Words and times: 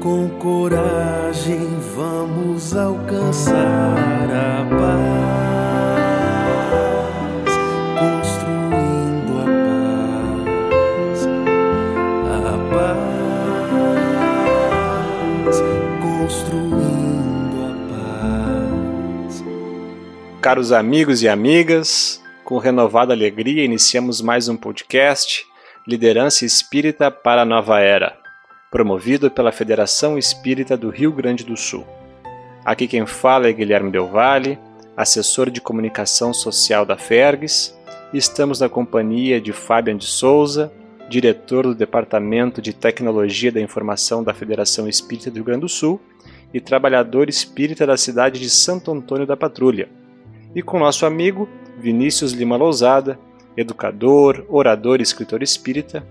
Com 0.00 0.30
coragem 0.38 1.78
vamos 1.94 2.74
alcançar 2.74 3.54
a 3.54 4.64
paz, 4.64 5.20
construindo 7.98 9.40
a 9.40 9.44
paz, 10.64 11.20
a 12.46 12.56
paz, 15.44 15.60
construindo 16.00 17.58
a 17.66 17.70
paz. 19.28 19.44
Caros 20.40 20.72
amigos 20.72 21.22
e 21.22 21.28
amigas, 21.28 22.22
com 22.42 22.56
renovada 22.56 23.12
alegria 23.12 23.62
iniciamos 23.66 24.22
mais 24.22 24.48
um 24.48 24.56
podcast 24.56 25.46
Liderança 25.86 26.46
Espírita 26.46 27.10
para 27.10 27.42
a 27.42 27.44
Nova 27.44 27.80
Era 27.80 28.19
promovido 28.70 29.28
pela 29.30 29.50
Federação 29.50 30.16
Espírita 30.16 30.76
do 30.76 30.90
Rio 30.90 31.10
Grande 31.10 31.44
do 31.44 31.56
Sul. 31.56 31.84
Aqui 32.64 32.86
quem 32.86 33.04
fala 33.04 33.48
é 33.48 33.52
Guilherme 33.52 33.90
Del 33.90 34.06
Valle, 34.06 34.58
assessor 34.96 35.50
de 35.50 35.60
comunicação 35.60 36.32
social 36.32 36.86
da 36.86 36.96
Fergs, 36.96 37.76
e 38.12 38.18
estamos 38.18 38.60
na 38.60 38.68
companhia 38.68 39.40
de 39.40 39.52
Fabian 39.52 39.96
de 39.96 40.06
Souza, 40.06 40.72
diretor 41.08 41.64
do 41.64 41.74
Departamento 41.74 42.62
de 42.62 42.72
Tecnologia 42.72 43.50
da 43.50 43.60
Informação 43.60 44.22
da 44.22 44.32
Federação 44.32 44.88
Espírita 44.88 45.30
do 45.30 45.36
Rio 45.36 45.44
Grande 45.44 45.62
do 45.62 45.68
Sul 45.68 46.00
e 46.54 46.60
trabalhador 46.60 47.28
espírita 47.28 47.84
da 47.84 47.96
cidade 47.96 48.38
de 48.38 48.48
Santo 48.48 48.92
Antônio 48.92 49.26
da 49.26 49.36
Patrulha, 49.36 49.88
e 50.54 50.62
com 50.62 50.78
nosso 50.78 51.04
amigo 51.06 51.48
Vinícius 51.78 52.32
Lima 52.32 52.56
Lousada, 52.56 53.18
educador, 53.56 54.44
orador 54.48 55.00
e 55.00 55.02
escritor 55.02 55.42
espírita, 55.42 56.06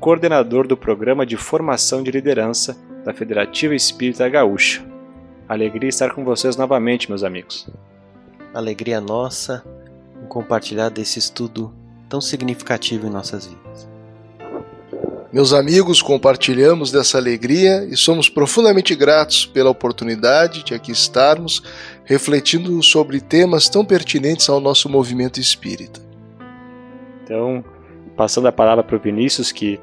coordenador 0.00 0.66
do 0.66 0.78
Programa 0.78 1.26
de 1.26 1.36
Formação 1.36 2.02
de 2.02 2.10
Liderança 2.10 2.74
da 3.04 3.12
Federativa 3.12 3.74
Espírita 3.74 4.26
Gaúcha. 4.30 4.82
Alegria 5.46 5.90
estar 5.90 6.14
com 6.14 6.24
vocês 6.24 6.56
novamente, 6.56 7.10
meus 7.10 7.22
amigos. 7.22 7.68
Alegria 8.54 8.98
nossa 8.98 9.62
em 10.22 10.26
compartilhar 10.26 10.88
desse 10.88 11.18
estudo 11.18 11.70
tão 12.08 12.18
significativo 12.18 13.06
em 13.06 13.10
nossas 13.10 13.46
vidas. 13.46 13.88
Meus 15.30 15.52
amigos, 15.52 16.00
compartilhamos 16.00 16.90
dessa 16.90 17.18
alegria 17.18 17.84
e 17.84 17.94
somos 17.94 18.28
profundamente 18.28 18.96
gratos 18.96 19.44
pela 19.44 19.70
oportunidade 19.70 20.64
de 20.64 20.74
aqui 20.74 20.90
estarmos 20.90 21.62
refletindo 22.04 22.82
sobre 22.82 23.20
temas 23.20 23.68
tão 23.68 23.84
pertinentes 23.84 24.48
ao 24.48 24.60
nosso 24.60 24.88
movimento 24.88 25.38
espírita. 25.38 26.00
Então, 27.22 27.62
passando 28.16 28.48
a 28.48 28.52
palavra 28.52 28.82
para 28.82 28.96
o 28.96 29.00
Vinícius, 29.00 29.52
que 29.52 29.78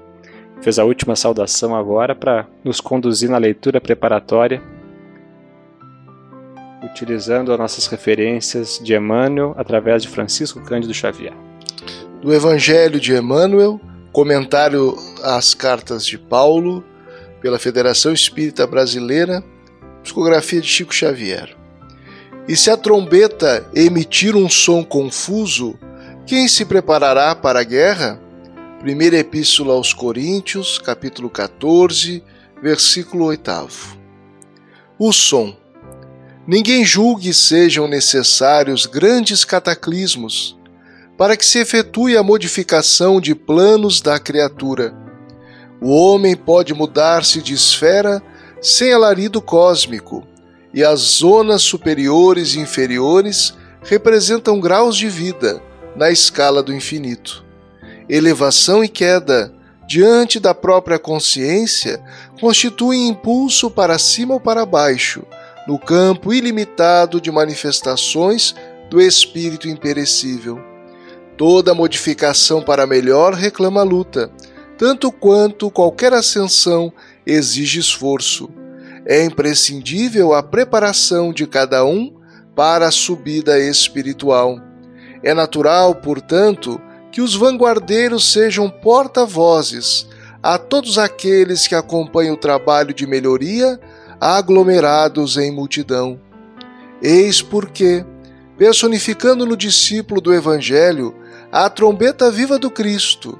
fez 0.62 0.80
a 0.80 0.84
última 0.84 1.16
saudação 1.16 1.76
agora 1.76 2.16
para 2.16 2.48
nos 2.64 2.82
conduzir 2.82 3.30
na 3.30 3.38
leitura 3.38 3.80
preparatória, 3.80 4.62
utilizando 6.84 7.52
as 7.52 7.60
nossas 7.60 7.88
referências 7.88 8.80
de 8.82 8.96
Emmanuel 8.96 9.54
através 9.58 10.02
de 10.02 10.08
Francisco 10.08 10.62
Cândido 10.62 10.94
Xavier. 10.94 11.34
Do 12.22 12.34
Evangelho 12.34 13.00
de 13.00 13.14
Emmanuel, 13.14 13.80
comentário 14.12 14.96
às 15.24 15.54
cartas 15.54 16.06
de 16.06 16.18
Paulo, 16.18 16.84
pela 17.42 17.60
Federação 17.60 18.12
Espírita 18.12 18.66
Brasileira, 18.66 19.44
psicografia 20.04 20.62
de 20.62 20.68
Chico 20.68 20.94
Xavier. 20.94 21.56
E 22.48 22.56
se 22.56 22.72
a 22.72 22.78
trombeta 22.78 23.66
emitir 23.76 24.36
um 24.36 24.50
som 24.50 24.84
confuso, 24.84 25.78
quem 26.26 26.48
se 26.48 26.66
preparará 26.66 27.36
para 27.36 27.60
a 27.60 27.64
guerra? 27.64 28.20
Primeira 28.80 29.18
Epístola 29.18 29.74
aos 29.74 29.92
Coríntios, 29.92 30.78
capítulo 30.78 31.32
14, 31.32 32.24
versículo 32.62 33.26
8. 33.26 33.52
O 35.00 35.12
som. 35.12 35.58
Ninguém 36.46 36.86
julgue 36.86 37.34
sejam 37.34 37.88
necessários 37.88 38.86
grandes 38.86 39.44
cataclismos 39.44 40.56
para 41.18 41.36
que 41.36 41.44
se 41.44 41.58
efetue 41.58 42.16
a 42.16 42.22
modificação 42.22 43.20
de 43.20 43.34
planos 43.34 44.00
da 44.00 44.20
criatura. 44.20 44.96
O 45.82 45.90
homem 45.90 46.36
pode 46.36 46.72
mudar-se 46.76 47.42
de 47.42 47.56
esfera 47.56 48.22
sem 48.62 48.94
alarido 48.94 49.42
cósmico, 49.42 50.26
e 50.72 50.84
as 50.84 51.00
zonas 51.00 51.64
superiores 51.64 52.54
e 52.54 52.60
inferiores 52.60 53.56
representam 53.82 54.60
graus 54.60 54.96
de 54.96 55.10
vida 55.10 55.64
na 55.96 56.12
escala 56.12 56.62
do 56.62 56.72
infinito 56.72 57.47
elevação 58.10 58.84
e 58.84 58.90
queda 58.90 59.54
diante 59.88 60.40
da 60.40 60.54
própria 60.54 61.00
consciência 61.00 62.02
constituem 62.40 63.08
impulso 63.08 63.72
para 63.72 63.98
cima 63.98 64.34
ou 64.34 64.40
para 64.40 64.66
baixo, 64.66 65.24
no 65.68 65.80
campo 65.80 66.34
ilimitado 66.34 67.20
de 67.22 67.32
manifestações 67.32 68.54
do 68.90 69.02
espírito 69.02 69.68
imperecível. 69.68 70.60
Toda 71.38 71.74
modificação 71.74 72.62
para 72.62 72.88
melhor 72.88 73.34
reclama 73.34 73.84
luta, 73.84 74.32
tanto 74.78 75.12
quanto 75.12 75.72
qualquer 75.72 76.14
ascensão 76.14 76.92
exige 77.26 77.80
esforço. 77.80 78.50
É 79.06 79.24
imprescindível 79.24 80.34
a 80.34 80.44
preparação 80.44 81.32
de 81.32 81.48
cada 81.48 81.86
um 81.86 82.14
para 82.56 82.88
a 82.88 82.92
subida 82.92 83.60
espiritual. 83.60 84.60
É 85.24 85.34
natural, 85.34 85.96
portanto, 85.96 86.82
que 87.18 87.22
os 87.22 87.34
vanguardeiros 87.34 88.32
sejam 88.32 88.70
porta-vozes 88.70 90.08
a 90.44 90.56
todos 90.60 91.00
aqueles 91.00 91.66
que 91.66 91.74
acompanham 91.74 92.36
o 92.36 92.38
trabalho 92.38 92.94
de 92.94 93.08
melhoria 93.08 93.80
aglomerados 94.22 95.36
em 95.36 95.52
multidão. 95.52 96.22
Eis 97.02 97.42
porque, 97.42 98.06
personificando 98.56 99.48
no 99.48 99.58
discípulo 99.58 100.22
do 100.22 100.32
Evangelho 100.32 101.16
a 101.52 101.68
trombeta 101.72 102.30
viva 102.30 102.60
do 102.60 102.70
Cristo, 102.70 103.40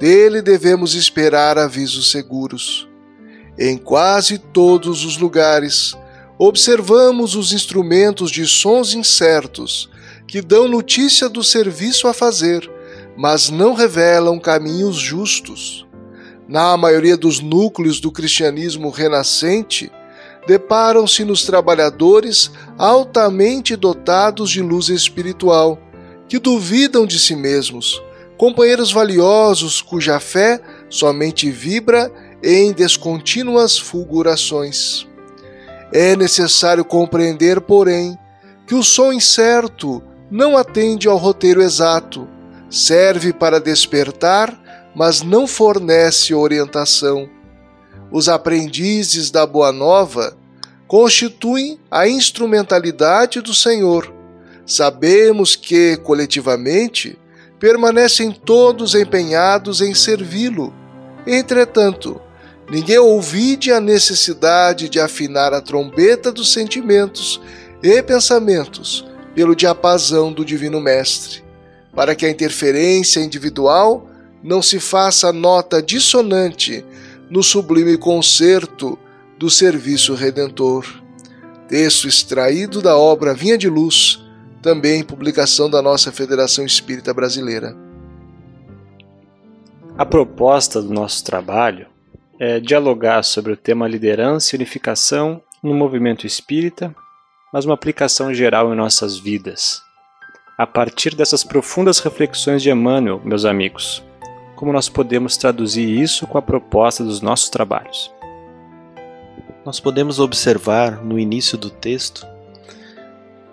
dele 0.00 0.40
devemos 0.40 0.94
esperar 0.94 1.58
avisos 1.58 2.10
seguros. 2.10 2.88
Em 3.58 3.76
quase 3.76 4.38
todos 4.38 5.04
os 5.04 5.18
lugares, 5.18 5.94
observamos 6.38 7.34
os 7.34 7.52
instrumentos 7.52 8.30
de 8.30 8.46
sons 8.46 8.94
incertos 8.94 9.90
que 10.26 10.40
dão 10.40 10.66
notícia 10.66 11.28
do 11.28 11.44
serviço 11.44 12.08
a 12.08 12.14
fazer 12.14 12.77
mas 13.18 13.50
não 13.50 13.74
revelam 13.74 14.38
caminhos 14.38 14.94
justos. 14.94 15.84
Na 16.46 16.76
maioria 16.76 17.16
dos 17.16 17.40
núcleos 17.40 17.98
do 17.98 18.12
cristianismo 18.12 18.90
renascente, 18.90 19.90
deparam-se 20.46 21.24
nos 21.24 21.44
trabalhadores 21.44 22.48
altamente 22.78 23.74
dotados 23.74 24.50
de 24.50 24.62
luz 24.62 24.88
espiritual, 24.88 25.76
que 26.28 26.38
duvidam 26.38 27.04
de 27.04 27.18
si 27.18 27.34
mesmos, 27.34 28.00
companheiros 28.36 28.92
valiosos 28.92 29.82
cuja 29.82 30.20
fé 30.20 30.60
somente 30.88 31.50
vibra 31.50 32.12
em 32.40 32.72
descontínuas 32.72 33.76
fulgurações. 33.76 35.08
É 35.92 36.14
necessário 36.14 36.84
compreender, 36.84 37.60
porém, 37.62 38.16
que 38.64 38.76
o 38.76 38.82
som 38.84 39.12
incerto 39.12 40.00
não 40.30 40.56
atende 40.56 41.08
ao 41.08 41.16
roteiro 41.16 41.60
exato, 41.60 42.28
serve 42.70 43.32
para 43.32 43.60
despertar, 43.60 44.90
mas 44.94 45.22
não 45.22 45.46
fornece 45.46 46.34
orientação. 46.34 47.28
Os 48.10 48.28
aprendizes 48.28 49.30
da 49.30 49.46
Boa 49.46 49.72
Nova 49.72 50.36
constituem 50.86 51.78
a 51.90 52.08
instrumentalidade 52.08 53.40
do 53.40 53.54
Senhor. 53.54 54.12
Sabemos 54.66 55.56
que, 55.56 55.96
coletivamente, 55.98 57.18
permanecem 57.58 58.32
todos 58.32 58.94
empenhados 58.94 59.80
em 59.80 59.94
servi-lo. 59.94 60.72
Entretanto, 61.26 62.20
ninguém 62.70 62.98
ouvide 62.98 63.72
a 63.72 63.80
necessidade 63.80 64.88
de 64.88 65.00
afinar 65.00 65.52
a 65.52 65.60
trombeta 65.60 66.32
dos 66.32 66.52
sentimentos 66.52 67.40
e 67.82 68.02
pensamentos 68.02 69.06
pelo 69.34 69.54
diapasão 69.54 70.32
do 70.32 70.44
Divino 70.44 70.80
Mestre 70.80 71.47
para 71.98 72.14
que 72.14 72.24
a 72.24 72.30
interferência 72.30 73.18
individual 73.18 74.08
não 74.40 74.62
se 74.62 74.78
faça 74.78 75.32
nota 75.32 75.82
dissonante 75.82 76.84
no 77.28 77.42
sublime 77.42 77.98
concerto 77.98 78.96
do 79.36 79.50
serviço 79.50 80.14
redentor. 80.14 80.86
Texto 81.66 82.06
extraído 82.06 82.80
da 82.80 82.96
obra 82.96 83.34
Vinha 83.34 83.58
de 83.58 83.68
Luz, 83.68 84.24
também 84.62 85.02
publicação 85.02 85.68
da 85.68 85.82
nossa 85.82 86.12
Federação 86.12 86.64
Espírita 86.64 87.12
Brasileira. 87.12 87.76
A 89.98 90.06
proposta 90.06 90.80
do 90.80 90.94
nosso 90.94 91.24
trabalho 91.24 91.88
é 92.38 92.60
dialogar 92.60 93.24
sobre 93.24 93.54
o 93.54 93.56
tema 93.56 93.88
liderança 93.88 94.54
e 94.54 94.56
unificação 94.56 95.42
no 95.60 95.74
movimento 95.74 96.28
espírita, 96.28 96.94
mas 97.52 97.64
uma 97.64 97.74
aplicação 97.74 98.32
geral 98.32 98.72
em 98.72 98.76
nossas 98.76 99.18
vidas 99.18 99.87
a 100.58 100.66
partir 100.66 101.14
dessas 101.14 101.42
profundas 101.42 102.00
reflexões 102.00 102.60
de 102.60 102.68
Emmanuel, 102.70 103.22
meus 103.24 103.46
amigos, 103.46 104.04
como 104.56 104.72
nós 104.72 104.88
podemos 104.88 105.36
traduzir 105.36 105.88
isso 105.88 106.26
com 106.26 106.36
a 106.36 106.42
proposta 106.42 107.02
dos 107.02 107.22
nossos 107.22 107.48
trabalhos? 107.48 108.12
nós 109.68 109.78
podemos 109.78 110.18
observar 110.18 111.04
no 111.04 111.18
início 111.18 111.58
do 111.58 111.68
texto, 111.68 112.26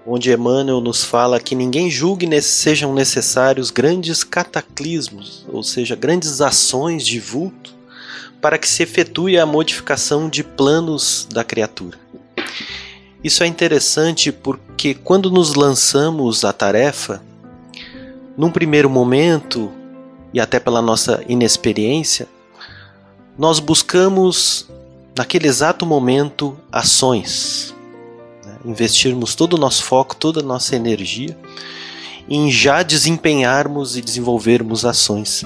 onde 0.07 0.31
Emmanuel 0.31 0.79
nos 0.79 1.03
fala 1.03 1.41
que 1.41 1.53
ninguém 1.53 1.91
julgue 1.91 2.25
que 2.25 2.41
sejam 2.41 2.93
necessários 2.93 3.69
grandes 3.69 4.23
cataclismos, 4.23 5.45
ou 5.49 5.61
seja, 5.61 5.93
grandes 5.93 6.39
ações 6.39 7.05
de 7.05 7.19
vulto, 7.19 7.73
para 8.39 8.57
que 8.57 8.65
se 8.65 8.81
efetue 8.81 9.37
a 9.37 9.45
modificação 9.45 10.29
de 10.29 10.41
planos 10.41 11.27
da 11.29 11.43
criatura. 11.43 11.97
Isso 13.25 13.43
é 13.43 13.47
interessante 13.47 14.31
porque 14.31 14.93
quando 14.93 15.31
nos 15.31 15.55
lançamos 15.55 16.45
à 16.45 16.53
tarefa, 16.53 17.23
num 18.37 18.51
primeiro 18.51 18.87
momento, 18.87 19.71
e 20.31 20.39
até 20.39 20.59
pela 20.59 20.79
nossa 20.79 21.23
inexperiência, 21.27 22.27
nós 23.35 23.59
buscamos, 23.59 24.69
naquele 25.17 25.47
exato 25.47 25.87
momento, 25.87 26.55
ações. 26.71 27.73
Né? 28.45 28.57
Investirmos 28.63 29.33
todo 29.33 29.55
o 29.55 29.59
nosso 29.59 29.83
foco, 29.83 30.15
toda 30.15 30.41
a 30.41 30.43
nossa 30.43 30.75
energia 30.75 31.35
em 32.29 32.51
já 32.51 32.83
desempenharmos 32.83 33.97
e 33.97 34.03
desenvolvermos 34.03 34.85
ações. 34.85 35.43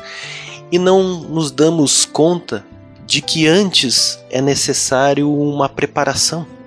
E 0.70 0.78
não 0.78 1.22
nos 1.22 1.50
damos 1.50 2.04
conta 2.04 2.62
de 3.06 3.22
que 3.22 3.48
antes 3.48 4.20
é 4.30 4.42
necessário 4.42 5.34
uma 5.34 5.70
preparação 5.70 6.59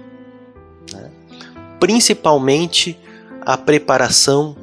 principalmente 1.82 2.96
a 3.40 3.58
preparação 3.58 4.54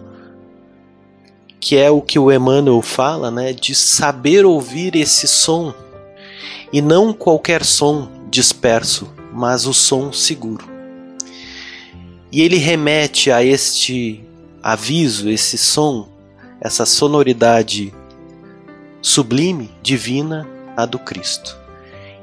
que 1.60 1.76
é 1.76 1.92
o 1.92 2.02
que 2.02 2.18
o 2.18 2.32
Emmanuel 2.32 2.82
fala, 2.82 3.30
né, 3.30 3.52
de 3.52 3.76
saber 3.76 4.46
ouvir 4.46 4.96
esse 4.96 5.28
som 5.28 5.74
e 6.72 6.82
não 6.82 7.12
qualquer 7.12 7.66
som 7.66 8.10
disperso, 8.30 9.14
mas 9.34 9.66
o 9.66 9.74
som 9.74 10.14
seguro. 10.14 10.66
E 12.32 12.42
ele 12.42 12.56
remete 12.56 13.34
a 13.34 13.44
este 13.44 14.24
aviso, 14.64 15.30
esse 15.30 15.58
som, 15.58 16.08
essa 16.62 16.86
sonoridade 16.86 17.94
sublime, 19.02 19.70
divina, 19.84 20.48
a 20.78 20.86
do 20.86 20.98
Cristo. 20.98 21.58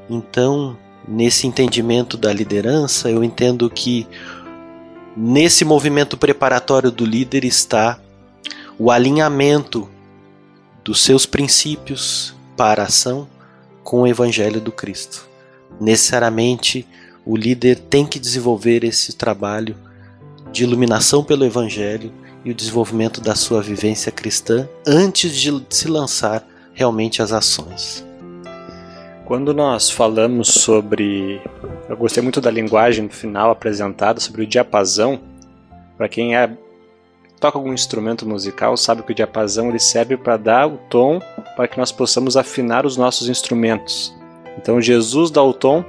Então, 0.09 0.75
nesse 1.07 1.45
entendimento 1.45 2.17
da 2.17 2.33
liderança, 2.33 3.11
eu 3.11 3.23
entendo 3.23 3.69
que 3.69 4.07
Nesse 5.19 5.65
movimento 5.65 6.15
preparatório 6.15 6.91
do 6.91 7.03
líder 7.03 7.43
está 7.43 7.99
o 8.77 8.91
alinhamento 8.91 9.89
dos 10.83 11.01
seus 11.01 11.25
princípios 11.25 12.35
para 12.55 12.83
a 12.83 12.85
ação 12.85 13.27
com 13.83 14.01
o 14.01 14.07
Evangelho 14.07 14.61
do 14.61 14.71
Cristo. 14.71 15.27
Necessariamente, 15.81 16.87
o 17.25 17.35
líder 17.35 17.79
tem 17.79 18.05
que 18.05 18.19
desenvolver 18.19 18.83
esse 18.83 19.13
trabalho 19.13 19.75
de 20.51 20.63
iluminação 20.63 21.23
pelo 21.23 21.45
Evangelho 21.45 22.13
e 22.45 22.51
o 22.51 22.53
desenvolvimento 22.53 23.19
da 23.19 23.33
sua 23.33 23.59
vivência 23.59 24.11
cristã 24.11 24.69
antes 24.85 25.35
de 25.35 25.51
se 25.71 25.87
lançar 25.87 26.47
realmente 26.75 27.23
às 27.23 27.31
ações. 27.31 28.05
Quando 29.25 29.51
nós 29.51 29.89
falamos 29.89 30.49
sobre. 30.49 31.41
Eu 31.89 31.95
gostei 31.95 32.21
muito 32.21 32.41
da 32.41 32.51
linguagem 32.51 33.07
final 33.07 33.49
apresentada 33.49 34.19
sobre 34.19 34.43
o 34.43 34.47
diapasão. 34.47 35.21
Para 35.97 36.09
quem 36.09 36.35
é, 36.35 36.49
toca 37.39 37.57
algum 37.57 37.73
instrumento 37.73 38.27
musical, 38.27 38.75
sabe 38.75 39.03
que 39.03 39.11
o 39.13 39.15
diapasão 39.15 39.69
ele 39.69 39.79
serve 39.79 40.17
para 40.17 40.35
dar 40.35 40.67
o 40.67 40.77
tom 40.89 41.19
para 41.55 41.67
que 41.67 41.77
nós 41.77 41.91
possamos 41.91 42.35
afinar 42.35 42.85
os 42.85 42.97
nossos 42.97 43.29
instrumentos. 43.29 44.13
Então 44.57 44.81
Jesus 44.81 45.31
dá 45.31 45.41
o 45.41 45.53
tom 45.53 45.83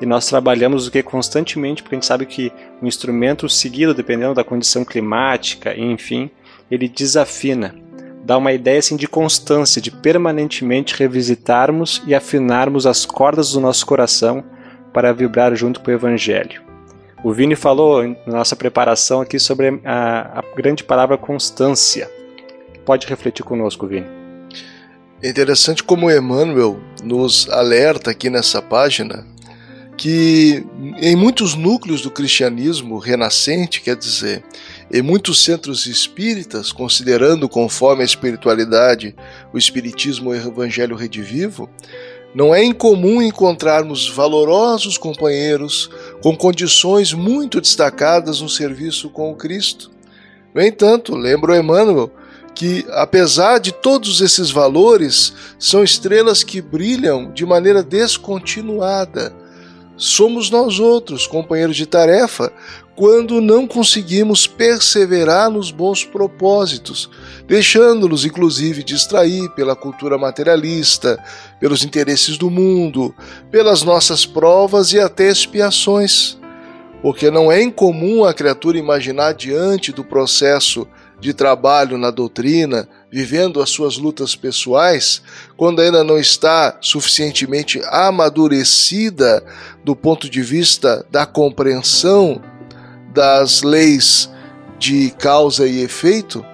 e 0.00 0.06
nós 0.06 0.26
trabalhamos 0.26 0.86
o 0.86 0.90
que 0.90 1.02
constantemente, 1.02 1.82
porque 1.82 1.96
a 1.96 1.98
gente 1.98 2.06
sabe 2.06 2.26
que 2.26 2.52
o 2.80 2.86
instrumento 2.86 3.48
seguido, 3.48 3.92
dependendo 3.92 4.34
da 4.34 4.44
condição 4.44 4.84
climática, 4.84 5.76
enfim, 5.76 6.30
ele 6.70 6.88
desafina 6.88 7.74
dá 8.24 8.38
uma 8.38 8.52
ideia 8.52 8.78
assim 8.78 8.96
de 8.96 9.06
constância, 9.06 9.82
de 9.82 9.90
permanentemente 9.90 10.96
revisitarmos 10.96 12.02
e 12.06 12.14
afinarmos 12.14 12.86
as 12.86 13.04
cordas 13.04 13.52
do 13.52 13.60
nosso 13.60 13.84
coração 13.84 14.42
para 14.94 15.12
vibrar 15.12 15.54
junto 15.56 15.80
com 15.80 15.90
o 15.90 15.94
Evangelho. 15.94 16.62
O 17.24 17.32
Vini 17.32 17.56
falou 17.56 18.02
na 18.26 18.38
nossa 18.38 18.54
preparação 18.54 19.20
aqui 19.20 19.40
sobre 19.40 19.80
a, 19.84 20.38
a 20.38 20.56
grande 20.56 20.84
palavra 20.84 21.18
constância. 21.18 22.08
Pode 22.86 23.06
refletir 23.06 23.42
conosco, 23.42 23.86
Vini. 23.86 24.06
É 25.20 25.28
interessante 25.28 25.82
como 25.82 26.10
Emmanuel 26.10 26.78
nos 27.02 27.48
alerta 27.50 28.10
aqui 28.10 28.30
nessa 28.30 28.62
página 28.62 29.26
que 29.96 30.64
em 30.98 31.14
muitos 31.16 31.54
núcleos 31.54 32.02
do 32.02 32.10
cristianismo 32.10 32.98
renascente, 32.98 33.80
quer 33.80 33.96
dizer, 33.96 34.44
em 34.92 35.02
muitos 35.02 35.42
centros 35.44 35.86
espíritas, 35.86 36.72
considerando 36.72 37.48
conforme 37.48 38.02
a 38.02 38.04
espiritualidade 38.04 39.14
o 39.52 39.58
espiritismo 39.58 40.34
e 40.34 40.38
o 40.38 40.48
evangelho 40.48 40.96
redivivo, 40.96 41.70
não 42.34 42.54
é 42.54 42.64
incomum 42.64 43.22
encontrarmos 43.22 44.08
valorosos 44.08 44.98
companheiros 44.98 45.88
com 46.20 46.36
condições 46.36 47.12
muito 47.12 47.60
destacadas 47.60 48.40
no 48.40 48.48
serviço 48.48 49.08
com 49.08 49.30
o 49.30 49.36
Cristo. 49.36 49.90
No 50.52 50.60
entanto, 50.60 51.14
lembra 51.14 51.58
Emmanuel 51.58 52.10
que, 52.54 52.86
apesar 52.90 53.58
de 53.58 53.72
todos 53.72 54.20
esses 54.20 54.50
valores, 54.50 55.32
são 55.58 55.82
estrelas 55.82 56.44
que 56.44 56.60
brilham 56.60 57.32
de 57.32 57.44
maneira 57.44 57.82
descontinuada. 57.82 59.34
Somos 59.96 60.50
nós 60.50 60.78
outros, 60.80 61.26
companheiros 61.26 61.76
de 61.76 61.86
tarefa, 61.86 62.52
quando 62.96 63.40
não 63.40 63.66
conseguimos 63.66 64.46
perseverar 64.46 65.50
nos 65.50 65.70
bons 65.70 66.04
propósitos, 66.04 67.10
deixando-nos 67.46 68.24
inclusive 68.24 68.84
distrair 68.84 69.48
pela 69.50 69.74
cultura 69.74 70.16
materialista, 70.16 71.18
pelos 71.58 71.84
interesses 71.84 72.38
do 72.38 72.48
mundo, 72.48 73.14
pelas 73.50 73.82
nossas 73.82 74.24
provas 74.24 74.92
e 74.92 75.00
até 75.00 75.28
expiações. 75.28 76.38
Porque 77.02 77.30
não 77.30 77.50
é 77.50 77.62
incomum 77.62 78.24
a 78.24 78.32
criatura 78.32 78.78
imaginar 78.78 79.34
diante 79.34 79.92
do 79.92 80.04
processo 80.04 80.86
de 81.20 81.34
trabalho 81.34 81.98
na 81.98 82.10
doutrina, 82.10 82.88
vivendo 83.10 83.60
as 83.60 83.70
suas 83.70 83.98
lutas 83.98 84.34
pessoais, 84.34 85.22
quando 85.56 85.80
ainda 85.80 86.02
não 86.02 86.18
está 86.18 86.76
suficientemente 86.80 87.80
amadurecida 87.86 89.44
do 89.84 89.94
ponto 89.94 90.30
de 90.30 90.42
vista 90.42 91.04
da 91.10 91.26
compreensão 91.26 92.40
das 93.14 93.62
leis 93.62 94.28
de 94.78 95.10
causa 95.12 95.66
e 95.66 95.80
efeito, 95.80 96.44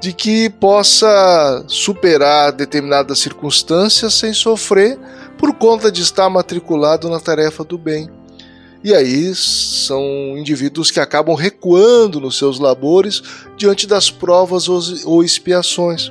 de 0.00 0.12
que 0.12 0.50
possa 0.50 1.62
superar 1.68 2.50
determinadas 2.50 3.20
circunstâncias 3.20 4.14
sem 4.14 4.32
sofrer 4.32 4.98
por 5.38 5.54
conta 5.54 5.92
de 5.92 6.02
estar 6.02 6.28
matriculado 6.28 7.08
na 7.08 7.20
tarefa 7.20 7.62
do 7.62 7.78
bem. 7.78 8.10
E 8.84 8.92
aí 8.92 9.32
são 9.32 10.02
indivíduos 10.36 10.90
que 10.90 10.98
acabam 10.98 11.36
recuando 11.36 12.20
nos 12.20 12.36
seus 12.36 12.58
labores 12.58 13.22
diante 13.56 13.86
das 13.86 14.10
provas 14.10 14.68
ou 14.68 15.22
expiações. 15.22 16.10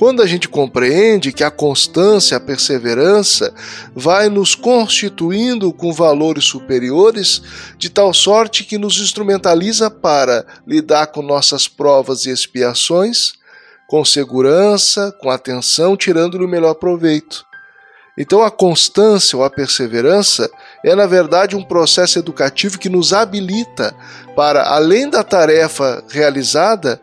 Quando 0.00 0.22
a 0.22 0.26
gente 0.26 0.48
compreende 0.48 1.30
que 1.30 1.44
a 1.44 1.50
constância, 1.50 2.34
a 2.34 2.40
perseverança 2.40 3.52
vai 3.94 4.30
nos 4.30 4.54
constituindo 4.54 5.70
com 5.74 5.92
valores 5.92 6.44
superiores, 6.46 7.42
de 7.76 7.90
tal 7.90 8.14
sorte 8.14 8.64
que 8.64 8.78
nos 8.78 8.98
instrumentaliza 8.98 9.90
para 9.90 10.46
lidar 10.66 11.08
com 11.08 11.20
nossas 11.20 11.68
provas 11.68 12.24
e 12.24 12.30
expiações 12.30 13.34
com 13.86 14.02
segurança, 14.02 15.14
com 15.20 15.28
atenção, 15.28 15.94
tirando-lhe 15.98 16.46
o 16.46 16.48
melhor 16.48 16.76
proveito. 16.76 17.44
Então 18.16 18.42
a 18.42 18.50
constância 18.50 19.36
ou 19.36 19.44
a 19.44 19.50
perseverança 19.50 20.50
é, 20.82 20.94
na 20.94 21.06
verdade, 21.06 21.56
um 21.56 21.62
processo 21.62 22.18
educativo 22.18 22.78
que 22.78 22.88
nos 22.88 23.12
habilita 23.12 23.94
para, 24.34 24.62
além 24.62 25.10
da 25.10 25.22
tarefa 25.22 26.02
realizada, 26.08 26.98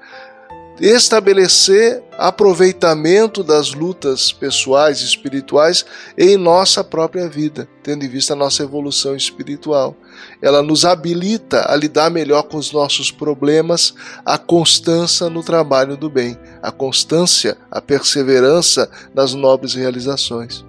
estabelecer 0.79 2.03
aproveitamento 2.17 3.43
das 3.43 3.73
lutas 3.73 4.31
pessoais 4.31 5.01
e 5.01 5.05
espirituais 5.05 5.85
em 6.17 6.37
nossa 6.37 6.83
própria 6.83 7.27
vida, 7.27 7.67
tendo 7.81 8.05
em 8.05 8.07
vista 8.07 8.33
a 8.33 8.35
nossa 8.35 8.63
evolução 8.63 9.15
espiritual. 9.15 9.95
Ela 10.41 10.61
nos 10.61 10.85
habilita 10.85 11.71
a 11.71 11.75
lidar 11.75 12.09
melhor 12.09 12.43
com 12.43 12.57
os 12.57 12.71
nossos 12.71 13.11
problemas, 13.11 13.93
a 14.25 14.37
constância 14.37 15.29
no 15.29 15.43
trabalho 15.43 15.97
do 15.97 16.09
bem, 16.09 16.37
a 16.61 16.71
constância, 16.71 17.57
a 17.71 17.81
perseverança 17.81 18.89
nas 19.13 19.33
nobres 19.33 19.73
realizações. 19.73 20.63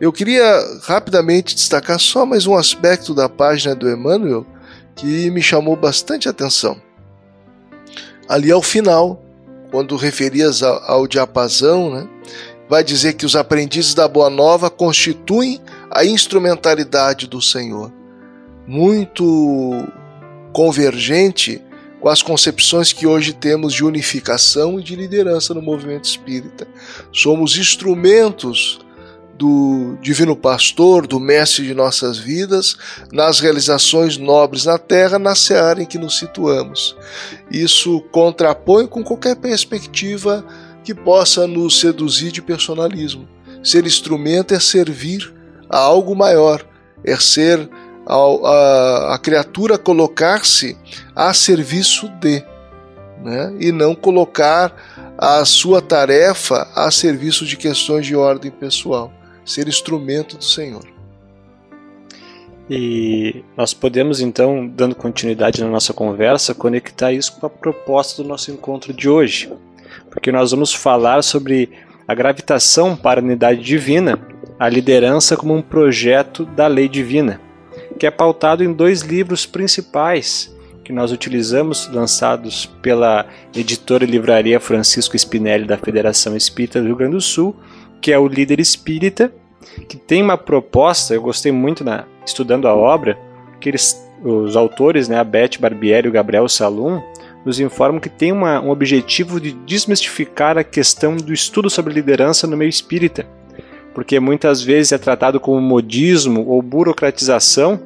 Eu 0.00 0.12
queria 0.12 0.42
rapidamente 0.82 1.54
destacar 1.54 1.98
só 1.98 2.26
mais 2.26 2.46
um 2.46 2.54
aspecto 2.54 3.14
da 3.14 3.28
página 3.28 3.74
do 3.74 3.88
Emmanuel 3.88 4.46
que 4.96 5.30
me 5.30 5.42
chamou 5.42 5.76
bastante 5.76 6.28
atenção 6.28 6.80
ali 8.28 8.50
ao 8.50 8.62
final, 8.62 9.22
quando 9.70 9.96
referias 9.96 10.62
ao, 10.62 11.06
diapasão, 11.06 11.90
né, 11.90 12.08
vai 12.68 12.82
dizer 12.84 13.14
que 13.14 13.26
os 13.26 13.36
aprendizes 13.36 13.94
da 13.94 14.08
Boa 14.08 14.30
Nova 14.30 14.70
constituem 14.70 15.60
a 15.90 16.04
instrumentalidade 16.04 17.26
do 17.26 17.40
Senhor. 17.40 17.92
muito 18.66 19.86
convergente 20.52 21.60
com 22.00 22.08
as 22.08 22.22
concepções 22.22 22.92
que 22.92 23.06
hoje 23.06 23.32
temos 23.32 23.72
de 23.74 23.84
unificação 23.84 24.78
e 24.78 24.82
de 24.82 24.94
liderança 24.94 25.52
no 25.52 25.60
movimento 25.60 26.04
espírita. 26.04 26.66
Somos 27.12 27.58
instrumentos 27.58 28.78
do 29.36 29.96
Divino 30.00 30.36
Pastor, 30.36 31.06
do 31.06 31.18
Mestre 31.18 31.66
de 31.66 31.74
nossas 31.74 32.18
vidas, 32.18 32.76
nas 33.12 33.40
realizações 33.40 34.16
nobres 34.16 34.64
na 34.64 34.78
terra, 34.78 35.18
na 35.18 35.34
seara 35.34 35.82
em 35.82 35.86
que 35.86 35.98
nos 35.98 36.18
situamos. 36.18 36.96
Isso 37.50 38.00
contrapõe 38.12 38.86
com 38.86 39.02
qualquer 39.02 39.36
perspectiva 39.36 40.44
que 40.84 40.94
possa 40.94 41.46
nos 41.46 41.80
seduzir 41.80 42.30
de 42.30 42.42
personalismo. 42.42 43.28
Ser 43.62 43.86
instrumento 43.86 44.54
é 44.54 44.60
servir 44.60 45.34
a 45.68 45.78
algo 45.78 46.14
maior, 46.14 46.64
é 47.02 47.16
ser 47.16 47.68
a, 48.06 48.14
a, 48.14 49.14
a 49.14 49.18
criatura 49.18 49.78
colocar-se 49.78 50.76
a 51.16 51.32
serviço 51.32 52.08
de, 52.20 52.44
né? 53.22 53.54
e 53.58 53.72
não 53.72 53.94
colocar 53.94 54.74
a 55.16 55.44
sua 55.44 55.80
tarefa 55.80 56.68
a 56.74 56.90
serviço 56.90 57.46
de 57.46 57.56
questões 57.56 58.06
de 58.06 58.14
ordem 58.14 58.50
pessoal, 58.50 59.12
ser 59.44 59.68
instrumento 59.68 60.36
do 60.36 60.44
Senhor. 60.44 60.84
E 62.68 63.44
nós 63.56 63.74
podemos 63.74 64.20
então, 64.20 64.66
dando 64.66 64.94
continuidade 64.94 65.62
na 65.62 65.68
nossa 65.68 65.92
conversa, 65.92 66.54
conectar 66.54 67.12
isso 67.12 67.38
com 67.38 67.46
a 67.46 67.50
proposta 67.50 68.22
do 68.22 68.28
nosso 68.28 68.50
encontro 68.50 68.92
de 68.92 69.08
hoje, 69.08 69.52
porque 70.10 70.32
nós 70.32 70.50
vamos 70.50 70.72
falar 70.72 71.22
sobre 71.22 71.70
a 72.08 72.14
gravitação 72.14 72.96
para 72.96 73.20
a 73.20 73.22
unidade 73.22 73.62
divina, 73.62 74.18
a 74.58 74.68
liderança 74.68 75.36
como 75.36 75.54
um 75.54 75.60
projeto 75.60 76.46
da 76.46 76.66
lei 76.66 76.88
divina 76.88 77.40
que 77.98 78.06
é 78.06 78.10
pautado 78.10 78.64
em 78.64 78.72
dois 78.72 79.02
livros 79.02 79.46
principais 79.46 80.52
que 80.82 80.92
nós 80.92 81.10
utilizamos, 81.12 81.88
lançados 81.90 82.66
pela 82.82 83.26
editora 83.54 84.04
e 84.04 84.06
livraria 84.06 84.60
Francisco 84.60 85.16
Spinelli 85.16 85.64
da 85.64 85.78
Federação 85.78 86.36
Espírita 86.36 86.80
do 86.80 86.86
Rio 86.86 86.96
Grande 86.96 87.14
do 87.14 87.20
Sul, 87.22 87.56
que 88.04 88.12
é 88.12 88.18
o 88.18 88.28
Líder 88.28 88.60
Espírita, 88.60 89.32
que 89.88 89.96
tem 89.96 90.22
uma 90.22 90.36
proposta, 90.36 91.14
eu 91.14 91.22
gostei 91.22 91.50
muito 91.50 91.82
na, 91.82 92.04
estudando 92.26 92.68
a 92.68 92.74
obra, 92.74 93.18
que 93.58 93.70
eles, 93.70 94.06
os 94.22 94.56
autores, 94.56 95.08
né, 95.08 95.18
a 95.18 95.24
Beth 95.24 95.58
Barbieri 95.58 96.06
e 96.06 96.10
o 96.10 96.12
Gabriel 96.12 96.46
Salum, 96.46 97.00
nos 97.46 97.58
informam 97.58 97.98
que 97.98 98.10
tem 98.10 98.30
uma, 98.30 98.60
um 98.60 98.68
objetivo 98.68 99.40
de 99.40 99.52
desmistificar 99.52 100.58
a 100.58 100.62
questão 100.62 101.16
do 101.16 101.32
estudo 101.32 101.70
sobre 101.70 101.94
liderança 101.94 102.46
no 102.46 102.58
meio 102.58 102.68
espírita 102.68 103.26
porque 103.94 104.18
muitas 104.18 104.60
vezes 104.60 104.90
é 104.90 104.98
tratado 104.98 105.38
como 105.38 105.60
modismo 105.60 106.44
ou 106.48 106.60
burocratização, 106.60 107.80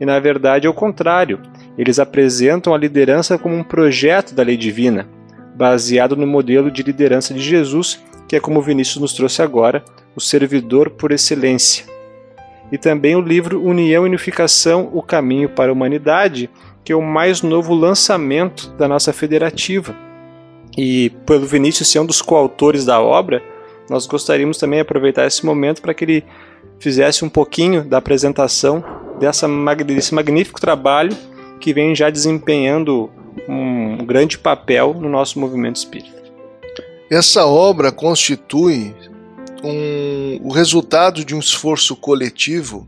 e 0.00 0.06
na 0.06 0.18
verdade 0.18 0.66
é 0.66 0.70
o 0.70 0.74
contrário. 0.74 1.38
Eles 1.76 1.98
apresentam 1.98 2.74
a 2.74 2.78
liderança 2.78 3.38
como 3.38 3.54
um 3.54 3.62
projeto 3.62 4.34
da 4.34 4.42
lei 4.42 4.56
divina, 4.56 5.06
baseado 5.54 6.16
no 6.16 6.26
modelo 6.26 6.70
de 6.70 6.82
liderança 6.82 7.34
de 7.34 7.40
Jesus, 7.40 8.02
que 8.30 8.36
é 8.36 8.40
como 8.40 8.60
o 8.60 8.62
Vinícius 8.62 8.98
nos 8.98 9.12
trouxe 9.12 9.42
agora, 9.42 9.84
o 10.14 10.20
servidor 10.20 10.88
por 10.88 11.10
excelência. 11.10 11.84
E 12.70 12.78
também 12.78 13.16
o 13.16 13.20
livro 13.20 13.60
União 13.60 14.06
e 14.06 14.08
Unificação: 14.08 14.88
O 14.92 15.02
Caminho 15.02 15.48
para 15.48 15.72
a 15.72 15.72
Humanidade, 15.72 16.48
que 16.84 16.92
é 16.92 16.96
o 16.96 17.02
mais 17.02 17.42
novo 17.42 17.74
lançamento 17.74 18.70
da 18.78 18.86
nossa 18.86 19.12
federativa. 19.12 19.96
E 20.78 21.10
pelo 21.26 21.44
Vinícius 21.44 21.88
ser 21.88 21.98
um 21.98 22.06
dos 22.06 22.22
coautores 22.22 22.84
da 22.84 23.00
obra, 23.00 23.42
nós 23.90 24.06
gostaríamos 24.06 24.58
também 24.58 24.76
de 24.76 24.82
aproveitar 24.82 25.26
esse 25.26 25.44
momento 25.44 25.82
para 25.82 25.92
que 25.92 26.04
ele 26.04 26.24
fizesse 26.78 27.24
um 27.24 27.28
pouquinho 27.28 27.82
da 27.82 27.98
apresentação 27.98 28.84
dessa, 29.18 29.48
desse 29.84 30.14
magnífico 30.14 30.60
trabalho 30.60 31.16
que 31.58 31.72
vem 31.72 31.96
já 31.96 32.08
desempenhando 32.08 33.10
um 33.48 33.96
grande 34.04 34.38
papel 34.38 34.94
no 34.94 35.08
nosso 35.08 35.36
movimento 35.40 35.78
espírita. 35.78 36.19
Essa 37.10 37.44
obra 37.44 37.90
constitui 37.90 38.94
um, 39.64 40.38
o 40.44 40.52
resultado 40.52 41.24
de 41.24 41.34
um 41.34 41.40
esforço 41.40 41.96
coletivo 41.96 42.86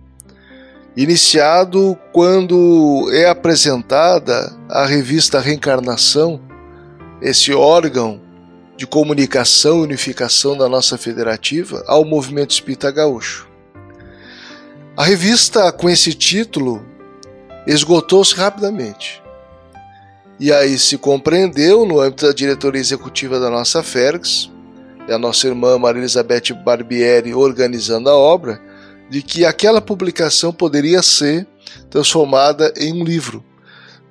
iniciado 0.97 1.99
quando 2.13 3.11
é 3.13 3.29
apresentada 3.29 4.57
a 4.69 4.87
revista 4.87 5.41
Reencarnação, 5.41 6.41
esse 7.21 7.53
órgão 7.53 8.21
de 8.77 8.87
comunicação 8.87 9.79
e 9.79 9.83
unificação 9.83 10.57
da 10.57 10.69
nossa 10.69 10.97
federativa 10.97 11.83
ao 11.89 12.05
movimento 12.05 12.51
espírita 12.51 12.93
gaúcho. 12.93 13.49
A 14.97 15.03
revista 15.03 15.73
com 15.73 15.91
esse 15.91 16.15
título 16.15 16.85
esgotou-se 17.67 18.35
rapidamente. 18.35 19.22
E 20.43 20.53
aí 20.53 20.77
se 20.77 20.99
compreendeu, 20.99 21.87
no 21.87 22.01
âmbito 22.01 22.27
da 22.27 22.33
diretoria 22.33 22.81
executiva 22.81 23.39
da 23.39 23.49
nossa 23.49 23.81
FERGS, 23.81 24.51
e 25.07 25.13
a 25.13 25.17
nossa 25.17 25.47
irmã 25.47 25.79
Maria 25.79 26.01
Elizabeth 26.01 26.53
Barbieri 26.65 27.33
organizando 27.33 28.11
a 28.11 28.17
obra, 28.17 28.61
de 29.09 29.23
que 29.23 29.45
aquela 29.45 29.81
publicação 29.81 30.53
poderia 30.53 31.01
ser 31.01 31.47
transformada 31.89 32.75
em 32.77 32.93
um 32.93 33.05
livro 33.05 33.45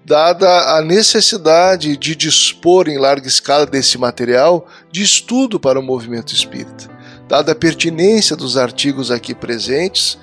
dada 0.05 0.77
a 0.77 0.81
necessidade 0.81 1.97
de 1.97 2.15
dispor 2.15 2.87
em 2.87 2.97
larga 2.97 3.27
escala 3.27 3.65
desse 3.65 3.97
material 3.97 4.65
de 4.89 5.03
estudo 5.03 5.59
para 5.59 5.81
o 5.81 5.83
movimento 5.83 6.33
espírita, 6.33 6.89
dada 7.27 7.51
a 7.51 7.55
pertinência 7.55 8.37
dos 8.37 8.55
artigos 8.55 9.11
aqui 9.11 9.35
presentes, 9.35 10.17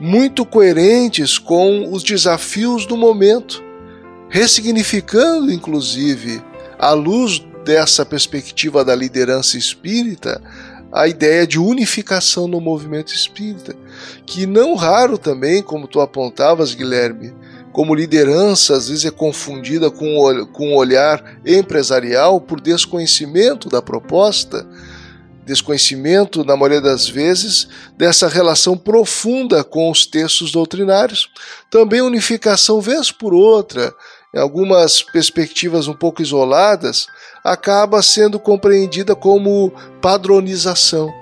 muito 0.00 0.44
coerentes 0.44 1.38
com 1.38 1.88
os 1.92 2.02
desafios 2.02 2.84
do 2.84 2.96
momento, 2.96 3.64
ressignificando 4.28 5.52
inclusive, 5.52 6.42
à 6.78 6.92
luz 6.92 7.44
dessa 7.64 8.04
perspectiva 8.04 8.84
da 8.84 8.94
liderança 8.94 9.58
espírita, 9.58 10.40
a 10.92 11.08
ideia 11.08 11.46
de 11.46 11.58
unificação 11.58 12.46
no 12.46 12.60
movimento 12.60 13.12
espírita, 13.12 13.74
que 14.24 14.46
não 14.46 14.74
raro 14.74 15.18
também, 15.18 15.62
como 15.62 15.88
tu 15.88 16.00
apontavas, 16.00 16.74
Guilherme, 16.74 17.34
como 17.72 17.94
liderança 17.94 18.74
às 18.74 18.88
vezes 18.88 19.04
é 19.04 19.10
confundida 19.10 19.90
com, 19.90 20.46
com 20.52 20.70
um 20.70 20.76
olhar 20.76 21.38
empresarial 21.44 22.40
por 22.40 22.60
desconhecimento 22.60 23.68
da 23.68 23.82
proposta, 23.82 24.66
desconhecimento, 25.44 26.44
na 26.44 26.56
maioria 26.56 26.80
das 26.80 27.08
vezes, 27.08 27.68
dessa 27.96 28.26
relação 28.26 28.76
profunda 28.76 29.62
com 29.62 29.90
os 29.90 30.06
textos 30.06 30.50
doutrinários. 30.50 31.30
Também 31.70 32.00
unificação, 32.00 32.80
vez 32.80 33.12
por 33.12 33.32
outra, 33.32 33.94
algumas 34.36 35.02
perspectivas 35.02 35.88
um 35.88 35.94
pouco 35.94 36.22
isoladas, 36.22 37.06
acaba 37.42 38.02
sendo 38.02 38.38
compreendida 38.38 39.14
como 39.14 39.72
padronização. 40.00 41.12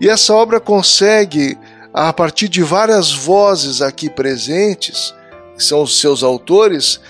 E 0.00 0.08
essa 0.08 0.34
obra 0.34 0.58
consegue, 0.58 1.58
a 1.92 2.12
partir 2.12 2.48
de 2.48 2.62
várias 2.62 3.12
vozes 3.12 3.82
aqui 3.82 4.08
presentes, 4.08 5.14
que 5.56 5.62
são 5.62 5.82
os 5.82 6.00
seus 6.00 6.22
autores, 6.22 7.00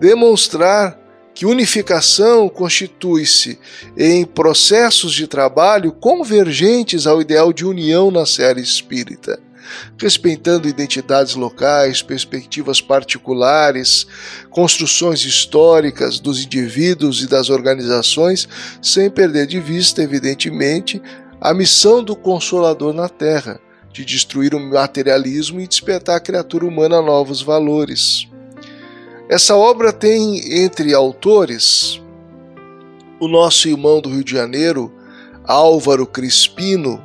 demonstrar 0.00 0.98
que 1.32 1.46
unificação 1.46 2.48
constitui-se 2.48 3.58
em 3.96 4.24
processos 4.24 5.12
de 5.12 5.26
trabalho 5.26 5.92
convergentes 5.92 7.06
ao 7.06 7.20
ideal 7.20 7.52
de 7.52 7.64
união 7.64 8.10
na 8.10 8.26
série 8.26 8.60
espírita, 8.60 9.40
respeitando 9.98 10.68
identidades 10.68 11.34
locais, 11.34 12.02
perspectivas 12.02 12.80
particulares, 12.80 14.06
construções 14.50 15.24
históricas 15.24 16.20
dos 16.20 16.44
indivíduos 16.44 17.22
e 17.22 17.26
das 17.26 17.50
organizações, 17.50 18.48
sem 18.82 19.10
perder 19.10 19.46
de 19.46 19.60
vista, 19.60 20.02
evidentemente, 20.02 21.00
a 21.40 21.54
missão 21.54 22.02
do 22.02 22.14
Consolador 22.14 22.92
na 22.92 23.08
Terra 23.08 23.60
de 23.92 24.04
destruir 24.04 24.54
o 24.54 24.60
materialismo 24.60 25.60
e 25.60 25.66
despertar 25.66 26.16
a 26.16 26.20
criatura 26.20 26.66
humana 26.66 26.98
a 26.98 27.02
novos 27.02 27.42
valores. 27.42 28.28
Essa 29.28 29.56
obra 29.56 29.92
tem 29.92 30.62
entre 30.64 30.94
autores 30.94 32.00
o 33.20 33.28
nosso 33.28 33.68
irmão 33.68 34.00
do 34.00 34.08
Rio 34.08 34.24
de 34.24 34.32
Janeiro, 34.32 34.92
Álvaro 35.44 36.06
Crispino, 36.06 37.04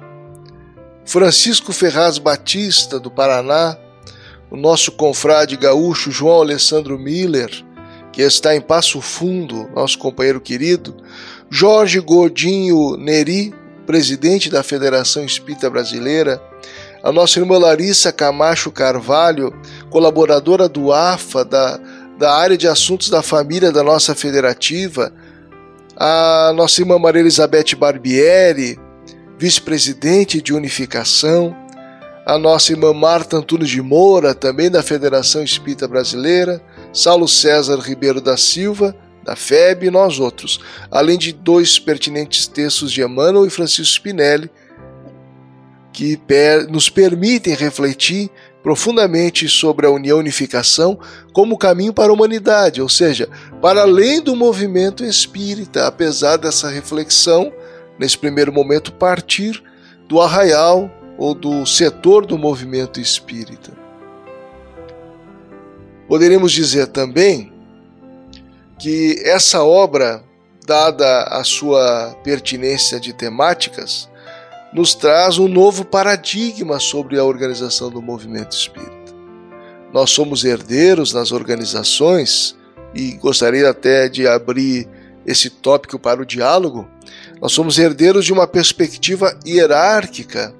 Francisco 1.06 1.72
Ferraz 1.72 2.18
Batista, 2.18 3.00
do 3.00 3.12
Paraná, 3.12 3.78
o 4.50 4.58
nosso 4.58 4.92
confrade 4.92 5.56
gaúcho 5.56 6.12
João 6.12 6.42
Alessandro 6.42 6.98
Miller, 6.98 7.52
que 8.12 8.24
está 8.24 8.56
em 8.56 8.62
Passo 8.62 9.00
Fundo, 9.02 9.70
nosso 9.76 10.00
companheiro 10.00 10.42
querido, 10.42 10.96
Jorge 11.50 12.00
Godinho 12.00 12.98
Neri, 12.98 13.54
presidente 13.86 14.50
da 14.50 14.64
Federação 14.64 15.24
Espírita 15.24 15.70
Brasileira, 15.70 16.42
a 17.04 17.12
nossa 17.12 17.40
irmã 17.40 17.60
Larissa 17.60 18.12
Camacho 18.12 18.72
Carvalho, 18.72 19.54
colaboradora 19.92 20.68
do 20.68 20.92
AFA, 20.92 21.46
da, 21.46 21.80
da 22.18 22.34
área 22.34 22.58
de 22.58 22.68
assuntos 22.68 23.12
da 23.12 23.22
família 23.22 23.72
da 23.72 23.84
nossa 23.84 24.16
federativa, 24.16 25.14
a 25.96 26.52
nossa 26.56 26.82
irmã 26.82 26.98
Maria 26.98 27.22
Elizabeth 27.22 27.76
Barbieri, 27.78 28.80
vice-presidente 29.38 30.42
de 30.42 30.54
unificação, 30.54 31.56
a 32.26 32.38
nossa 32.38 32.72
irmã 32.72 32.94
Marta 32.94 33.38
Antunes 33.38 33.70
de 33.70 33.82
Moura, 33.82 34.34
também 34.34 34.70
da 34.70 34.82
Federação 34.82 35.44
Espírita 35.44 35.88
Brasileira, 35.88 36.62
Saulo 36.92 37.28
César 37.28 37.78
Ribeiro 37.80 38.20
da 38.20 38.36
Silva, 38.36 38.96
da 39.24 39.36
FEB 39.36 39.88
e 39.88 39.92
nós 39.92 40.20
outros, 40.20 40.60
além 40.90 41.18
de 41.18 41.32
dois 41.34 41.78
pertinentes 41.78 42.48
textos 42.48 42.92
de 42.92 43.02
Emmanuel 43.02 43.46
e 43.46 43.50
Francisco 43.50 43.96
Spinelli, 43.96 44.50
que 45.92 46.20
nos 46.70 46.90
permitem 46.90 47.56
refletir 47.56 48.30
profundamente 48.62 49.48
sobre 49.48 49.86
a 49.86 49.92
união 49.92 50.18
e 50.18 50.22
unificação 50.22 51.00
como 51.32 51.58
caminho 51.58 51.94
para 51.94 52.12
a 52.12 52.14
humanidade, 52.14 52.82
ou 52.82 52.90
seja, 52.90 53.30
para 53.62 53.82
além 53.82 54.22
do 54.22 54.36
movimento 54.36 55.06
espírita, 55.06 55.88
apesar 55.88 56.38
dessa 56.38 56.70
reflexão, 56.70 57.54
nesse 58.00 58.18
primeiro 58.18 58.52
momento, 58.52 58.94
partir 58.94 59.64
do 60.08 60.22
arraial 60.22 60.90
ou 61.18 61.34
do 61.34 61.66
setor 61.66 62.26
do 62.26 62.38
movimento 62.38 63.00
espírita. 63.00 63.72
Poderíamos 66.08 66.52
dizer 66.52 66.88
também 66.88 67.52
que 68.78 69.22
essa 69.24 69.64
obra, 69.64 70.24
dada 70.66 71.24
a 71.24 71.44
sua 71.44 72.16
pertinência 72.24 73.00
de 73.00 73.14
temáticas, 73.14 74.10
nos 74.74 74.94
traz 74.94 75.38
um 75.38 75.48
novo 75.48 75.86
paradigma 75.86 76.80
sobre 76.80 77.18
a 77.18 77.24
organização 77.24 77.90
do 77.90 78.02
movimento 78.02 78.52
espírita. 78.52 78.94
Nós 79.94 80.12
somos 80.12 80.44
herdeiros 80.44 81.14
nas 81.14 81.32
organizações 81.32 82.58
e 82.94 83.14
gostaria 83.14 83.70
até 83.70 84.10
de 84.10 84.28
abrir 84.28 84.88
esse 85.26 85.50
tópico 85.50 85.98
para 85.98 86.22
o 86.22 86.26
diálogo. 86.26 86.88
Nós 87.42 87.52
somos 87.52 87.78
herdeiros 87.78 88.26
de 88.26 88.34
uma 88.34 88.48
perspectiva 88.48 89.38
hierárquica, 89.46 90.54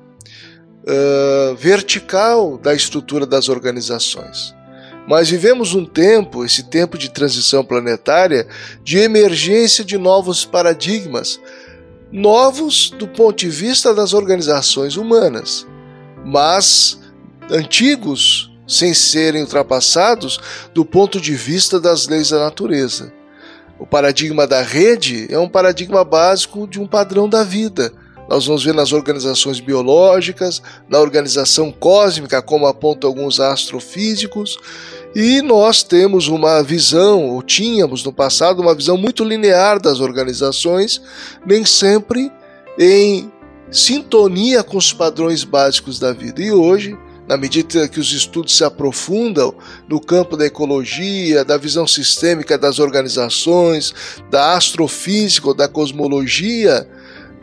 uh, 0.86 1.56
vertical 1.56 2.58
da 2.58 2.74
estrutura 2.74 3.26
das 3.26 3.50
organizações. 3.50 4.54
Mas 5.08 5.30
vivemos 5.30 5.74
um 5.76 5.86
tempo, 5.86 6.44
esse 6.44 6.64
tempo 6.64 6.98
de 6.98 7.10
transição 7.10 7.64
planetária, 7.64 8.48
de 8.84 8.98
emergência 8.98 9.86
de 9.86 9.98
novos 9.98 10.46
paradigmas, 10.46 11.40
novos 12.12 12.90
do 12.90 13.08
ponto 13.08 13.38
de 13.38 13.50
vista 13.50 13.94
das 13.94 14.14
organizações 14.14 14.98
humanas, 14.98 15.66
mas 16.26 17.00
antigos 17.52 18.52
sem 18.68 18.96
serem 18.96 19.42
ultrapassados 19.42 20.40
do 20.74 20.84
ponto 20.84 21.22
de 21.22 21.36
vista 21.36 21.80
das 21.80 22.08
leis 22.08 22.30
da 22.30 22.40
natureza. 22.40 23.14
O 23.78 23.86
paradigma 23.86 24.48
da 24.48 24.62
rede 24.62 25.28
é 25.30 25.38
um 25.38 25.50
paradigma 25.50 26.04
básico 26.04 26.68
de 26.68 26.80
um 26.80 26.88
padrão 26.88 27.28
da 27.28 27.44
vida. 27.44 27.92
Nós 28.30 28.48
vamos 28.48 28.64
ver 28.64 28.74
nas 28.74 28.92
organizações 28.92 29.60
biológicas, 29.60 30.62
na 30.90 31.00
organização 31.00 31.72
cósmica, 31.72 32.42
como 32.42 32.66
apontam 32.66 33.10
alguns 33.10 33.40
astrofísicos, 33.40 34.58
e 35.16 35.42
nós 35.42 35.84
temos 35.84 36.28
uma 36.28 36.64
visão, 36.64 37.30
ou 37.30 37.42
tínhamos 37.44 38.04
no 38.04 38.12
passado, 38.12 38.62
uma 38.62 38.74
visão 38.74 38.98
muito 38.98 39.24
linear 39.24 39.80
das 39.80 40.00
organizações, 40.00 41.02
nem 41.46 41.64
sempre 41.64 42.32
em 42.80 43.32
sintonia 43.70 44.64
com 44.64 44.78
os 44.78 44.92
padrões 44.92 45.44
básicos 45.44 46.00
da 46.00 46.12
vida. 46.12 46.42
E 46.42 46.52
hoje, 46.52 46.98
na 47.28 47.38
medida 47.38 47.88
que 47.88 48.00
os 48.00 48.12
estudos 48.12 48.56
se 48.56 48.64
aprofundam 48.64 49.54
no 49.88 50.00
campo 50.00 50.38
da 50.38 50.46
ecologia, 50.46 51.44
da 51.44 51.58
visão 51.58 51.88
sistêmica 51.88 52.58
das 52.58 52.80
organizações, 52.80 53.94
da 54.30 54.56
astrofísica, 54.56 55.54
da 55.54 55.68
cosmologia, 55.68 56.88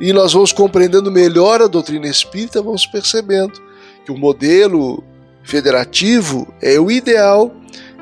e 0.00 0.12
nós 0.12 0.32
vamos 0.32 0.52
compreendendo 0.52 1.10
melhor 1.10 1.62
a 1.62 1.66
doutrina 1.66 2.08
espírita, 2.08 2.62
vamos 2.62 2.86
percebendo 2.86 3.60
que 4.04 4.10
o 4.10 4.18
modelo 4.18 5.02
federativo 5.44 6.52
é 6.60 6.78
o 6.78 6.90
ideal 6.90 7.54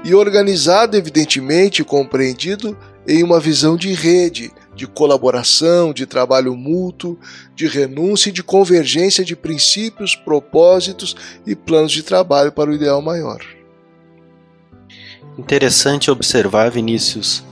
e 0.05 0.15
organizado, 0.15 0.97
evidentemente, 0.97 1.85
compreendido 1.85 2.77
em 3.07 3.23
uma 3.23 3.39
visão 3.39 3.77
de 3.77 3.93
rede, 3.93 4.51
de 4.81 4.87
colaboração, 4.87 5.93
de 5.93 6.07
trabalho 6.07 6.57
mútuo, 6.57 7.19
de 7.55 7.69
renúncia 7.69 8.31
e 8.31 8.33
de 8.33 8.43
convergência 8.43 9.23
de 9.23 9.37
princípios, 9.37 10.17
propósitos 10.17 11.15
e 11.47 11.55
planos 11.55 11.93
de 11.93 12.03
trabalho 12.03 12.51
para 12.51 12.71
o 12.71 12.73
ideal 12.73 13.03
maior. 13.03 13.45
Interessante 15.37 16.11
observar, 16.11 16.71
Vinícius, 16.71 17.45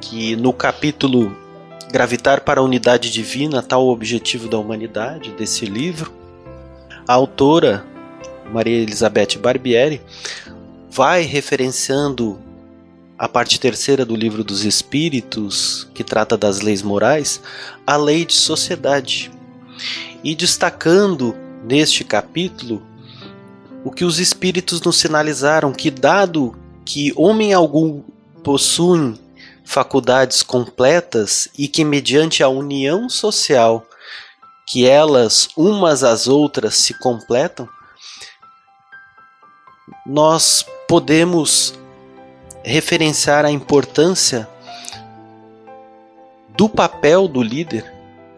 que 0.00 0.36
no 0.36 0.52
capítulo 0.52 1.36
Gravitar 1.90 2.42
para 2.42 2.60
a 2.60 2.64
Unidade 2.64 3.10
Divina, 3.10 3.60
tal 3.60 3.84
o 3.84 3.90
objetivo 3.90 4.48
da 4.48 4.56
humanidade, 4.56 5.32
desse 5.32 5.66
livro, 5.66 6.12
a 7.06 7.14
autora 7.14 7.84
Maria 8.52 8.78
Elizabeth 8.78 9.38
Barbieri 9.40 10.00
vai 10.88 11.22
referenciando 11.22 12.38
a 13.18 13.28
parte 13.28 13.60
terceira 13.60 14.04
do 14.04 14.16
livro 14.16 14.42
dos 14.42 14.64
Espíritos, 14.64 15.88
que 15.94 16.02
trata 16.02 16.36
das 16.36 16.60
leis 16.60 16.82
morais, 16.82 17.40
a 17.86 17.96
lei 17.96 18.24
de 18.24 18.34
sociedade. 18.34 19.30
E 20.22 20.34
destacando 20.34 21.34
neste 21.64 22.02
capítulo 22.04 22.82
o 23.84 23.90
que 23.90 24.04
os 24.04 24.18
Espíritos 24.18 24.80
nos 24.80 24.96
sinalizaram, 24.96 25.72
que 25.72 25.90
dado 25.90 26.56
que 26.84 27.12
homem 27.16 27.52
algum 27.52 28.02
possui 28.42 29.14
faculdades 29.64 30.42
completas 30.42 31.48
e 31.56 31.68
que 31.68 31.84
mediante 31.84 32.42
a 32.42 32.48
união 32.48 33.08
social 33.08 33.86
que 34.66 34.88
elas 34.88 35.48
umas 35.56 36.02
às 36.02 36.26
outras 36.26 36.74
se 36.76 36.98
completam, 36.98 37.68
nós 40.06 40.64
podemos 40.88 41.74
referenciar 42.64 43.44
a 43.44 43.50
importância 43.50 44.48
do 46.56 46.68
papel 46.68 47.28
do 47.28 47.42
líder 47.42 47.92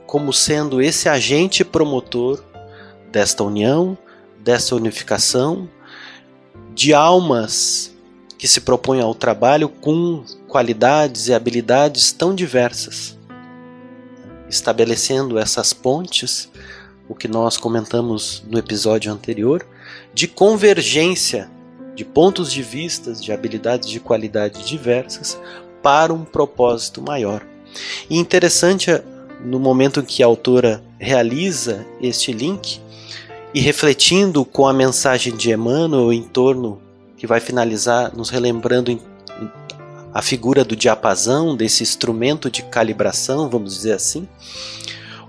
como 0.04 0.32
sendo 0.32 0.82
esse 0.82 1.08
agente 1.08 1.64
promotor 1.64 2.42
desta 3.10 3.44
união, 3.44 3.96
desta 4.38 4.74
unificação, 4.74 5.68
de 6.74 6.92
almas 6.92 7.94
que 8.36 8.48
se 8.48 8.60
propõem 8.60 9.00
ao 9.00 9.14
trabalho 9.14 9.68
com 9.68 10.24
qualidades 10.48 11.28
e 11.28 11.34
habilidades 11.34 12.12
tão 12.12 12.34
diversas, 12.34 13.16
estabelecendo 14.48 15.38
essas 15.38 15.72
pontes, 15.72 16.50
o 17.08 17.14
que 17.14 17.28
nós 17.28 17.56
comentamos 17.56 18.44
no 18.48 18.58
episódio 18.58 19.12
anterior, 19.12 19.66
de 20.12 20.26
convergência 20.26 21.48
de 21.96 22.04
pontos 22.04 22.52
de 22.52 22.62
vistas, 22.62 23.20
de 23.20 23.32
habilidades 23.32 23.88
de 23.88 23.98
qualidade 23.98 24.64
diversas 24.64 25.36
para 25.82 26.14
um 26.14 26.24
propósito 26.24 27.02
maior. 27.02 27.44
E 28.08 28.16
interessante 28.16 28.90
no 29.44 29.58
momento 29.58 30.00
em 30.00 30.04
que 30.04 30.22
a 30.22 30.26
autora 30.26 30.82
realiza 30.98 31.84
este 32.00 32.32
link 32.32 32.80
e 33.52 33.60
refletindo 33.60 34.44
com 34.44 34.66
a 34.68 34.72
mensagem 34.72 35.34
de 35.34 35.50
Emmanuel 35.50 36.12
em 36.12 36.22
torno 36.22 36.80
que 37.16 37.26
vai 37.26 37.40
finalizar 37.40 38.14
nos 38.14 38.28
relembrando 38.28 39.00
a 40.12 40.22
figura 40.22 40.64
do 40.64 40.76
diapasão, 40.76 41.56
desse 41.56 41.82
instrumento 41.82 42.50
de 42.50 42.62
calibração, 42.62 43.48
vamos 43.48 43.74
dizer 43.74 43.92
assim, 43.92 44.26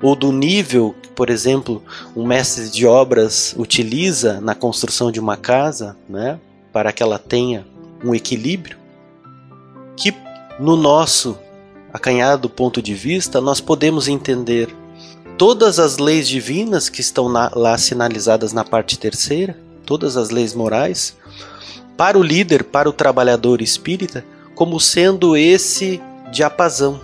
ou 0.02 0.16
do 0.16 0.32
nível 0.32 0.96
que, 1.02 1.10
por 1.10 1.30
exemplo, 1.30 1.84
um 2.16 2.26
mestre 2.26 2.70
de 2.70 2.86
obras 2.86 3.54
utiliza 3.58 4.40
na 4.40 4.56
construção 4.56 5.12
de 5.12 5.20
uma 5.20 5.36
casa, 5.36 5.98
né? 6.08 6.40
Para 6.78 6.94
que 6.94 7.02
ela 7.02 7.18
tenha 7.18 7.66
um 8.06 8.14
equilíbrio, 8.14 8.78
que 9.96 10.14
no 10.60 10.76
nosso 10.76 11.36
acanhado 11.92 12.48
ponto 12.48 12.84
de 12.84 12.94
vista 12.94 13.42
nós 13.42 13.60
podemos 13.60 14.08
entender 14.08 14.70
todas 15.40 15.80
as 15.80 15.98
leis 15.98 16.28
divinas 16.28 16.88
que 16.88 17.02
estão 17.02 17.30
na, 17.30 17.52
lá 17.56 17.76
sinalizadas 17.80 18.54
na 18.54 18.64
parte 18.64 18.96
terceira, 19.00 19.58
todas 19.88 20.16
as 20.16 20.30
leis 20.30 20.54
morais, 20.54 21.18
para 21.98 22.16
o 22.16 22.22
líder, 22.22 22.64
para 22.64 22.88
o 22.88 22.94
trabalhador 22.94 23.60
espírita, 23.60 24.24
como 24.54 24.80
sendo 24.80 25.36
esse 25.36 26.00
diapasão, 26.32 27.02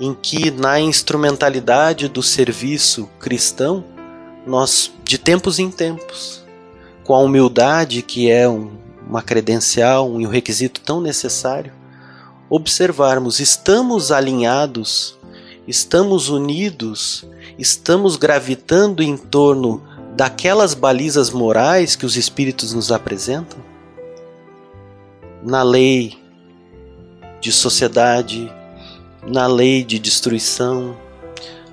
em 0.00 0.12
que 0.12 0.50
na 0.50 0.80
instrumentalidade 0.80 2.08
do 2.08 2.24
serviço 2.24 3.08
cristão, 3.20 3.84
nós, 4.44 4.90
de 5.04 5.16
tempos 5.16 5.60
em 5.60 5.70
tempos, 5.70 6.43
com 7.04 7.14
a 7.14 7.18
humildade 7.18 8.02
que 8.02 8.30
é 8.30 8.48
um, 8.48 8.72
uma 9.06 9.22
credencial 9.22 10.20
e 10.20 10.26
um 10.26 10.30
requisito 10.30 10.80
tão 10.80 11.00
necessário, 11.00 11.72
observarmos, 12.48 13.40
estamos 13.40 14.10
alinhados, 14.10 15.18
estamos 15.68 16.28
unidos, 16.28 17.26
estamos 17.58 18.16
gravitando 18.16 19.02
em 19.02 19.16
torno 19.16 19.82
daquelas 20.16 20.72
balizas 20.74 21.30
morais 21.30 21.94
que 21.94 22.06
os 22.06 22.16
espíritos 22.16 22.72
nos 22.72 22.90
apresentam? 22.90 23.58
Na 25.42 25.62
lei 25.62 26.18
de 27.40 27.52
sociedade, 27.52 28.50
na 29.26 29.46
lei 29.46 29.84
de 29.84 29.98
destruição, 29.98 30.96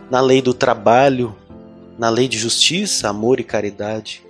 na 0.10 0.20
lei 0.20 0.42
do 0.42 0.54
trabalho, 0.54 1.34
na 1.98 2.10
lei 2.10 2.28
de 2.28 2.38
justiça, 2.38 3.08
amor 3.08 3.40
e 3.40 3.44
caridade 3.46 4.24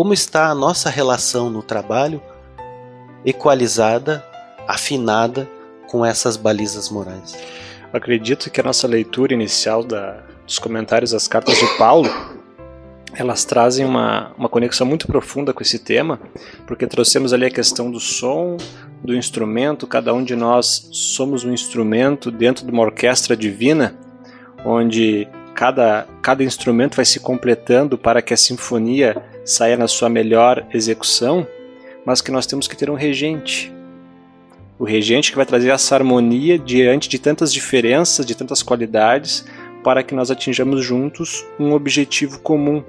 como 0.00 0.14
está 0.14 0.48
a 0.48 0.54
nossa 0.54 0.88
relação 0.88 1.50
no 1.50 1.62
trabalho 1.62 2.22
equalizada, 3.22 4.24
afinada 4.66 5.46
com 5.88 6.02
essas 6.02 6.38
balizas 6.38 6.88
morais. 6.88 7.36
Acredito 7.92 8.50
que 8.50 8.62
a 8.62 8.64
nossa 8.64 8.88
leitura 8.88 9.34
inicial 9.34 9.84
da, 9.84 10.22
dos 10.46 10.58
comentários 10.58 11.10
das 11.10 11.28
cartas 11.28 11.58
de 11.58 11.66
Paulo 11.76 12.08
elas 13.12 13.44
trazem 13.44 13.84
uma, 13.84 14.32
uma 14.38 14.48
conexão 14.48 14.86
muito 14.86 15.06
profunda 15.06 15.52
com 15.52 15.62
esse 15.62 15.78
tema, 15.78 16.18
porque 16.66 16.86
trouxemos 16.86 17.34
ali 17.34 17.44
a 17.44 17.50
questão 17.50 17.90
do 17.90 18.00
som, 18.00 18.56
do 19.04 19.14
instrumento, 19.14 19.86
cada 19.86 20.14
um 20.14 20.24
de 20.24 20.34
nós 20.34 20.88
somos 20.92 21.44
um 21.44 21.52
instrumento 21.52 22.30
dentro 22.30 22.64
de 22.64 22.72
uma 22.72 22.84
orquestra 22.84 23.36
divina, 23.36 23.94
onde 24.64 25.28
cada, 25.54 26.06
cada 26.22 26.42
instrumento 26.42 26.96
vai 26.96 27.04
se 27.04 27.20
completando 27.20 27.98
para 27.98 28.22
que 28.22 28.32
a 28.32 28.36
sinfonia 28.38 29.29
saia 29.50 29.76
na 29.76 29.88
sua 29.88 30.08
melhor 30.08 30.66
execução, 30.72 31.46
mas 32.04 32.20
que 32.20 32.30
nós 32.30 32.46
temos 32.46 32.68
que 32.68 32.76
ter 32.76 32.88
um 32.88 32.94
regente. 32.94 33.72
O 34.78 34.84
regente 34.84 35.30
que 35.30 35.36
vai 35.36 35.44
trazer 35.44 35.70
essa 35.70 35.94
harmonia 35.94 36.58
diante 36.58 37.08
de 37.08 37.18
tantas 37.18 37.52
diferenças, 37.52 38.24
de 38.24 38.34
tantas 38.34 38.62
qualidades, 38.62 39.44
para 39.82 40.02
que 40.02 40.14
nós 40.14 40.30
atinjamos 40.30 40.84
juntos 40.84 41.44
um 41.58 41.72
objetivo 41.72 42.38
comum. 42.40 42.82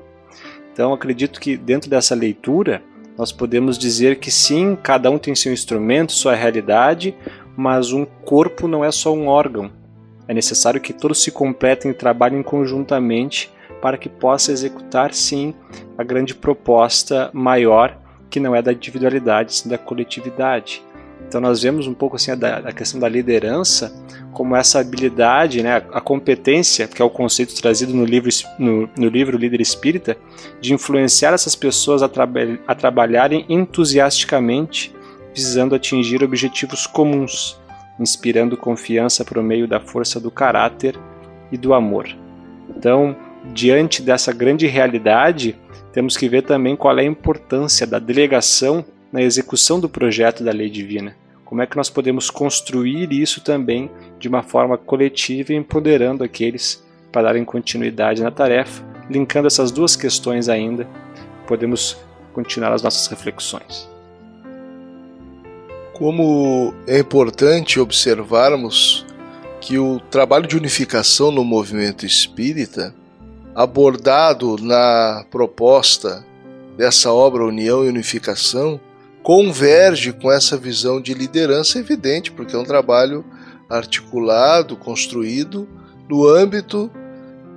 Então, 0.71 0.93
acredito 0.93 1.39
que 1.39 1.58
dentro 1.58 1.89
dessa 1.89 2.15
leitura, 2.15 2.82
nós 3.17 3.32
podemos 3.32 3.78
dizer 3.78 4.19
que 4.19 4.32
sim, 4.32 4.78
cada 4.82 5.10
um 5.10 5.17
tem 5.17 5.36
seu 5.36 5.52
instrumento, 5.52 6.13
sua 6.13 6.36
realidade, 6.36 7.15
mas 7.58 7.91
um 7.91 8.06
corpo 8.06 8.67
não 8.67 8.86
é 8.86 8.91
só 8.91 9.13
um 9.13 9.28
órgão. 9.28 9.71
É 10.28 10.34
necessário 10.34 10.80
que 10.80 10.93
todos 10.93 11.21
se 11.21 11.32
completem 11.32 11.91
e 11.91 11.93
trabalhem 11.93 12.41
conjuntamente 12.41 13.52
para 13.82 13.98
que 13.98 14.08
possa 14.08 14.52
executar 14.52 15.13
sim 15.13 15.54
a 15.98 16.04
grande 16.04 16.36
proposta 16.36 17.30
maior 17.34 17.98
que 18.30 18.39
não 18.39 18.56
é 18.56 18.62
da 18.62 18.72
individualidade, 18.72 19.54
sim 19.54 19.70
da 19.70 19.78
coletividade. 19.78 20.82
Então 21.28 21.39
nós 21.39 21.62
vemos 21.62 21.88
um 21.88 21.94
pouco 21.94 22.15
assim 22.15 22.32
a, 22.32 22.36
a, 22.58 22.72
questão 22.72 23.00
da 23.00 23.08
liderança 23.08 23.94
como 24.34 24.56
essa 24.56 24.80
habilidade, 24.80 25.62
né, 25.62 25.84
a 25.94 26.02
competência, 26.02 26.88
que 26.88 27.02
é 27.02 27.06
o 27.06 27.10
conceito 27.10 27.54
trazido 27.56 27.94
no 27.94 28.06
livro, 28.06 28.30
no, 28.58 28.89
no 28.98 29.08
livro 29.08 29.38
Líder 29.38 29.62
Espírita, 29.62 30.17
de 30.60 30.74
influenciar 30.74 31.34
essas 31.34 31.56
pessoas 31.56 32.02
a, 32.02 32.10
a 32.67 32.76
trabalharem 32.76 33.46
entusiasticamente, 33.48 34.96
visando 35.34 35.76
atingir 35.76 36.24
objetivos 36.24 36.88
comuns, 36.88 37.60
inspirando 38.00 38.58
confiança 38.58 39.24
por 39.24 39.41
meio 39.44 39.67
da 39.67 39.80
força 39.80 40.20
do 40.20 40.32
caráter 40.32 40.98
e 41.52 41.58
do 41.58 41.74
amor. 41.74 42.08
Então, 42.70 43.15
diante 43.54 44.01
dessa 44.01 44.32
grande 44.32 44.67
realidade, 44.67 45.58
temos 45.91 46.15
que 46.15 46.30
ver 46.30 46.43
também 46.43 46.75
qual 46.75 46.97
é 46.97 47.01
a 47.01 47.06
importância 47.06 47.86
da 47.86 47.99
delegação 47.99 48.86
na 49.12 49.21
execução 49.21 49.80
do 49.80 49.89
projeto 49.89 50.43
da 50.43 50.51
lei 50.51 50.69
divina. 50.69 51.15
Como 51.43 51.62
é 51.62 51.67
que 51.67 51.75
nós 51.75 51.89
podemos 51.89 52.30
construir 52.30 53.12
isso 53.12 53.41
também 53.41 53.91
de 54.17 54.30
uma 54.30 54.41
forma 54.41 54.77
coletiva, 54.77 55.54
empoderando 55.54 56.23
aqueles 56.23 56.82
para 57.12 57.23
darem 57.23 57.43
continuidade 57.43 58.23
na 58.23 58.32
tarefa, 58.32 58.82
linkando 59.10 59.47
essas 59.47 59.69
duas 59.69 59.95
questões 59.95 60.47
ainda, 60.47 60.88
podemos 61.45 61.97
continuar 62.32 62.71
as 62.71 62.82
nossas 62.82 63.08
reflexões. 63.08 63.89
Como 65.91 66.73
é 66.88 66.99
importante 66.99 67.80
observarmos 67.80 69.06
que 69.60 69.77
o 69.77 69.99
trabalho 69.99 70.47
de 70.47 70.56
unificação 70.56 71.32
no 71.32 71.43
movimento 71.43 72.06
espírita 72.06 72.95
abordado 73.56 74.58
na 74.60 75.26
proposta 75.30 76.26
dessa 76.78 77.12
obra 77.12 77.46
União 77.46 77.84
e 77.84 77.90
Unificação 77.90 78.80
converge 79.22 80.14
com 80.14 80.32
essa 80.32 80.58
visão 80.58 81.00
de 81.00 81.14
liderança 81.14 81.78
evidente, 81.78 82.32
porque 82.32 82.56
é 82.56 82.60
um 82.60 82.64
trabalho 82.64 83.24
articulado, 83.70 84.76
construído 84.76 85.68
no 86.10 86.28
âmbito 86.28 86.92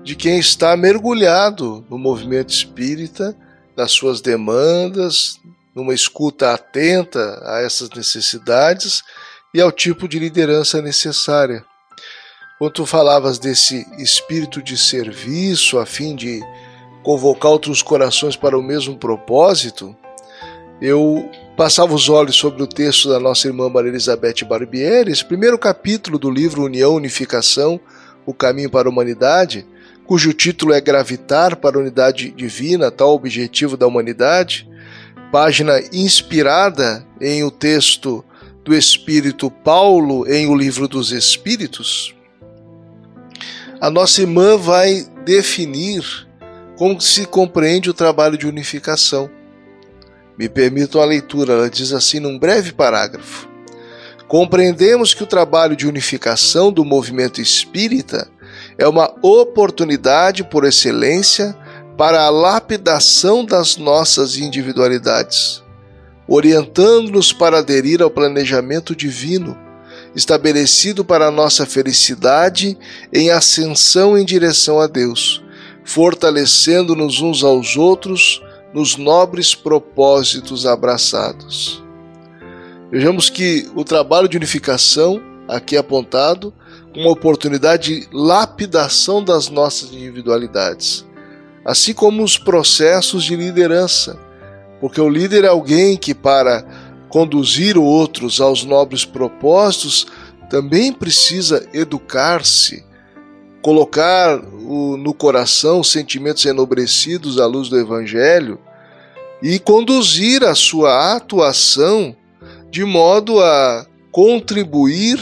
de 0.02 0.14
quem 0.14 0.38
está 0.38 0.76
mergulhado 0.76 1.84
no 1.88 1.98
movimento 1.98 2.50
espírita, 2.50 3.34
das 3.74 3.90
suas 3.90 4.20
demandas, 4.20 5.40
numa 5.74 5.92
escuta 5.92 6.52
atenta 6.52 7.40
a 7.44 7.60
essas 7.60 7.90
necessidades 7.90 9.02
e 9.52 9.60
ao 9.60 9.72
tipo 9.72 10.06
de 10.06 10.18
liderança 10.18 10.80
necessária. 10.80 11.64
Quando 12.64 12.72
tu 12.72 12.86
falavas 12.86 13.38
desse 13.38 13.86
espírito 13.98 14.62
de 14.62 14.78
serviço 14.78 15.78
a 15.78 15.84
fim 15.84 16.16
de 16.16 16.40
convocar 17.02 17.52
outros 17.52 17.82
corações 17.82 18.36
para 18.36 18.58
o 18.58 18.62
mesmo 18.62 18.96
propósito, 18.96 19.94
eu 20.80 21.28
passava 21.58 21.92
os 21.94 22.08
olhos 22.08 22.36
sobre 22.36 22.62
o 22.62 22.66
texto 22.66 23.10
da 23.10 23.20
nossa 23.20 23.46
irmã 23.48 23.68
Maria 23.68 23.90
Elizabeth 23.90 24.46
Barbieri, 24.48 25.12
esse 25.12 25.22
primeiro 25.22 25.58
capítulo 25.58 26.18
do 26.18 26.30
livro 26.30 26.64
União, 26.64 26.94
Unificação, 26.94 27.78
O 28.24 28.32
Caminho 28.32 28.70
para 28.70 28.88
a 28.88 28.90
Humanidade, 28.90 29.66
cujo 30.06 30.32
título 30.32 30.72
é 30.72 30.80
Gravitar 30.80 31.56
para 31.56 31.76
a 31.76 31.80
Unidade 31.80 32.30
Divina, 32.30 32.90
tal 32.90 33.10
objetivo 33.10 33.76
da 33.76 33.86
humanidade, 33.86 34.66
página 35.30 35.82
inspirada 35.92 37.06
em 37.20 37.44
o 37.44 37.50
texto 37.50 38.24
do 38.64 38.74
Espírito 38.74 39.50
Paulo 39.50 40.26
em 40.26 40.46
O 40.46 40.56
Livro 40.56 40.88
dos 40.88 41.12
Espíritos, 41.12 42.14
a 43.84 43.90
nossa 43.90 44.22
irmã 44.22 44.56
vai 44.56 45.06
definir 45.26 46.02
como 46.74 46.98
se 47.02 47.26
compreende 47.26 47.90
o 47.90 47.92
trabalho 47.92 48.38
de 48.38 48.46
unificação. 48.46 49.30
Me 50.38 50.48
permitam 50.48 51.02
a 51.02 51.04
leitura, 51.04 51.52
ela 51.52 51.68
diz 51.68 51.92
assim 51.92 52.18
num 52.18 52.38
breve 52.38 52.72
parágrafo. 52.72 53.46
Compreendemos 54.26 55.12
que 55.12 55.22
o 55.22 55.26
trabalho 55.26 55.76
de 55.76 55.86
unificação 55.86 56.72
do 56.72 56.82
movimento 56.82 57.42
espírita 57.42 58.26
é 58.78 58.88
uma 58.88 59.14
oportunidade 59.20 60.42
por 60.42 60.64
excelência 60.64 61.54
para 61.94 62.22
a 62.22 62.30
lapidação 62.30 63.44
das 63.44 63.76
nossas 63.76 64.38
individualidades, 64.38 65.62
orientando-nos 66.26 67.34
para 67.34 67.58
aderir 67.58 68.00
ao 68.00 68.08
planejamento 68.08 68.96
divino 68.96 69.62
estabelecido 70.14 71.04
para 71.04 71.30
nossa 71.30 71.66
felicidade 71.66 72.78
em 73.12 73.30
ascensão 73.30 74.16
em 74.16 74.24
direção 74.24 74.80
a 74.80 74.86
Deus, 74.86 75.42
fortalecendo-nos 75.84 77.20
uns 77.20 77.42
aos 77.42 77.76
outros 77.76 78.42
nos 78.72 78.96
nobres 78.96 79.54
propósitos 79.54 80.66
abraçados. 80.66 81.82
Vejamos 82.90 83.30
que 83.30 83.68
o 83.74 83.84
trabalho 83.84 84.28
de 84.28 84.36
unificação, 84.36 85.22
aqui 85.48 85.76
apontado, 85.76 86.52
uma 86.94 87.10
oportunidade 87.10 88.00
de 88.00 88.08
lapidação 88.12 89.22
das 89.22 89.48
nossas 89.48 89.90
individualidades, 89.92 91.04
assim 91.64 91.92
como 91.92 92.22
os 92.22 92.38
processos 92.38 93.24
de 93.24 93.34
liderança, 93.34 94.18
porque 94.80 95.00
o 95.00 95.08
líder 95.08 95.44
é 95.44 95.48
alguém 95.48 95.96
que, 95.96 96.14
para 96.14 96.64
conduzir 97.14 97.78
outros 97.78 98.40
aos 98.40 98.64
nobres 98.64 99.04
propósitos, 99.04 100.04
também 100.50 100.92
precisa 100.92 101.64
educar-se, 101.72 102.84
colocar 103.62 104.36
no 104.42 105.14
coração 105.14 105.84
sentimentos 105.84 106.44
enobrecidos 106.44 107.38
à 107.38 107.46
luz 107.46 107.68
do 107.68 107.78
Evangelho 107.78 108.58
e 109.40 109.60
conduzir 109.60 110.42
a 110.42 110.56
sua 110.56 111.14
atuação 111.14 112.16
de 112.68 112.84
modo 112.84 113.40
a 113.40 113.86
contribuir 114.10 115.20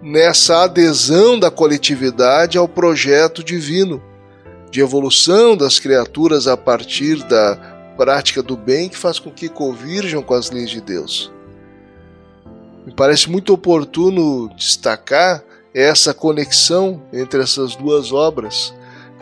nessa 0.00 0.62
adesão 0.62 1.36
da 1.36 1.50
coletividade 1.50 2.56
ao 2.56 2.68
projeto 2.68 3.42
divino 3.42 4.00
de 4.70 4.80
evolução 4.80 5.56
das 5.56 5.80
criaturas 5.80 6.46
a 6.46 6.56
partir 6.56 7.16
da 7.24 7.77
prática 7.98 8.40
do 8.40 8.56
bem 8.56 8.88
que 8.88 8.96
faz 8.96 9.18
com 9.18 9.28
que 9.28 9.48
convirjam 9.48 10.22
com 10.22 10.32
as 10.32 10.52
leis 10.52 10.70
de 10.70 10.80
Deus. 10.80 11.32
Me 12.86 12.94
parece 12.94 13.28
muito 13.28 13.52
oportuno 13.52 14.48
destacar 14.54 15.42
essa 15.74 16.14
conexão 16.14 17.02
entre 17.12 17.42
essas 17.42 17.74
duas 17.74 18.12
obras. 18.12 18.72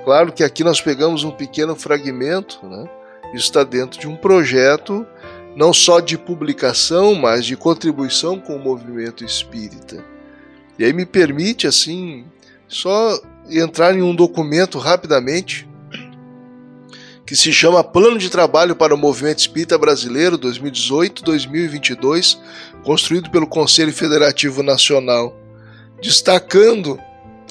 Claro 0.05 0.31
que 0.31 0.45
aqui 0.45 0.63
nós 0.63 0.81
pegamos 0.81 1.25
um 1.25 1.31
pequeno 1.31 1.75
fragmento, 1.75 2.65
né? 2.67 2.89
Isso 3.35 3.47
está 3.47 3.65
dentro 3.65 3.99
de 3.99 4.07
um 4.07 4.15
projeto 4.15 5.05
não 5.57 5.73
só 5.73 5.99
de 5.99 6.19
publicação, 6.19 7.15
mas 7.15 7.47
de 7.47 7.57
contribuição 7.57 8.39
com 8.39 8.57
o 8.57 8.63
movimento 8.63 9.25
espírita. 9.25 10.05
E 10.79 10.85
aí 10.85 10.93
me 10.93 11.07
permite, 11.07 11.67
assim, 11.67 12.27
só 12.69 13.19
entrar 13.49 13.97
em 13.97 14.03
um 14.03 14.15
documento 14.15 14.79
rapidamente 14.79 15.67
que 17.27 17.35
se 17.35 17.53
chama 17.53 17.83
Plano 17.83 18.19
de 18.19 18.31
Trabalho 18.31 18.77
para 18.77 18.95
o 18.95 18.99
Movimento 18.99 19.41
Espírita 19.41 19.77
Brasileiro 19.77 20.39
2018-2022, 20.39 22.39
construído 22.85 23.29
pelo 23.31 23.49
Conselho 23.49 23.93
Federativo 23.93 24.63
Nacional, 24.63 25.37
destacando 26.01 27.01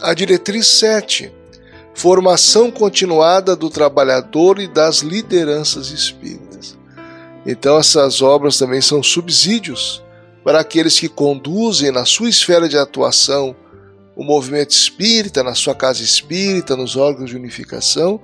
a 0.01 0.13
diretriz 0.13 0.65
7, 0.67 1.29
formação 1.93 2.71
continuada 2.71 3.53
do 3.53 3.69
trabalhador 3.69 4.59
e 4.59 4.67
das 4.67 4.99
lideranças 4.99 5.89
espíritas. 5.89 6.77
Então, 7.45 7.77
essas 7.77 8.21
obras 8.21 8.57
também 8.57 8.79
são 8.79 9.03
subsídios 9.03 10.01
para 10.41 10.61
aqueles 10.61 10.97
que 10.97 11.09
conduzem 11.09 11.91
na 11.91 12.05
sua 12.05 12.29
esfera 12.29 12.69
de 12.69 12.77
atuação 12.77 13.53
o 14.15 14.23
movimento 14.23 14.71
espírita, 14.71 15.43
na 15.43 15.53
sua 15.53 15.75
casa 15.75 16.01
espírita, 16.01 16.77
nos 16.77 16.95
órgãos 16.95 17.29
de 17.29 17.35
unificação, 17.35 18.21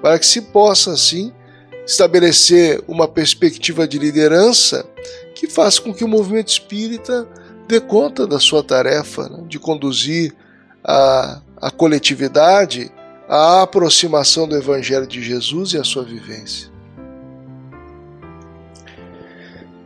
para 0.00 0.18
que 0.18 0.26
se 0.26 0.40
possa, 0.40 0.92
assim, 0.92 1.32
estabelecer 1.86 2.82
uma 2.86 3.08
perspectiva 3.08 3.86
de 3.86 3.98
liderança 3.98 4.86
que 5.34 5.46
faça 5.46 5.80
com 5.80 5.92
que 5.92 6.04
o 6.04 6.08
movimento 6.08 6.48
espírita 6.48 7.26
dê 7.66 7.80
conta 7.80 8.26
da 8.26 8.38
sua 8.38 8.62
tarefa 8.62 9.28
né, 9.28 9.44
de 9.46 9.58
conduzir 9.58 10.34
a, 10.84 11.40
a 11.56 11.70
coletividade 11.70 12.90
à 13.28 13.62
aproximação 13.62 14.48
do 14.48 14.56
Evangelho 14.56 15.06
de 15.06 15.22
Jesus 15.22 15.72
e 15.72 15.78
à 15.78 15.84
sua 15.84 16.02
vivência. 16.02 16.68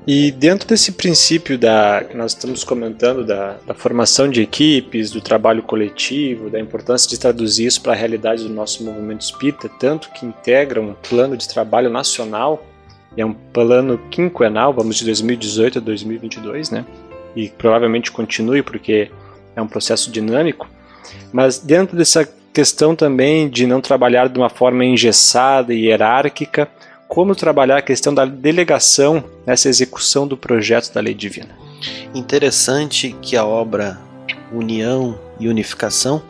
E 0.06 0.30
dentro 0.30 0.68
desse 0.68 0.92
princípio 0.92 1.56
da, 1.56 2.04
que 2.04 2.14
nós 2.14 2.32
estamos 2.32 2.62
comentando, 2.62 3.24
da, 3.24 3.56
da, 3.66 3.72
formação 3.72 4.28
de 4.28 4.42
equipes, 4.42 5.10
do 5.10 5.20
trabalho 5.20 5.62
coletivo, 5.62 6.50
da 6.50 6.60
importância 6.60 7.08
de 7.08 7.18
traduzir 7.18 7.66
isso 7.66 7.80
para 7.80 7.92
a 7.92 7.96
realidade 7.96 8.42
do 8.42 8.52
nosso 8.52 8.84
movimento 8.84 9.22
espírita, 9.22 9.66
tanto 9.80 10.10
que 10.10 10.26
integra 10.26 10.78
um 10.78 10.92
plano 10.92 11.38
de 11.38 11.48
trabalho 11.48 11.88
nacional, 11.88 12.62
é 13.16 13.24
um 13.24 13.32
plano 13.32 13.98
quinquenal, 14.10 14.74
vamos 14.74 14.96
de 14.96 15.06
2018 15.06 15.78
a 15.78 15.80
2022, 15.80 16.70
né? 16.70 16.84
E 17.34 17.48
provavelmente 17.48 18.12
continue 18.12 18.62
porque 18.62 19.10
é 19.56 19.62
um 19.62 19.68
processo 19.68 20.10
dinâmico. 20.10 20.68
Mas 21.32 21.58
dentro 21.58 21.96
dessa 21.96 22.28
questão 22.52 22.94
também 22.94 23.48
de 23.48 23.66
não 23.66 23.80
trabalhar 23.80 24.28
de 24.28 24.38
uma 24.38 24.50
forma 24.50 24.84
engessada 24.84 25.72
e 25.72 25.86
hierárquica, 25.86 26.68
como 27.14 27.37
trabalhar 27.37 27.79
a 27.79 27.83
questão 27.83 28.12
da 28.12 28.24
delegação 28.24 29.22
nessa 29.46 29.68
execução 29.68 30.27
do 30.27 30.37
projeto 30.37 30.92
da 30.92 31.00
lei 31.00 31.14
divina. 31.14 31.57
Interessante 32.12 33.14
que 33.22 33.37
a 33.37 33.44
obra 33.44 34.00
União 34.53 35.16
e 35.38 35.46
Unificação 35.46 36.20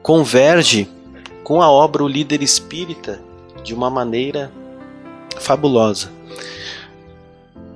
converge 0.00 0.88
com 1.42 1.60
a 1.60 1.68
obra 1.68 2.04
O 2.04 2.08
Líder 2.08 2.40
Espírita 2.40 3.20
de 3.64 3.74
uma 3.74 3.90
maneira 3.90 4.52
fabulosa. 5.40 6.12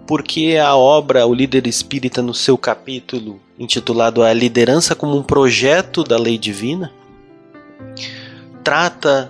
Porque 0.06 0.56
a 0.62 0.76
obra 0.76 1.26
O 1.26 1.34
Líder 1.34 1.66
Espírita, 1.66 2.22
no 2.22 2.32
seu 2.32 2.56
capítulo 2.56 3.40
intitulado 3.58 4.22
A 4.22 4.32
Liderança 4.32 4.94
como 4.94 5.16
um 5.16 5.22
Projeto 5.22 6.04
da 6.04 6.16
Lei 6.16 6.38
Divina, 6.38 6.92
trata 8.62 9.28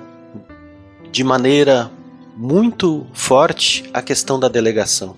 de 1.11 1.25
maneira 1.25 1.91
muito 2.37 3.07
forte 3.13 3.89
a 3.93 4.03
questão 4.03 4.39
da 4.39 4.49
delegação. 4.49 5.17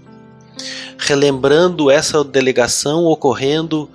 Relembrando 0.99 1.91
essa 1.91 2.23
delegação 2.25 3.05
ocorrendo 3.05 3.91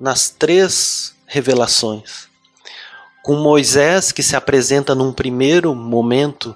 nas 0.00 0.28
três 0.30 1.14
revelações. 1.26 2.28
Com 3.22 3.36
Moisés, 3.36 4.12
que 4.12 4.22
se 4.22 4.36
apresenta 4.36 4.94
num 4.94 5.12
primeiro 5.12 5.74
momento 5.74 6.54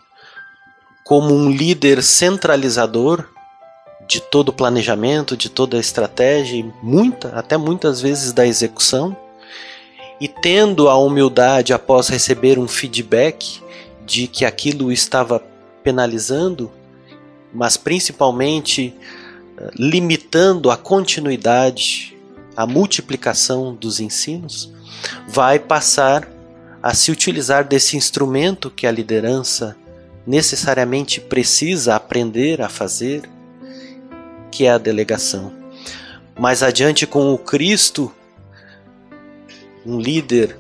como 1.05 1.35
um 1.35 1.51
líder 1.51 2.03
centralizador 2.03 3.25
de 4.07 4.21
todo 4.21 4.51
o 4.51 4.53
planejamento, 4.53 5.37
de 5.37 5.49
toda 5.49 5.77
a 5.77 5.81
estratégia, 5.81 6.65
muita, 6.83 7.29
até 7.31 7.57
muitas 7.57 8.01
vezes 8.01 8.33
da 8.33 8.47
execução, 8.47 9.17
e 10.21 10.29
tendo 10.29 10.89
a 10.89 10.97
humildade 10.97 11.73
após 11.73 12.09
receber 12.09 12.59
um 12.59 12.69
feedback 12.69 13.63
de 14.05 14.27
que 14.27 14.45
aquilo 14.45 14.93
estava 14.93 15.43
penalizando, 15.83 16.71
mas 17.53 17.77
principalmente 17.77 18.95
eh, 19.57 19.71
limitando 19.75 20.71
a 20.71 20.77
continuidade, 20.77 22.16
a 22.57 22.66
multiplicação 22.66 23.75
dos 23.75 24.01
ensinos, 24.01 24.73
vai 25.29 25.59
passar 25.59 26.29
a 26.83 26.95
se 26.95 27.11
utilizar 27.11 27.64
desse 27.64 27.97
instrumento 27.97 28.71
que 28.71 28.87
a 28.87 28.90
liderança 28.90 29.77
necessariamente 30.27 31.21
precisa 31.21 31.97
aprender 31.97 32.62
a 32.62 32.69
fazer, 32.69 33.29
que 34.51 34.64
é 34.64 34.71
a 34.71 34.79
delegação. 34.79 35.53
Mais 36.38 36.62
adiante, 36.62 37.07
com 37.07 37.35
o 37.35 37.38
Cristo, 37.38 38.12
um 39.85 39.99
líder 39.99 40.57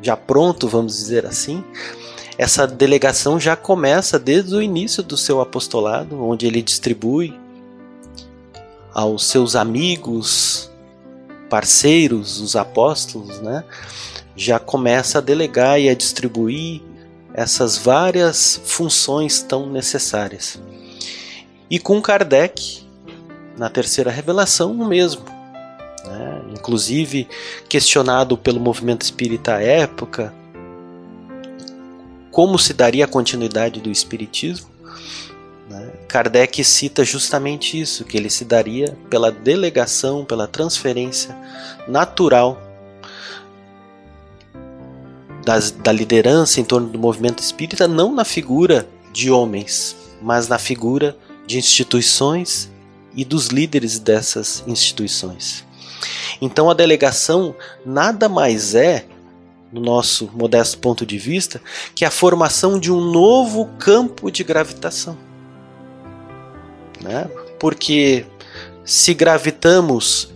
já 0.00 0.16
pronto, 0.16 0.68
vamos 0.68 0.96
dizer 0.96 1.26
assim, 1.26 1.62
essa 2.38 2.68
delegação 2.68 3.40
já 3.40 3.56
começa 3.56 4.16
desde 4.16 4.54
o 4.54 4.62
início 4.62 5.02
do 5.02 5.16
seu 5.16 5.40
apostolado, 5.40 6.22
onde 6.22 6.46
ele 6.46 6.62
distribui 6.62 7.34
aos 8.94 9.26
seus 9.26 9.56
amigos, 9.56 10.70
parceiros, 11.50 12.40
os 12.40 12.54
apóstolos, 12.54 13.40
né? 13.40 13.64
Já 14.36 14.60
começa 14.60 15.18
a 15.18 15.20
delegar 15.20 15.80
e 15.80 15.88
a 15.88 15.94
distribuir 15.94 16.80
essas 17.34 17.76
várias 17.76 18.60
funções 18.64 19.42
tão 19.42 19.68
necessárias. 19.68 20.60
E 21.68 21.78
com 21.80 22.00
Kardec, 22.00 22.86
na 23.56 23.68
terceira 23.68 24.12
revelação, 24.12 24.72
o 24.72 24.86
mesmo. 24.86 25.24
Né? 26.04 26.42
Inclusive, 26.52 27.28
questionado 27.68 28.38
pelo 28.38 28.60
movimento 28.60 29.02
espírita 29.02 29.56
à 29.56 29.62
época, 29.62 30.32
como 32.38 32.56
se 32.56 32.72
daria 32.72 33.04
a 33.04 33.08
continuidade 33.08 33.80
do 33.80 33.90
Espiritismo, 33.90 34.68
né? 35.68 35.90
Kardec 36.06 36.62
cita 36.62 37.04
justamente 37.04 37.80
isso, 37.80 38.04
que 38.04 38.16
ele 38.16 38.30
se 38.30 38.44
daria 38.44 38.96
pela 39.10 39.32
delegação, 39.32 40.24
pela 40.24 40.46
transferência 40.46 41.36
natural 41.88 42.56
das, 45.44 45.72
da 45.72 45.90
liderança 45.90 46.60
em 46.60 46.64
torno 46.64 46.86
do 46.86 46.96
movimento 46.96 47.42
espírita, 47.42 47.88
não 47.88 48.14
na 48.14 48.24
figura 48.24 48.88
de 49.12 49.32
homens, 49.32 49.96
mas 50.22 50.46
na 50.46 50.60
figura 50.60 51.16
de 51.44 51.58
instituições 51.58 52.70
e 53.16 53.24
dos 53.24 53.48
líderes 53.48 53.98
dessas 53.98 54.62
instituições. 54.64 55.64
Então 56.40 56.70
a 56.70 56.74
delegação 56.74 57.52
nada 57.84 58.28
mais 58.28 58.76
é 58.76 59.06
no 59.72 59.80
nosso 59.80 60.30
modesto 60.32 60.78
ponto 60.78 61.04
de 61.04 61.18
vista, 61.18 61.60
que 61.94 62.04
é 62.04 62.08
a 62.08 62.10
formação 62.10 62.78
de 62.78 62.90
um 62.90 63.00
novo 63.00 63.66
campo 63.78 64.30
de 64.30 64.42
gravitação. 64.42 65.16
Né? 67.00 67.28
Porque 67.58 68.26
se 68.84 69.12
gravitamos 69.14 70.30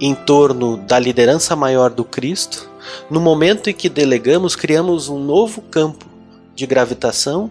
em 0.00 0.14
torno 0.14 0.76
da 0.78 0.98
liderança 0.98 1.54
maior 1.54 1.90
do 1.90 2.04
Cristo, 2.04 2.68
no 3.08 3.20
momento 3.20 3.70
em 3.70 3.74
que 3.74 3.88
delegamos, 3.88 4.56
criamos 4.56 5.08
um 5.08 5.18
novo 5.18 5.60
campo 5.62 6.06
de 6.54 6.66
gravitação, 6.66 7.50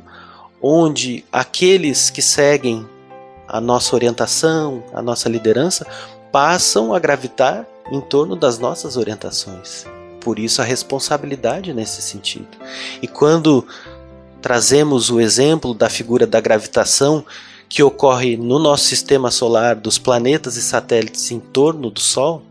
onde 0.61 1.23
aqueles 1.31 2.09
que 2.09 2.21
seguem 2.21 2.85
a 3.47 3.61
nossa 3.61 3.95
orientação, 3.95 4.83
a 4.93 5.01
nossa 5.01 5.29
liderança, 5.29 5.85
passam 6.31 6.93
a 6.93 6.99
gravitar 6.99 7.65
em 7.91 8.01
torno 8.01 8.35
das 8.35 8.59
nossas 8.59 8.97
orientações 8.97 9.85
por 10.21 10.39
isso 10.39 10.61
a 10.61 10.65
responsabilidade 10.65 11.73
nesse 11.73 12.01
sentido. 12.01 12.57
E 13.01 13.07
quando 13.07 13.65
trazemos 14.41 15.09
o 15.09 15.19
exemplo 15.19 15.73
da 15.73 15.89
figura 15.89 16.25
da 16.25 16.39
gravitação 16.39 17.25
que 17.67 17.83
ocorre 17.83 18.35
no 18.35 18.57
nosso 18.57 18.85
sistema 18.85 19.29
solar, 19.29 19.75
dos 19.75 19.99
planetas 19.99 20.55
e 20.55 20.61
satélites 20.61 21.29
em 21.31 21.39
torno 21.39 21.91
do 21.91 21.99
Sol, 21.99 22.41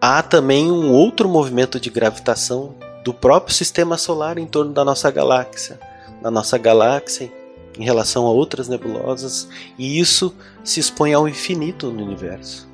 há 0.00 0.22
também 0.22 0.70
um 0.70 0.92
outro 0.92 1.28
movimento 1.28 1.80
de 1.80 1.90
gravitação 1.90 2.74
do 3.04 3.12
próprio 3.12 3.54
sistema 3.54 3.98
solar 3.98 4.38
em 4.38 4.46
torno 4.46 4.72
da 4.72 4.84
nossa 4.84 5.10
galáxia, 5.10 5.80
da 6.22 6.30
nossa 6.30 6.56
galáxia 6.56 7.32
em 7.78 7.84
relação 7.84 8.26
a 8.26 8.30
outras 8.30 8.68
nebulosas, 8.68 9.48
e 9.78 9.98
isso 9.98 10.34
se 10.62 10.78
expõe 10.78 11.14
ao 11.14 11.28
infinito 11.28 11.90
no 11.90 12.04
universo. 12.04 12.69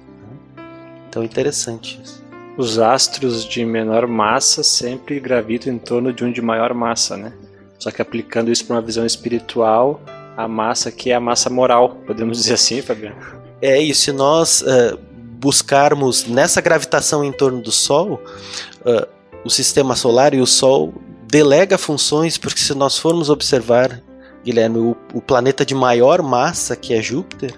Então 1.16 1.24
interessante 1.24 1.98
isso. 2.04 2.22
Os 2.58 2.78
astros 2.78 3.42
de 3.42 3.64
menor 3.64 4.06
massa 4.06 4.62
sempre 4.62 5.18
gravitam 5.18 5.72
em 5.72 5.78
torno 5.78 6.12
de 6.12 6.22
um 6.22 6.30
de 6.30 6.42
maior 6.42 6.74
massa, 6.74 7.16
né? 7.16 7.32
Só 7.78 7.90
que 7.90 8.02
aplicando 8.02 8.52
isso 8.52 8.66
para 8.66 8.76
uma 8.76 8.82
visão 8.82 9.06
espiritual, 9.06 9.98
a 10.36 10.46
massa 10.46 10.92
que 10.92 11.10
é 11.10 11.14
a 11.14 11.20
massa 11.20 11.48
moral, 11.48 11.96
podemos 12.06 12.36
dizer 12.36 12.52
assim, 12.52 12.82
Fabiano? 12.82 13.16
É 13.62 13.80
isso. 13.80 14.02
Se 14.02 14.12
nós 14.12 14.60
uh, 14.60 14.98
buscarmos 15.40 16.26
nessa 16.26 16.60
gravitação 16.60 17.24
em 17.24 17.32
torno 17.32 17.62
do 17.62 17.72
Sol, 17.72 18.20
uh, 18.82 19.08
o 19.42 19.48
sistema 19.48 19.96
solar 19.96 20.34
e 20.34 20.40
o 20.42 20.46
Sol 20.46 20.92
delega 21.26 21.78
funções, 21.78 22.36
porque 22.36 22.60
se 22.60 22.74
nós 22.74 22.98
formos 22.98 23.30
observar, 23.30 24.02
Guilherme, 24.44 24.80
o, 24.80 24.94
o 25.14 25.22
planeta 25.22 25.64
de 25.64 25.74
maior 25.74 26.20
massa, 26.20 26.76
que 26.76 26.92
é 26.92 27.00
Júpiter, 27.00 27.54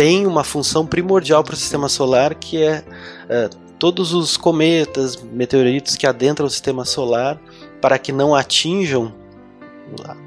tem 0.00 0.26
uma 0.26 0.42
função 0.42 0.86
primordial 0.86 1.44
para 1.44 1.52
o 1.52 1.56
sistema 1.58 1.86
solar 1.86 2.34
que 2.34 2.62
é, 2.62 2.82
é, 3.28 3.50
todos 3.78 4.14
os 4.14 4.34
cometas, 4.34 5.14
meteoritos 5.16 5.94
que 5.94 6.06
adentram 6.06 6.46
o 6.46 6.50
sistema 6.50 6.86
solar 6.86 7.38
para 7.82 7.98
que 7.98 8.10
não 8.10 8.34
atinjam 8.34 9.12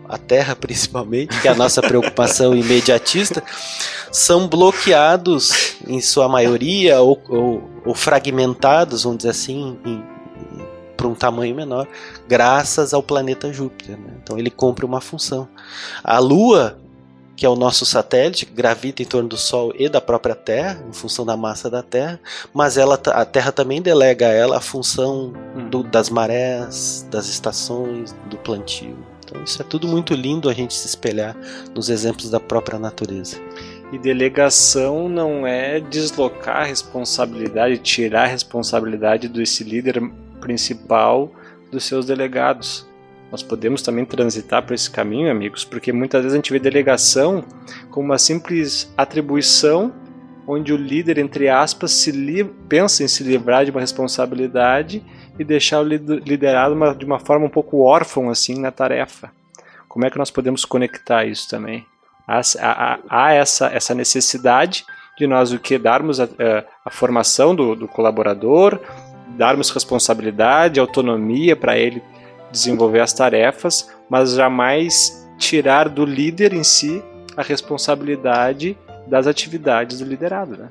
a 0.08 0.16
terra 0.16 0.54
principalmente, 0.62 1.42
que 1.42 1.48
é 1.48 1.52
a 1.52 1.56
nossa 1.56 1.82
preocupação 1.82 2.54
imediatista, 2.56 3.42
são 4.12 4.48
bloqueados 4.48 5.78
em 5.88 6.00
sua 6.00 6.30
maioria 6.30 7.02
ou, 7.02 7.20
ou, 7.28 7.68
ou 7.84 7.96
fragmentados, 7.96 9.02
vamos 9.02 9.18
dizer 9.18 9.32
assim, 9.32 9.76
para 10.96 11.08
um 11.08 11.16
tamanho 11.16 11.56
menor, 11.56 11.88
graças 12.28 12.94
ao 12.94 13.02
planeta 13.02 13.52
Júpiter. 13.52 13.98
Né? 13.98 14.14
Então 14.22 14.38
ele 14.38 14.52
cumpre 14.52 14.86
uma 14.86 15.02
função. 15.02 15.50
A 16.04 16.20
Lua 16.20 16.78
que 17.36 17.46
é 17.46 17.50
o 17.50 17.56
nosso 17.56 17.86
satélite, 17.86 18.46
que 18.46 18.54
gravita 18.54 19.02
em 19.02 19.06
torno 19.06 19.30
do 19.30 19.38
Sol 19.38 19.74
e 19.78 19.90
da 19.90 20.00
própria 20.00 20.36
Terra, 20.36 20.84
em 20.88 20.94
função 20.94 21.26
da 21.26 21.36
massa 21.36 21.70
da 21.70 21.82
Terra, 21.82 22.20
mas 22.54 22.78
ela, 22.78 23.00
a 23.08 23.26
Terra 23.26 23.52
também 23.52 23.82
delega 23.82 24.28
a 24.28 24.32
ela 24.32 24.58
a 24.58 24.62
função 24.62 25.34
hum. 25.56 25.70
do, 25.70 25.84
das 25.84 26.10
marés, 26.10 27.08
das 27.10 27.28
estações, 27.28 28.16
do 28.30 28.38
plantio. 28.38 28.98
Então 29.24 29.44
isso 29.44 29.62
é 29.62 29.66
tudo 29.66 29.88
muito 29.88 30.14
lindo 30.14 30.50
a 30.50 30.54
gente 30.54 30.74
se 30.74 30.88
espelhar 30.88 31.36
nos 31.74 31.90
exemplos 31.90 32.30
da 32.30 32.40
própria 32.40 32.78
natureza. 32.78 33.38
E 33.92 33.98
delegação 33.98 35.08
não 35.08 35.46
é 35.46 35.80
deslocar 35.80 36.62
a 36.62 36.66
responsabilidade, 36.66 37.78
tirar 37.78 38.24
a 38.24 38.28
responsabilidade 38.28 39.28
desse 39.28 39.64
líder 39.64 40.02
principal 40.40 41.32
dos 41.72 41.84
seus 41.84 42.06
delegados 42.06 42.88
nós 43.34 43.42
podemos 43.42 43.82
também 43.82 44.06
transitar 44.06 44.62
por 44.62 44.76
esse 44.76 44.92
caminho, 44.92 45.32
amigos, 45.32 45.66
porque 45.66 45.92
muitas 45.92 46.22
vezes 46.22 46.36
a 46.36 46.38
gente 46.38 46.54
vê 46.54 46.60
delegação 46.60 47.44
como 47.90 48.06
uma 48.06 48.20
simples 48.20 48.94
atribuição 48.96 49.92
onde 50.46 50.72
o 50.72 50.78
líder, 50.78 51.18
entre 51.18 51.50
aspas, 51.50 51.90
se 51.94 52.44
pensa 52.70 53.04
em 53.04 53.08
se 53.08 53.24
livrar 53.24 53.66
de 53.66 53.72
uma 53.72 53.80
responsabilidade 53.80 55.04
e 55.40 55.44
deixar 55.44 55.80
o 55.80 55.84
liderado 55.84 56.76
uma, 56.76 56.94
de 56.94 57.04
uma 57.06 57.18
forma 57.18 57.48
um 57.48 57.50
pouco 57.50 57.82
órfão 57.82 58.30
assim 58.30 58.60
na 58.60 58.70
tarefa. 58.70 59.32
Como 59.88 60.06
é 60.06 60.12
que 60.12 60.18
nós 60.20 60.30
podemos 60.30 60.64
conectar 60.64 61.26
isso 61.26 61.50
também? 61.50 61.88
Há, 62.28 62.40
há, 62.60 63.00
há 63.10 63.34
essa, 63.34 63.66
essa 63.66 63.96
necessidade 63.96 64.86
de 65.18 65.26
nós 65.26 65.52
o 65.52 65.58
que 65.58 65.80
darmos 65.80 66.20
a, 66.20 66.30
a 66.86 66.90
formação 66.92 67.56
do, 67.56 67.76
do 67.76 67.88
colaborador, 67.88 68.80
darmos 69.30 69.72
responsabilidade, 69.72 70.80
autonomia 70.80 71.56
para 71.56 71.76
ele 71.76 72.00
desenvolver 72.54 73.00
as 73.00 73.12
tarefas, 73.12 73.90
mas 74.08 74.34
jamais 74.34 75.28
tirar 75.40 75.90
do 75.90 76.06
líder 76.06 76.54
em 76.54 76.64
si 76.64 77.04
a 77.36 77.42
responsabilidade 77.42 78.78
das 79.08 79.26
atividades 79.26 80.00
do 80.00 80.06
liderado. 80.06 80.56
Né? 80.56 80.70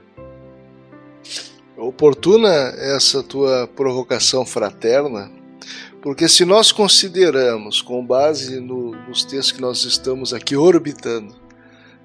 Oportuna 1.77 2.49
essa 2.49 3.23
tua 3.23 3.67
provocação 3.67 4.47
fraterna, 4.47 5.31
porque 6.01 6.29
se 6.29 6.45
nós 6.45 6.71
consideramos, 6.71 7.83
com 7.83 8.05
base 8.05 8.61
no, 8.61 8.93
nos 9.09 9.25
textos 9.25 9.53
que 9.53 9.61
nós 9.61 9.85
estamos 9.85 10.33
aqui 10.33 10.57
orbitando, 10.57 11.35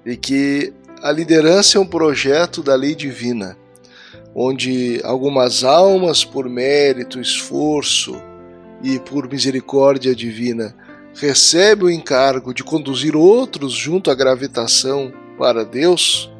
e 0.04 0.16
que 0.16 0.72
a 1.02 1.12
liderança 1.12 1.78
é 1.78 1.80
um 1.80 1.86
projeto 1.86 2.62
da 2.62 2.74
lei 2.74 2.94
divina, 2.94 3.56
onde 4.34 5.00
algumas 5.04 5.62
almas, 5.62 6.24
por 6.24 6.48
mérito, 6.48 7.20
esforço, 7.20 8.20
e 8.82 8.98
por 8.98 9.28
misericórdia 9.30 10.14
divina 10.14 10.74
recebe 11.14 11.84
o 11.84 11.90
encargo 11.90 12.54
de 12.54 12.62
conduzir 12.62 13.16
outros 13.16 13.72
junto 13.72 14.10
à 14.10 14.14
gravitação 14.14 15.12
para 15.36 15.64
Deus, 15.64 16.30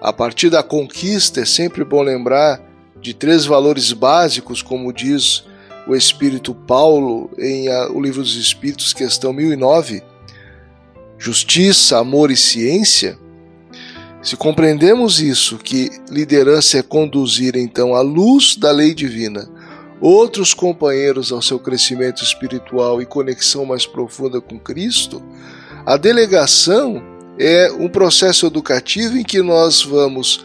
a 0.00 0.12
partir 0.12 0.48
da 0.48 0.62
conquista 0.62 1.40
é 1.40 1.44
sempre 1.44 1.84
bom 1.84 2.02
lembrar 2.02 2.60
de 3.00 3.12
três 3.12 3.44
valores 3.44 3.92
básicos, 3.92 4.62
como 4.62 4.92
diz 4.92 5.44
o 5.86 5.94
Espírito 5.94 6.54
Paulo 6.54 7.30
em 7.38 7.68
o 7.90 8.00
Livro 8.00 8.22
dos 8.22 8.36
Espíritos, 8.36 8.92
questão 8.92 9.32
1009: 9.32 10.02
justiça, 11.18 11.98
amor 11.98 12.30
e 12.30 12.36
ciência. 12.36 13.18
Se 14.22 14.36
compreendemos 14.36 15.20
isso, 15.20 15.56
que 15.56 15.90
liderança 16.10 16.78
é 16.78 16.82
conduzir 16.82 17.56
então 17.56 17.94
a 17.94 18.02
luz 18.02 18.54
da 18.54 18.70
lei 18.70 18.94
divina 18.94 19.48
outros 20.00 20.54
companheiros 20.54 21.30
ao 21.30 21.42
seu 21.42 21.58
crescimento 21.58 22.22
espiritual 22.22 23.02
e 23.02 23.06
conexão 23.06 23.66
mais 23.66 23.86
profunda 23.86 24.40
com 24.40 24.58
Cristo, 24.58 25.22
a 25.84 25.96
delegação 25.96 27.02
é 27.38 27.70
um 27.72 27.88
processo 27.88 28.46
educativo 28.46 29.16
em 29.16 29.22
que 29.22 29.42
nós 29.42 29.82
vamos 29.82 30.44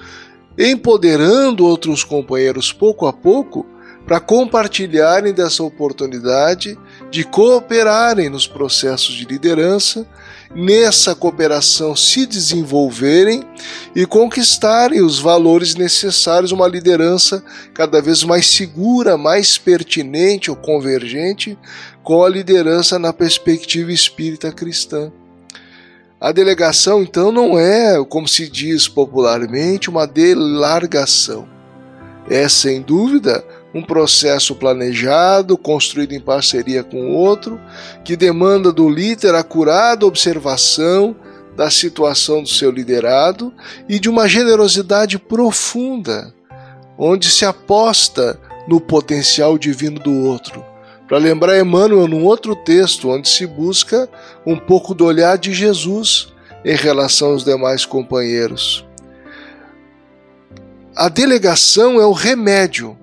empoderando 0.57 1.65
outros 1.65 2.03
companheiros 2.03 2.71
pouco 2.71 3.05
a 3.05 3.13
pouco 3.13 3.65
para 4.05 4.19
compartilharem 4.19 5.33
dessa 5.33 5.63
oportunidade 5.63 6.77
de 7.09 7.23
cooperarem 7.23 8.29
nos 8.29 8.47
processos 8.47 9.15
de 9.15 9.25
liderança 9.25 10.07
nessa 10.53 11.15
cooperação 11.15 11.95
se 11.95 12.25
desenvolverem 12.25 13.43
e 13.95 14.05
conquistarem 14.05 15.01
os 15.01 15.19
valores 15.19 15.75
necessários, 15.75 16.51
uma 16.51 16.67
liderança 16.67 17.43
cada 17.73 18.01
vez 18.01 18.23
mais 18.23 18.47
segura, 18.47 19.17
mais 19.17 19.57
pertinente 19.57 20.49
ou 20.49 20.55
convergente 20.55 21.57
com 22.03 22.23
a 22.23 22.29
liderança 22.29 22.99
na 22.99 23.11
perspectiva 23.11 23.91
espírita 23.91 24.51
cristã. 24.51 25.11
A 26.19 26.31
delegação, 26.31 27.03
então, 27.03 27.31
não 27.31 27.59
é, 27.59 28.03
como 28.05 28.27
se 28.27 28.47
diz 28.49 28.87
popularmente, 28.87 29.89
uma 29.89 30.07
delargação. 30.07 31.47
É, 32.29 32.49
sem 32.49 32.81
dúvida, 32.81 33.43
um 33.75 33.81
processo 33.81 34.55
planejado, 34.55 35.57
construído 35.57 36.13
em 36.13 36.19
parceria 36.21 36.81
com 36.81 37.11
o 37.11 37.13
outro, 37.13 37.59
que 38.05 38.15
demanda 38.15 38.71
do 38.71 38.87
líder 38.87 39.35
a 39.35 39.43
curada 39.43 40.05
observação 40.05 41.13
da 41.57 41.69
situação 41.69 42.41
do 42.41 42.47
seu 42.47 42.71
liderado 42.71 43.53
e 43.89 43.99
de 43.99 44.09
uma 44.09 44.29
generosidade 44.29 45.19
profunda, 45.19 46.33
onde 46.97 47.29
se 47.29 47.43
aposta 47.43 48.39
no 48.65 48.79
potencial 48.79 49.57
divino 49.57 49.99
do 49.99 50.25
outro. 50.25 50.63
Para 51.05 51.17
lembrar 51.17 51.59
Emmanuel 51.59 52.07
num 52.07 52.23
outro 52.23 52.55
texto, 52.55 53.09
onde 53.09 53.27
se 53.27 53.45
busca 53.45 54.09
um 54.45 54.57
pouco 54.57 54.93
do 54.93 55.05
olhar 55.05 55.37
de 55.37 55.53
Jesus 55.53 56.33
em 56.63 56.75
relação 56.75 57.31
aos 57.31 57.43
demais 57.43 57.85
companheiros. 57.85 58.85
A 60.95 61.09
delegação 61.09 61.99
é 61.99 62.05
o 62.05 62.13
remédio 62.13 62.97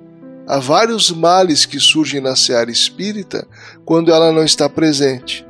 Há 0.47 0.59
vários 0.59 1.11
males 1.11 1.65
que 1.65 1.79
surgem 1.79 2.21
na 2.21 2.35
seara 2.35 2.71
espírita 2.71 3.47
quando 3.85 4.13
ela 4.13 4.33
não 4.33 4.45
está 4.45 4.69
presente. 4.69 5.47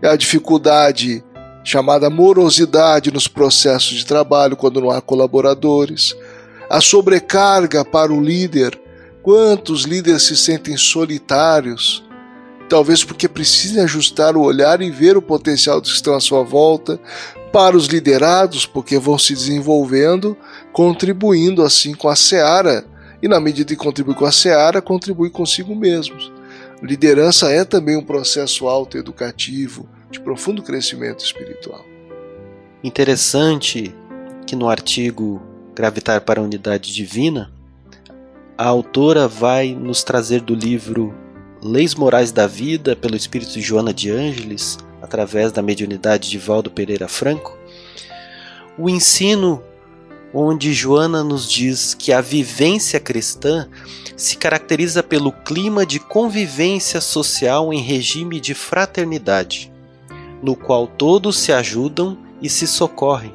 É 0.00 0.08
a 0.08 0.16
dificuldade 0.16 1.24
chamada 1.64 2.08
morosidade 2.08 3.10
nos 3.10 3.28
processos 3.28 3.98
de 3.98 4.06
trabalho 4.06 4.56
quando 4.56 4.80
não 4.80 4.90
há 4.90 5.00
colaboradores, 5.00 6.16
a 6.68 6.80
sobrecarga 6.80 7.84
para 7.84 8.12
o 8.12 8.20
líder. 8.20 8.80
Quantos 9.22 9.82
líderes 9.82 10.22
se 10.22 10.36
sentem 10.36 10.76
solitários? 10.76 12.02
Talvez 12.68 13.02
porque 13.02 13.28
precisem 13.28 13.82
ajustar 13.82 14.36
o 14.36 14.42
olhar 14.42 14.80
e 14.80 14.90
ver 14.90 15.16
o 15.16 15.22
potencial 15.22 15.80
dos 15.80 15.90
que 15.90 15.96
estão 15.96 16.14
à 16.14 16.20
sua 16.20 16.44
volta, 16.44 16.98
para 17.52 17.76
os 17.76 17.86
liderados, 17.86 18.64
porque 18.64 18.96
vão 18.96 19.18
se 19.18 19.34
desenvolvendo, 19.34 20.36
contribuindo 20.72 21.62
assim 21.64 21.92
com 21.94 22.08
a 22.08 22.14
seara 22.14 22.84
e, 23.22 23.28
na 23.28 23.40
medida 23.40 23.68
que 23.68 23.76
contribui 23.76 24.14
com 24.14 24.24
a 24.24 24.32
seara, 24.32 24.80
contribui 24.80 25.30
consigo 25.30 25.74
mesmos. 25.74 26.32
Liderança 26.82 27.50
é 27.50 27.64
também 27.64 27.96
um 27.96 28.04
processo 28.04 28.68
autoeducativo 28.68 29.88
de 30.10 30.20
profundo 30.20 30.62
crescimento 30.62 31.24
espiritual. 31.24 31.84
Interessante 32.82 33.94
que 34.46 34.56
no 34.56 34.68
artigo 34.68 35.42
Gravitar 35.74 36.20
para 36.22 36.40
a 36.40 36.44
Unidade 36.44 36.92
Divina, 36.92 37.50
a 38.58 38.66
autora 38.66 39.28
vai 39.28 39.74
nos 39.74 40.02
trazer 40.02 40.40
do 40.40 40.54
livro 40.54 41.14
Leis 41.62 41.94
Morais 41.94 42.32
da 42.32 42.46
Vida, 42.46 42.96
pelo 42.96 43.16
espírito 43.16 43.52
de 43.52 43.62
Joana 43.62 43.94
de 43.94 44.10
Ângeles, 44.10 44.78
através 45.00 45.52
da 45.52 45.62
mediunidade 45.62 46.28
de 46.28 46.38
Valdo 46.38 46.70
Pereira 46.70 47.08
Franco, 47.08 47.56
o 48.76 48.90
ensino 48.90 49.62
onde 50.32 50.72
Joana 50.72 51.24
nos 51.24 51.48
diz 51.48 51.94
que 51.94 52.12
a 52.12 52.20
vivência 52.20 53.00
cristã 53.00 53.68
se 54.16 54.36
caracteriza 54.36 55.02
pelo 55.02 55.32
clima 55.32 55.84
de 55.84 55.98
convivência 55.98 57.00
social 57.00 57.72
em 57.72 57.80
regime 57.80 58.40
de 58.40 58.54
fraternidade, 58.54 59.72
no 60.42 60.54
qual 60.54 60.86
todos 60.86 61.38
se 61.38 61.52
ajudam 61.52 62.18
e 62.40 62.48
se 62.48 62.66
socorrem, 62.66 63.32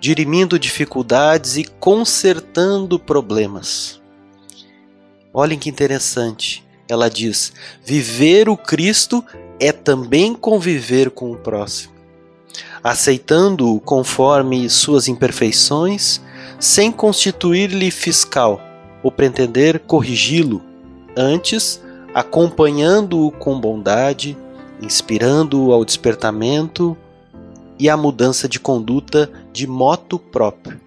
dirimindo 0.00 0.58
dificuldades 0.58 1.56
e 1.56 1.64
consertando 1.64 2.98
problemas. 2.98 4.00
Olhem 5.32 5.58
que 5.58 5.68
interessante. 5.68 6.64
Ela 6.88 7.10
diz: 7.10 7.52
viver 7.84 8.48
o 8.48 8.56
Cristo 8.56 9.24
é 9.60 9.72
também 9.72 10.34
conviver 10.34 11.10
com 11.10 11.30
o 11.30 11.36
próximo 11.36 11.97
aceitando-o 12.82 13.80
conforme 13.80 14.68
suas 14.68 15.08
imperfeições, 15.08 16.20
sem 16.58 16.90
constituir-lhe 16.90 17.90
fiscal 17.90 18.60
ou 19.02 19.12
pretender 19.12 19.80
corrigi-lo, 19.80 20.62
antes 21.16 21.80
acompanhando-o 22.14 23.30
com 23.30 23.60
bondade, 23.60 24.36
inspirando 24.82 25.72
ao 25.72 25.84
despertamento 25.84 26.96
e 27.78 27.88
à 27.88 27.96
mudança 27.96 28.48
de 28.48 28.58
conduta 28.58 29.30
de 29.52 29.66
moto 29.66 30.18
próprio. 30.18 30.80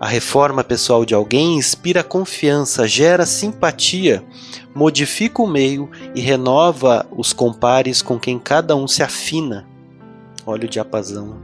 A 0.00 0.08
reforma 0.08 0.64
pessoal 0.64 1.04
de 1.04 1.14
alguém 1.14 1.58
inspira 1.58 2.02
confiança, 2.02 2.88
gera 2.88 3.26
simpatia, 3.26 4.24
modifica 4.74 5.42
o 5.42 5.46
meio 5.46 5.90
e 6.14 6.20
renova 6.20 7.06
os 7.10 7.34
compares 7.34 8.00
com 8.00 8.18
quem 8.18 8.38
cada 8.38 8.74
um 8.74 8.88
se 8.88 9.02
afina. 9.02 9.66
Olha 10.50 10.66
o 10.66 10.68
diapasão. 10.68 11.36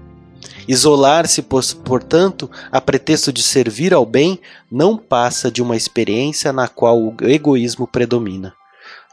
Isolar-se, 0.66 1.40
portanto, 1.42 2.50
a 2.72 2.80
pretexto 2.80 3.32
de 3.32 3.40
servir 3.40 3.94
ao 3.94 4.04
bem, 4.04 4.40
não 4.68 4.98
passa 4.98 5.48
de 5.48 5.62
uma 5.62 5.76
experiência 5.76 6.52
na 6.52 6.66
qual 6.66 7.00
o 7.00 7.14
egoísmo 7.22 7.86
predomina. 7.86 8.52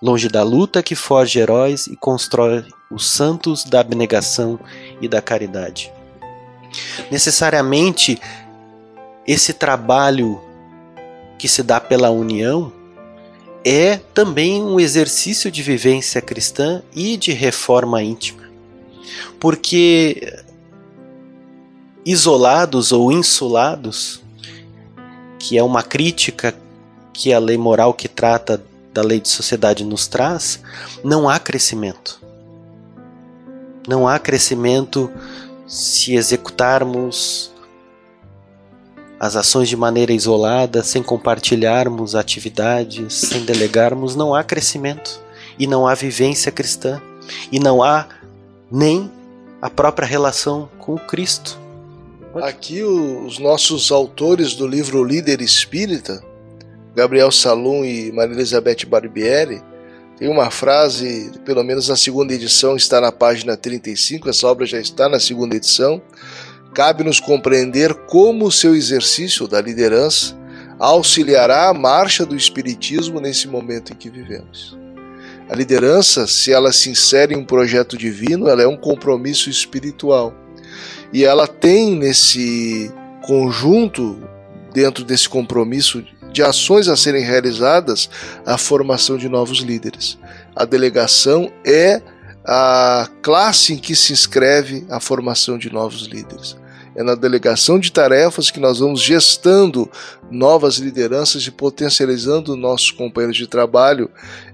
Longe 0.02 0.28
da 0.30 0.42
luta 0.42 0.82
que 0.82 0.96
forge 0.96 1.38
heróis 1.38 1.86
e 1.86 1.96
constrói 1.96 2.66
os 2.90 3.06
santos 3.08 3.66
da 3.66 3.82
abnegação 3.82 4.60
e 5.00 5.08
da 5.08 5.22
caridade. 5.22 5.94
Necessariamente, 7.12 8.20
esse 9.28 9.54
trabalho 9.54 10.42
que 11.38 11.48
se 11.48 11.62
dá 11.62 11.80
pela 11.80 12.10
união 12.10 12.74
é 13.64 13.98
também 14.12 14.64
um 14.64 14.80
exercício 14.80 15.52
de 15.52 15.62
vivência 15.62 16.20
cristã 16.20 16.82
e 16.96 17.16
de 17.16 17.32
reforma 17.32 18.02
íntima. 18.02 18.43
Porque 19.40 20.44
isolados 22.06 22.92
ou 22.92 23.12
insulados, 23.12 24.22
que 25.40 25.58
é 25.58 25.64
uma 25.64 25.84
crítica 25.84 26.54
que 27.14 27.34
a 27.34 27.40
lei 27.40 27.58
moral 27.58 27.94
que 27.94 28.08
trata 28.08 28.62
da 28.94 29.02
lei 29.02 29.20
de 29.20 29.30
sociedade 29.30 29.84
nos 29.84 30.08
traz, 30.08 30.62
não 31.04 31.28
há 31.28 31.40
crescimento. 31.40 32.22
Não 33.88 34.08
há 34.08 34.18
crescimento 34.20 35.12
se 35.68 36.16
executarmos 36.16 37.52
as 39.20 39.36
ações 39.36 39.70
de 39.70 39.78
maneira 39.78 40.12
isolada, 40.12 40.84
sem 40.84 41.02
compartilharmos 41.02 42.14
atividades, 42.14 43.14
sem 43.14 43.46
delegarmos, 43.46 44.16
não 44.16 44.36
há 44.36 44.44
crescimento 44.44 45.22
e 45.58 45.66
não 45.66 45.88
há 45.88 45.96
vivência 45.96 46.52
cristã 46.52 47.02
e 47.52 47.58
não 47.58 47.82
há 47.82 48.06
nem 48.74 49.12
a 49.62 49.70
própria 49.70 50.08
relação 50.08 50.68
com 50.80 50.98
Cristo. 50.98 51.60
Aqui 52.42 52.82
os 52.82 53.38
nossos 53.38 53.92
autores 53.92 54.56
do 54.56 54.66
livro 54.66 55.04
Líder 55.04 55.42
Espírita, 55.42 56.24
Gabriel 56.96 57.32
Salum 57.32 57.86
e 57.86 58.12
Maria 58.12 58.34
Elizabeth 58.34 58.88
Barbieri, 58.88 59.62
tem 60.18 60.28
uma 60.28 60.50
frase, 60.50 61.32
pelo 61.46 61.64
menos 61.64 61.88
na 61.88 61.96
segunda 61.96 62.34
edição 62.34 62.76
está 62.76 63.00
na 63.00 63.12
página 63.12 63.56
35, 63.56 64.28
essa 64.28 64.48
obra 64.48 64.66
já 64.66 64.80
está 64.80 65.08
na 65.08 65.20
segunda 65.20 65.56
edição, 65.56 66.02
cabe-nos 66.74 67.20
compreender 67.20 67.94
como 68.08 68.46
o 68.46 68.52
seu 68.52 68.76
exercício 68.76 69.48
da 69.48 69.62
liderança 69.62 70.36
auxiliará 70.80 71.70
a 71.70 71.74
marcha 71.76 72.26
do 72.26 72.36
Espiritismo 72.36 73.20
nesse 73.20 73.48
momento 73.48 73.94
em 73.94 73.96
que 73.96 74.10
vivemos. 74.10 74.83
A 75.50 75.56
liderança, 75.56 76.26
se 76.26 76.52
ela 76.52 76.72
se 76.72 76.90
insere 76.90 77.36
em 77.36 77.38
um 77.38 77.46
projeto 77.46 77.98
divino, 77.98 78.48
ela 78.48 78.64
é 78.64 78.68
um 78.68 78.78
compromisso 78.78 79.50
espiritual. 79.50 80.34
E 81.12 81.24
ela 81.24 81.48
tem 81.48 81.96
nesse 81.96 82.92
conjunto, 83.22 84.18
dentro 84.74 85.04
desse 85.04 85.30
compromisso 85.30 86.04
de 86.32 86.42
ações 86.42 86.88
a 86.88 86.98
serem 86.98 87.24
realizadas, 87.24 88.10
a 88.46 88.58
formação 88.58 89.18
de 89.18 89.30
novos 89.30 89.60
líderes. 89.60 90.18
A 90.56 90.66
delegação 90.66 91.52
é 91.64 92.02
a 92.46 93.08
classe 93.22 93.74
em 93.74 93.78
que 93.78 93.96
se 93.96 94.12
inscreve 94.12 94.86
a 94.90 95.00
formação 95.00 95.58
de 95.58 95.72
novos 95.72 96.08
líderes. 96.08 96.58
É 96.96 97.02
na 97.02 97.16
delegação 97.16 97.80
de 97.80 97.92
tarefas 97.92 98.52
que 98.52 98.60
nós 98.60 98.80
vamos 98.80 99.02
gestando 99.02 99.90
novas 100.30 100.76
lideranças 100.76 101.44
e 101.44 101.52
potencializando 101.52 102.56
nossos 102.56 102.92
companheiros 102.92 103.38
de 103.38 103.48
trabalho 103.48 104.10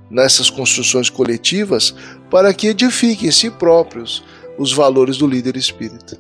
nessas 0.10 0.50
construções 0.50 1.10
coletivas 1.10 1.94
para 2.30 2.54
que 2.54 2.68
edifiquem 2.68 3.30
em 3.30 3.32
si 3.32 3.50
próprios 3.50 4.24
os 4.58 4.74
valores 4.74 5.18
do 5.18 5.28
líder 5.28 5.56
espírita. 5.56 6.18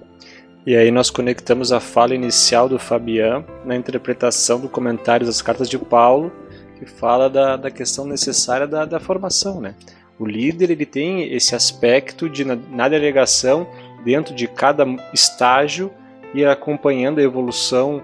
E 0.65 0.75
aí 0.75 0.91
nós 0.91 1.09
conectamos 1.09 1.71
a 1.71 1.79
fala 1.79 2.13
inicial 2.13 2.69
do 2.69 2.77
Fabian 2.77 3.43
na 3.65 3.75
interpretação 3.75 4.59
do 4.59 4.69
comentário 4.69 5.25
das 5.25 5.41
cartas 5.41 5.69
de 5.69 5.77
Paulo, 5.77 6.31
que 6.77 6.85
fala 6.85 7.29
da, 7.29 7.57
da 7.57 7.71
questão 7.71 8.05
necessária 8.05 8.67
da, 8.67 8.85
da 8.85 8.99
formação, 8.99 9.59
né? 9.59 9.75
O 10.19 10.25
líder 10.25 10.69
ele 10.69 10.85
tem 10.85 11.33
esse 11.33 11.55
aspecto 11.55 12.29
de 12.29 12.43
na, 12.43 12.55
na 12.55 12.89
delegação 12.89 13.67
dentro 14.03 14.35
de 14.35 14.47
cada 14.47 14.85
estágio 15.13 15.91
ir 16.33 16.45
acompanhando 16.45 17.19
a 17.19 17.23
evolução 17.23 18.01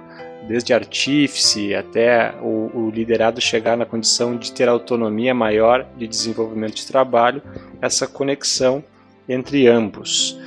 desde 0.48 0.74
artífice 0.74 1.74
até 1.74 2.34
o, 2.42 2.70
o, 2.74 2.92
liderado 2.94 3.42
chegar 3.42 3.76
na 3.76 3.86
condição 3.86 4.38
de 4.38 4.52
ter 4.52 4.70
autonomia 4.70 5.34
maior 5.34 5.86
de 5.98 6.08
desenvolvimento 6.08 6.76
de 6.76 6.86
trabalho, 6.86 7.42
essa 7.82 8.08
conexão 8.08 8.84
entre 9.28 9.68
ambos. 9.68 10.40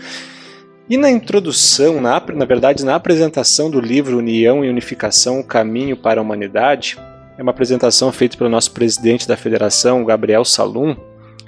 E 0.88 0.96
na 0.96 1.10
introdução, 1.10 2.00
na, 2.00 2.22
na 2.34 2.44
verdade, 2.44 2.84
na 2.84 2.94
apresentação 2.94 3.70
do 3.70 3.80
livro 3.80 4.18
União 4.18 4.64
e 4.64 4.70
Unificação, 4.70 5.40
o 5.40 5.44
Caminho 5.44 5.96
para 5.96 6.20
a 6.20 6.22
Humanidade, 6.22 6.96
é 7.36 7.42
uma 7.42 7.50
apresentação 7.50 8.10
feita 8.10 8.36
pelo 8.36 8.48
nosso 8.48 8.72
presidente 8.72 9.28
da 9.28 9.36
federação, 9.36 10.04
Gabriel 10.04 10.44
Salum. 10.44 10.96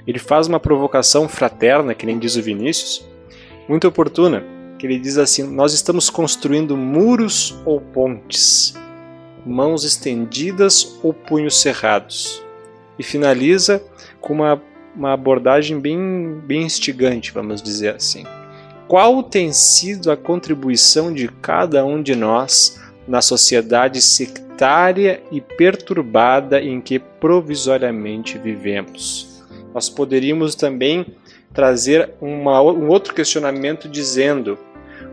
Ele 0.05 0.19
faz 0.19 0.47
uma 0.47 0.59
provocação 0.59 1.27
fraterna, 1.27 1.95
que 1.95 2.05
nem 2.05 2.19
diz 2.19 2.35
o 2.35 2.41
Vinícius, 2.41 3.05
muito 3.67 3.87
oportuna, 3.87 4.43
que 4.81 4.87
ele 4.87 4.97
diz 4.97 5.19
assim: 5.19 5.43
Nós 5.43 5.73
estamos 5.73 6.09
construindo 6.09 6.75
muros 6.75 7.55
ou 7.65 7.79
pontes, 7.79 8.73
mãos 9.45 9.83
estendidas 9.83 10.97
ou 11.03 11.13
punhos 11.13 11.61
cerrados. 11.61 12.43
E 12.97 13.03
finaliza 13.03 13.79
com 14.19 14.33
uma, 14.33 14.59
uma 14.95 15.13
abordagem 15.13 15.79
bem, 15.79 16.41
bem 16.47 16.63
instigante, 16.63 17.31
vamos 17.31 17.61
dizer 17.61 17.93
assim. 17.95 18.23
Qual 18.87 19.21
tem 19.21 19.53
sido 19.53 20.11
a 20.11 20.17
contribuição 20.17 21.13
de 21.13 21.27
cada 21.27 21.85
um 21.85 22.01
de 22.01 22.15
nós 22.15 22.81
na 23.07 23.21
sociedade 23.21 24.01
sectária 24.01 25.21
e 25.31 25.39
perturbada 25.39 26.59
em 26.59 26.81
que 26.81 26.97
provisoriamente 26.97 28.39
vivemos? 28.39 29.43
Nós 29.75 29.89
poderíamos 29.89 30.55
também 30.55 31.05
trazer 31.53 32.09
uma, 32.19 32.59
um 32.63 32.89
outro 32.89 33.13
questionamento 33.13 33.87
dizendo 33.87 34.57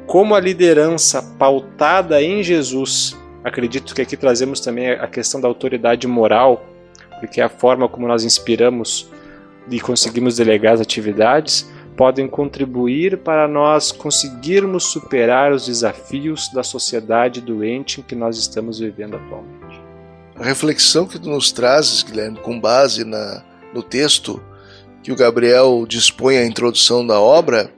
como 0.08 0.34
a 0.34 0.40
liderança 0.40 1.22
pautada 1.38 2.20
em 2.22 2.42
Jesus, 2.42 3.14
acredito 3.44 3.94
que 3.94 4.00
aqui 4.00 4.16
trazemos 4.16 4.58
também 4.58 4.90
a 4.90 5.06
questão 5.06 5.38
da 5.38 5.46
autoridade 5.46 6.06
moral, 6.08 6.64
porque 7.20 7.42
é 7.42 7.44
a 7.44 7.48
forma 7.50 7.86
como 7.90 8.08
nós 8.08 8.24
inspiramos 8.24 9.10
e 9.70 9.78
conseguimos 9.78 10.36
delegar 10.36 10.72
as 10.72 10.80
atividades, 10.80 11.70
podem 11.94 12.26
contribuir 12.26 13.18
para 13.18 13.46
nós 13.46 13.92
conseguirmos 13.92 14.84
superar 14.84 15.52
os 15.52 15.66
desafios 15.66 16.50
da 16.54 16.62
sociedade 16.62 17.42
doente 17.42 18.00
em 18.00 18.02
que 18.02 18.14
nós 18.14 18.38
estamos 18.38 18.78
vivendo 18.78 19.16
atualmente. 19.16 19.78
A 20.36 20.44
reflexão 20.44 21.06
que 21.06 21.18
tu 21.18 21.28
nos 21.28 21.52
trazes, 21.52 22.02
Guilherme, 22.02 22.38
com 22.38 22.58
base 22.58 23.04
na, 23.04 23.44
no 23.74 23.82
texto 23.82 24.42
que 25.02 25.12
o 25.12 25.16
Gabriel 25.16 25.84
dispõe 25.86 26.38
à 26.38 26.46
introdução 26.46 27.06
da 27.06 27.20
obra, 27.20 27.70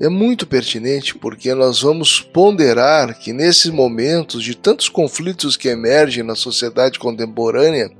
é 0.00 0.08
muito 0.08 0.46
pertinente 0.46 1.16
porque 1.16 1.54
nós 1.54 1.82
vamos 1.82 2.20
ponderar 2.20 3.18
que 3.18 3.32
nesses 3.32 3.70
momentos 3.70 4.42
de 4.42 4.56
tantos 4.56 4.88
conflitos 4.88 5.56
que 5.56 5.68
emergem 5.68 6.24
na 6.24 6.34
sociedade 6.34 6.98
contemporânea, 6.98 7.90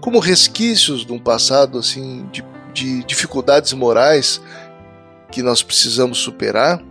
como 0.00 0.18
resquícios 0.18 1.04
de 1.04 1.12
um 1.12 1.18
passado 1.18 1.78
assim 1.78 2.26
de, 2.32 2.44
de 2.72 3.04
dificuldades 3.04 3.72
morais 3.72 4.40
que 5.30 5.42
nós 5.42 5.62
precisamos 5.62 6.18
superar, 6.18 6.82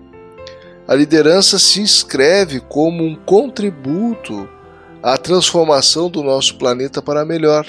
a 0.88 0.96
liderança 0.96 1.60
se 1.60 1.82
inscreve 1.82 2.60
como 2.60 3.04
um 3.04 3.16
contributo 3.16 4.50
à 5.04 5.18
transformação 5.18 6.10
do 6.10 6.24
nosso 6.24 6.58
planeta 6.58 7.02
para 7.02 7.26
melhor. 7.26 7.66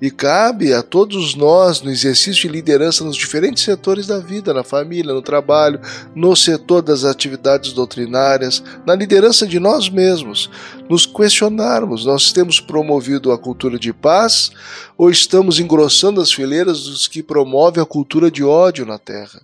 E 0.00 0.10
cabe 0.10 0.72
a 0.72 0.82
todos 0.82 1.34
nós, 1.34 1.82
no 1.82 1.90
exercício 1.90 2.42
de 2.42 2.48
liderança 2.48 3.04
nos 3.04 3.16
diferentes 3.16 3.62
setores 3.62 4.06
da 4.06 4.18
vida, 4.18 4.54
na 4.54 4.64
família, 4.64 5.12
no 5.12 5.20
trabalho, 5.20 5.78
no 6.14 6.34
setor 6.34 6.80
das 6.80 7.04
atividades 7.04 7.74
doutrinárias, 7.74 8.62
na 8.86 8.94
liderança 8.94 9.46
de 9.46 9.60
nós 9.60 9.90
mesmos, 9.90 10.50
nos 10.88 11.04
questionarmos: 11.04 12.06
nós 12.06 12.32
temos 12.32 12.60
promovido 12.60 13.30
a 13.30 13.38
cultura 13.38 13.78
de 13.78 13.92
paz 13.92 14.50
ou 14.96 15.10
estamos 15.10 15.60
engrossando 15.60 16.20
as 16.20 16.32
fileiras 16.32 16.84
dos 16.84 17.06
que 17.06 17.22
promovem 17.22 17.82
a 17.82 17.86
cultura 17.86 18.30
de 18.30 18.42
ódio 18.42 18.86
na 18.86 18.98
Terra? 18.98 19.42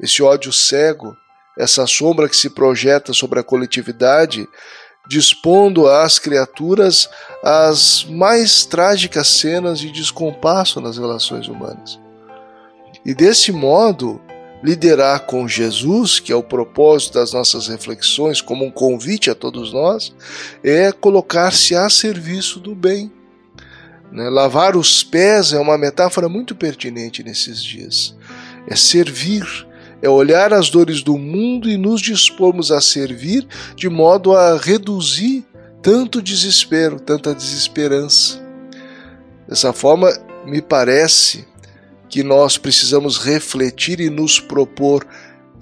Esse 0.00 0.20
ódio 0.20 0.52
cego, 0.52 1.16
essa 1.56 1.86
sombra 1.86 2.28
que 2.28 2.36
se 2.36 2.50
projeta 2.50 3.12
sobre 3.12 3.38
a 3.38 3.44
coletividade, 3.44 4.46
dispondo 5.08 5.88
às 5.88 6.18
criaturas 6.18 7.08
as 7.42 8.04
mais 8.04 8.64
trágicas 8.64 9.28
cenas 9.28 9.78
de 9.78 9.90
descompasso 9.90 10.80
nas 10.80 10.98
relações 10.98 11.48
humanas. 11.48 11.98
e 13.04 13.14
desse 13.14 13.52
modo 13.52 14.20
liderar 14.62 15.26
com 15.26 15.46
Jesus, 15.46 16.18
que 16.18 16.32
é 16.32 16.36
o 16.36 16.42
propósito 16.42 17.14
das 17.14 17.32
nossas 17.32 17.68
reflexões, 17.68 18.40
como 18.40 18.64
um 18.64 18.70
convite 18.70 19.30
a 19.30 19.34
todos 19.34 19.72
nós, 19.72 20.12
é 20.64 20.90
colocar-se 20.90 21.76
a 21.76 21.88
serviço 21.88 22.58
do 22.58 22.74
bem. 22.74 23.12
Né? 24.10 24.28
Lavar 24.28 24.76
os 24.76 25.04
pés 25.04 25.52
é 25.52 25.60
uma 25.60 25.78
metáfora 25.78 26.28
muito 26.28 26.54
pertinente 26.54 27.22
nesses 27.22 27.62
dias. 27.62 28.16
É 28.68 28.74
servir, 28.74 29.65
é 30.02 30.08
olhar 30.08 30.52
as 30.52 30.70
dores 30.70 31.02
do 31.02 31.16
mundo 31.16 31.68
e 31.68 31.76
nos 31.76 32.00
dispormos 32.00 32.70
a 32.70 32.80
servir 32.80 33.46
de 33.74 33.88
modo 33.88 34.36
a 34.36 34.56
reduzir 34.56 35.44
tanto 35.82 36.20
desespero, 36.20 36.98
tanta 36.98 37.34
desesperança. 37.34 38.40
Dessa 39.48 39.72
forma, 39.72 40.12
me 40.44 40.60
parece 40.60 41.46
que 42.08 42.22
nós 42.22 42.58
precisamos 42.58 43.18
refletir 43.18 44.00
e 44.00 44.10
nos 44.10 44.40
propor 44.40 45.06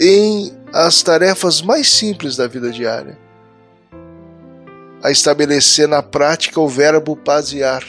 em 0.00 0.52
as 0.72 1.02
tarefas 1.02 1.62
mais 1.62 1.88
simples 1.88 2.36
da 2.36 2.46
vida 2.46 2.70
diária. 2.70 3.18
A 5.02 5.10
estabelecer 5.10 5.86
na 5.86 6.02
prática 6.02 6.60
o 6.60 6.68
verbo 6.68 7.14
pasear 7.14 7.84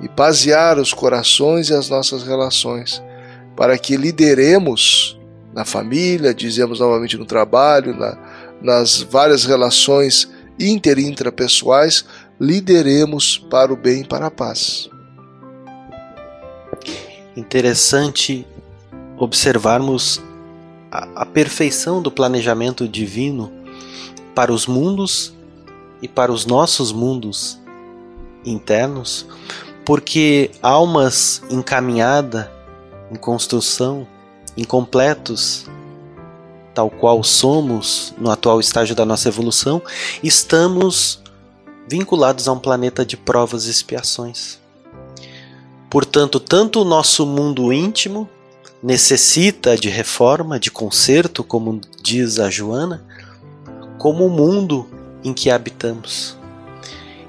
e 0.00 0.08
pasear 0.08 0.78
os 0.78 0.92
corações 0.92 1.70
e 1.70 1.74
as 1.74 1.88
nossas 1.88 2.22
relações, 2.22 3.02
para 3.56 3.78
que 3.78 3.96
lideremos 3.96 5.18
na 5.54 5.64
família, 5.64 6.34
dizemos 6.34 6.80
novamente 6.80 7.16
no 7.16 7.24
trabalho, 7.24 7.96
na, 7.96 8.18
nas 8.60 9.00
várias 9.00 9.44
relações 9.44 10.28
inter 10.58 10.98
e 10.98 11.06
intrapessoais, 11.06 12.04
lideremos 12.40 13.38
para 13.38 13.72
o 13.72 13.76
bem 13.76 14.02
e 14.02 14.04
para 14.04 14.26
a 14.26 14.30
paz. 14.30 14.90
Interessante 17.36 18.46
observarmos 19.16 20.20
a, 20.90 21.22
a 21.22 21.26
perfeição 21.26 22.02
do 22.02 22.10
planejamento 22.10 22.88
divino 22.88 23.52
para 24.34 24.52
os 24.52 24.66
mundos 24.66 25.32
e 26.02 26.08
para 26.08 26.32
os 26.32 26.44
nossos 26.46 26.92
mundos 26.92 27.58
internos, 28.44 29.26
porque 29.84 30.50
almas 30.60 31.42
encaminhada 31.48 32.50
em 33.10 33.16
construção, 33.16 34.06
incompletos, 34.56 35.66
tal 36.74 36.90
qual 36.90 37.22
somos 37.22 38.12
no 38.18 38.30
atual 38.30 38.60
estágio 38.60 38.94
da 38.94 39.04
nossa 39.04 39.28
evolução, 39.28 39.80
estamos 40.22 41.22
vinculados 41.88 42.48
a 42.48 42.52
um 42.52 42.58
planeta 42.58 43.04
de 43.04 43.16
provas 43.16 43.66
e 43.66 43.70
expiações. 43.70 44.58
Portanto, 45.90 46.40
tanto 46.40 46.82
o 46.82 46.84
nosso 46.84 47.24
mundo 47.24 47.72
íntimo 47.72 48.28
necessita 48.82 49.76
de 49.76 49.88
reforma, 49.88 50.60
de 50.60 50.70
conserto, 50.70 51.42
como 51.42 51.80
diz 52.02 52.38
a 52.38 52.50
Joana, 52.50 53.02
como 53.98 54.26
o 54.26 54.30
mundo 54.30 54.86
em 55.24 55.32
que 55.32 55.50
habitamos. 55.50 56.36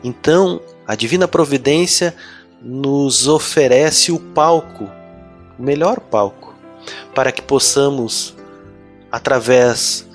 Então, 0.03 0.59
a 0.86 0.95
divina 0.95 1.28
providência 1.28 2.13
nos 2.61 3.28
oferece 3.28 4.11
o 4.11 4.19
palco, 4.19 4.89
o 5.57 5.63
melhor 5.63 5.99
palco, 5.99 6.45
para 7.14 7.32
que 7.32 7.42
possamos, 7.42 8.36
através 9.12 10.06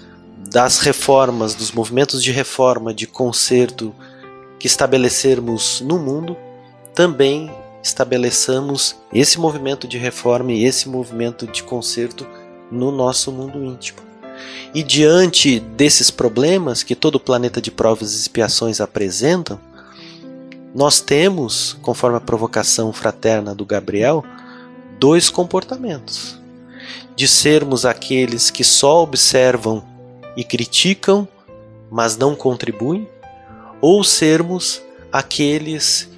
das 0.52 0.78
reformas, 0.80 1.54
dos 1.54 1.72
movimentos 1.72 2.22
de 2.22 2.32
reforma, 2.32 2.92
de 2.92 3.06
conserto 3.06 3.94
que 4.58 4.66
estabelecermos 4.66 5.80
no 5.80 5.98
mundo, 5.98 6.36
também 6.94 7.50
estabeleçamos 7.82 8.96
esse 9.12 9.38
movimento 9.38 9.88
de 9.88 9.96
reforma 9.96 10.52
e 10.52 10.64
esse 10.64 10.88
movimento 10.88 11.46
de 11.46 11.62
conserto 11.62 12.26
no 12.70 12.90
nosso 12.90 13.32
mundo 13.32 13.64
íntimo. 13.64 13.98
E 14.74 14.82
diante 14.82 15.60
desses 15.60 16.10
problemas 16.10 16.82
que 16.82 16.94
todo 16.94 17.16
o 17.16 17.20
planeta 17.20 17.60
de 17.60 17.70
provas 17.70 18.12
e 18.12 18.16
expiações 18.16 18.80
apresentam, 18.80 19.58
nós 20.74 21.00
temos, 21.00 21.76
conforme 21.82 22.16
a 22.16 22.20
provocação 22.20 22.92
fraterna 22.92 23.54
do 23.54 23.66
Gabriel, 23.66 24.24
dois 24.98 25.28
comportamentos: 25.28 26.39
de 27.20 27.28
sermos 27.28 27.84
aqueles 27.84 28.50
que 28.50 28.64
só 28.64 29.02
observam 29.02 29.84
e 30.34 30.42
criticam, 30.42 31.28
mas 31.90 32.16
não 32.16 32.34
contribuem, 32.34 33.06
ou 33.78 34.02
sermos 34.02 34.80
aqueles 35.12 36.08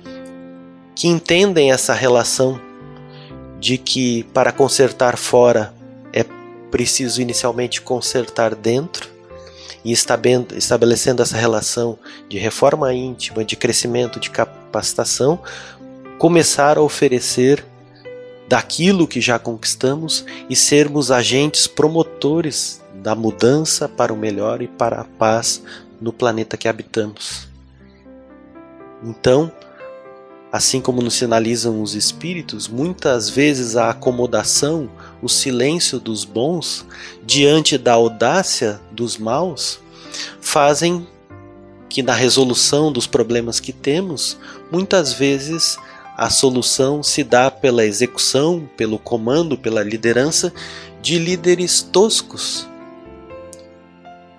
que 0.95 1.09
entendem 1.09 1.73
essa 1.73 1.93
relação 1.93 2.61
de 3.59 3.79
que 3.79 4.23
para 4.33 4.53
consertar 4.53 5.17
fora 5.17 5.75
é 6.13 6.25
preciso 6.71 7.21
inicialmente 7.21 7.83
consertar 7.83 8.55
dentro? 8.55 9.11
E 9.85 9.91
estabelecendo 9.91 11.21
essa 11.21 11.37
relação 11.37 11.99
de 12.29 12.39
reforma 12.39 12.95
íntima, 12.95 13.45
de 13.45 13.57
crescimento, 13.57 14.21
de 14.21 14.31
capacitação, 14.31 15.41
começar 16.17 16.79
a 16.79 16.81
oferecer 16.81 17.72
daquilo 18.53 19.09
que 19.09 19.19
já 19.19 19.39
conquistamos 19.39 20.27
e 20.51 20.55
sermos 20.55 21.11
agentes 21.11 21.67
promotores 21.67 22.83
da 22.97 23.15
mudança 23.15 23.89
para 23.89 24.13
o 24.13 24.17
melhor 24.17 24.61
e 24.61 24.69
para 24.69 25.01
a 25.01 25.05
paz 25.05 25.63
no 25.99 26.13
planeta 26.13 26.59
que 26.59 26.69
habitamos. 26.69 27.49
Então, 29.03 29.51
Assim 30.53 30.83
como 30.83 31.01
nos 31.01 31.15
sinalizam 31.15 31.81
os 31.81 31.95
espíritos, 31.95 32.69
muitas 32.69 33.31
vezes 33.31 33.75
a 33.75 33.89
acomodação, 33.89 34.91
o 35.23 35.27
silêncio 35.27 35.99
dos 35.99 36.27
bons 36.27 36.85
diante 37.25 37.79
da 37.79 37.95
audácia 37.95 38.79
dos 38.91 39.17
maus 39.17 39.81
fazem 40.43 41.07
que 41.89 42.03
na 42.03 42.13
resolução 42.13 42.93
dos 42.93 43.07
problemas 43.07 43.61
que 43.61 43.73
temos, 43.73 44.37
muitas 44.71 45.15
vezes 45.15 45.79
a 46.17 46.29
solução 46.29 47.03
se 47.03 47.25
dá 47.25 47.51
pela 47.51 47.85
execução, 47.85 48.69
pelo 48.77 48.99
comando, 48.99 49.57
pela 49.57 49.83
liderança 49.83 50.53
de 51.01 51.19
líderes 51.19 51.83
toscos 51.83 52.69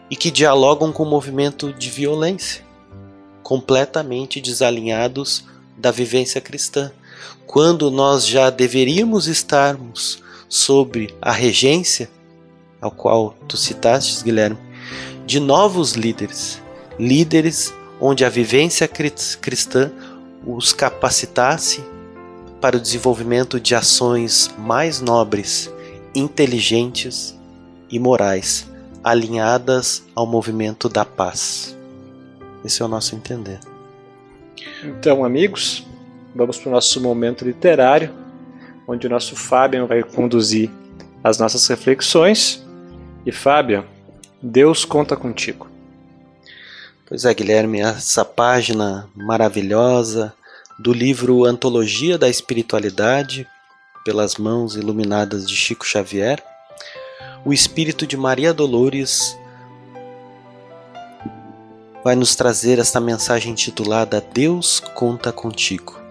e 0.10 0.16
que 0.16 0.30
dialogam 0.30 0.92
com 0.92 1.04
o 1.04 1.10
movimento 1.10 1.74
de 1.74 1.90
violência, 1.90 2.64
completamente 3.42 4.40
desalinhados 4.40 5.44
da 5.78 5.90
vivência 5.92 6.40
cristã, 6.40 6.92
quando 7.48 7.90
nós 7.90 8.26
já 8.26 8.50
deveríamos 8.50 9.28
estarmos 9.28 10.22
sobre 10.48 11.14
a 11.22 11.32
regência, 11.32 12.10
ao 12.80 12.92
qual 12.92 13.36
tu 13.48 13.58
citaste, 13.58 14.24
Guilherme, 14.24 14.58
de 15.26 15.40
novos 15.40 15.94
líderes, 15.94 16.62
líderes 17.00 17.74
onde 18.00 18.24
a 18.24 18.30
vivência 18.30 18.88
cristã 18.88 19.92
os 20.46 20.74
capacitasse 20.74 21.84
para 22.60 22.78
o 22.78 22.80
desenvolvimento 22.80 23.60
de 23.60 23.76
ações 23.76 24.54
mais 24.58 25.02
nobres, 25.02 25.72
inteligentes 26.16 27.38
e 27.90 28.00
morais, 28.00 28.70
alinhadas 29.04 30.04
ao 30.16 30.26
movimento 30.26 30.88
da 30.88 31.04
paz. 31.04 31.78
Esse 32.64 32.82
é 32.82 32.86
o 32.86 32.88
nosso 32.88 33.16
entender. 33.16 33.60
Então, 34.84 35.26
amigos, 35.26 35.86
vamos 36.34 36.58
para 36.58 36.70
o 36.70 36.72
nosso 36.72 37.02
momento 37.02 37.44
literário, 37.44 38.12
onde 38.88 39.08
o 39.08 39.10
nosso 39.10 39.36
Fábio 39.36 39.88
vai 39.88 40.04
conduzir 40.04 40.70
as 41.24 41.38
nossas 41.38 41.68
reflexões. 41.68 42.66
E 43.26 43.32
Fábio, 43.32 43.86
Deus 44.42 44.86
conta 44.86 45.16
contigo. 45.16 45.73
Pois 47.14 47.26
é, 47.26 47.32
Guilherme, 47.32 47.80
essa 47.80 48.26
página 48.26 49.08
maravilhosa 49.16 50.34
do 50.80 50.92
livro 50.92 51.46
Antologia 51.46 52.18
da 52.18 52.28
Espiritualidade, 52.28 53.48
pelas 54.04 54.38
mãos 54.38 54.76
iluminadas 54.76 55.48
de 55.48 55.56
Chico 55.56 55.86
Xavier, 55.86 56.44
o 57.46 57.54
espírito 57.54 58.08
de 58.08 58.18
Maria 58.18 58.52
Dolores 58.52 59.38
vai 62.04 62.16
nos 62.16 62.36
trazer 62.36 62.80
esta 62.80 63.00
mensagem 63.00 63.52
intitulada 63.52 64.20
Deus 64.34 64.80
conta 64.80 65.32
contigo. 65.32 66.02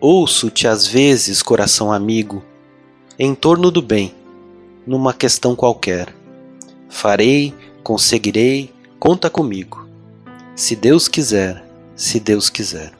Ouço-te 0.00 0.66
às 0.66 0.86
vezes, 0.86 1.42
coração 1.42 1.92
amigo, 1.92 2.42
em 3.18 3.34
torno 3.34 3.70
do 3.70 3.82
bem, 3.82 4.14
numa 4.86 5.12
questão 5.12 5.54
qualquer. 5.54 6.16
Farei, 6.88 7.52
conseguirei, 7.82 8.73
conta 9.04 9.28
comigo. 9.28 9.86
Se 10.56 10.74
Deus 10.74 11.08
quiser, 11.08 11.62
se 11.94 12.18
Deus 12.18 12.48
quiser. 12.48 12.90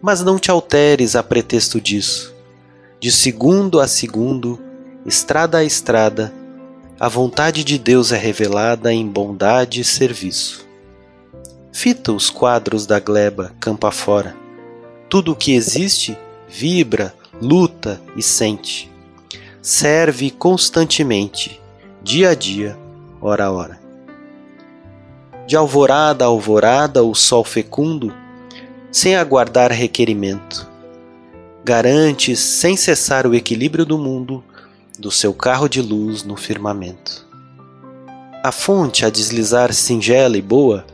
Mas 0.00 0.22
não 0.22 0.38
te 0.38 0.48
alteres 0.48 1.16
a 1.16 1.24
pretexto 1.24 1.80
disso. 1.80 2.32
De 3.00 3.10
segundo 3.10 3.80
a 3.80 3.88
segundo, 3.88 4.60
estrada 5.04 5.58
a 5.58 5.64
estrada, 5.64 6.32
a 7.00 7.08
vontade 7.08 7.64
de 7.64 7.78
Deus 7.78 8.12
é 8.12 8.16
revelada 8.16 8.92
em 8.92 9.04
bondade 9.04 9.80
e 9.80 9.84
serviço. 9.84 10.64
Fita 11.72 12.12
os 12.12 12.30
quadros 12.30 12.86
da 12.86 13.00
gleba 13.00 13.56
campo 13.58 13.88
afora. 13.88 14.36
Tudo 15.08 15.32
o 15.32 15.36
que 15.36 15.52
existe 15.52 16.16
vibra, 16.48 17.12
luta, 17.42 18.00
e 18.14 18.22
sente. 18.22 18.88
Serve 19.60 20.30
constantemente, 20.30 21.60
dia 22.04 22.28
a 22.30 22.34
dia, 22.36 22.78
hora 23.20 23.46
a 23.46 23.50
hora. 23.50 23.75
De 25.46 25.56
alvorada 25.56 26.24
a 26.24 26.28
alvorada, 26.28 27.04
o 27.04 27.14
sol 27.14 27.44
fecundo, 27.44 28.12
sem 28.90 29.14
aguardar 29.14 29.70
requerimento, 29.70 30.68
garante 31.64 32.34
sem 32.34 32.76
cessar 32.76 33.28
o 33.28 33.34
equilíbrio 33.34 33.84
do 33.84 33.96
mundo 33.96 34.42
do 34.98 35.08
seu 35.08 35.32
carro 35.32 35.68
de 35.68 35.80
luz 35.80 36.24
no 36.24 36.36
firmamento. 36.36 37.24
A 38.42 38.50
fonte 38.50 39.04
a 39.04 39.10
deslizar 39.10 39.72
singela 39.72 40.36
e 40.36 40.42
boa 40.42 40.84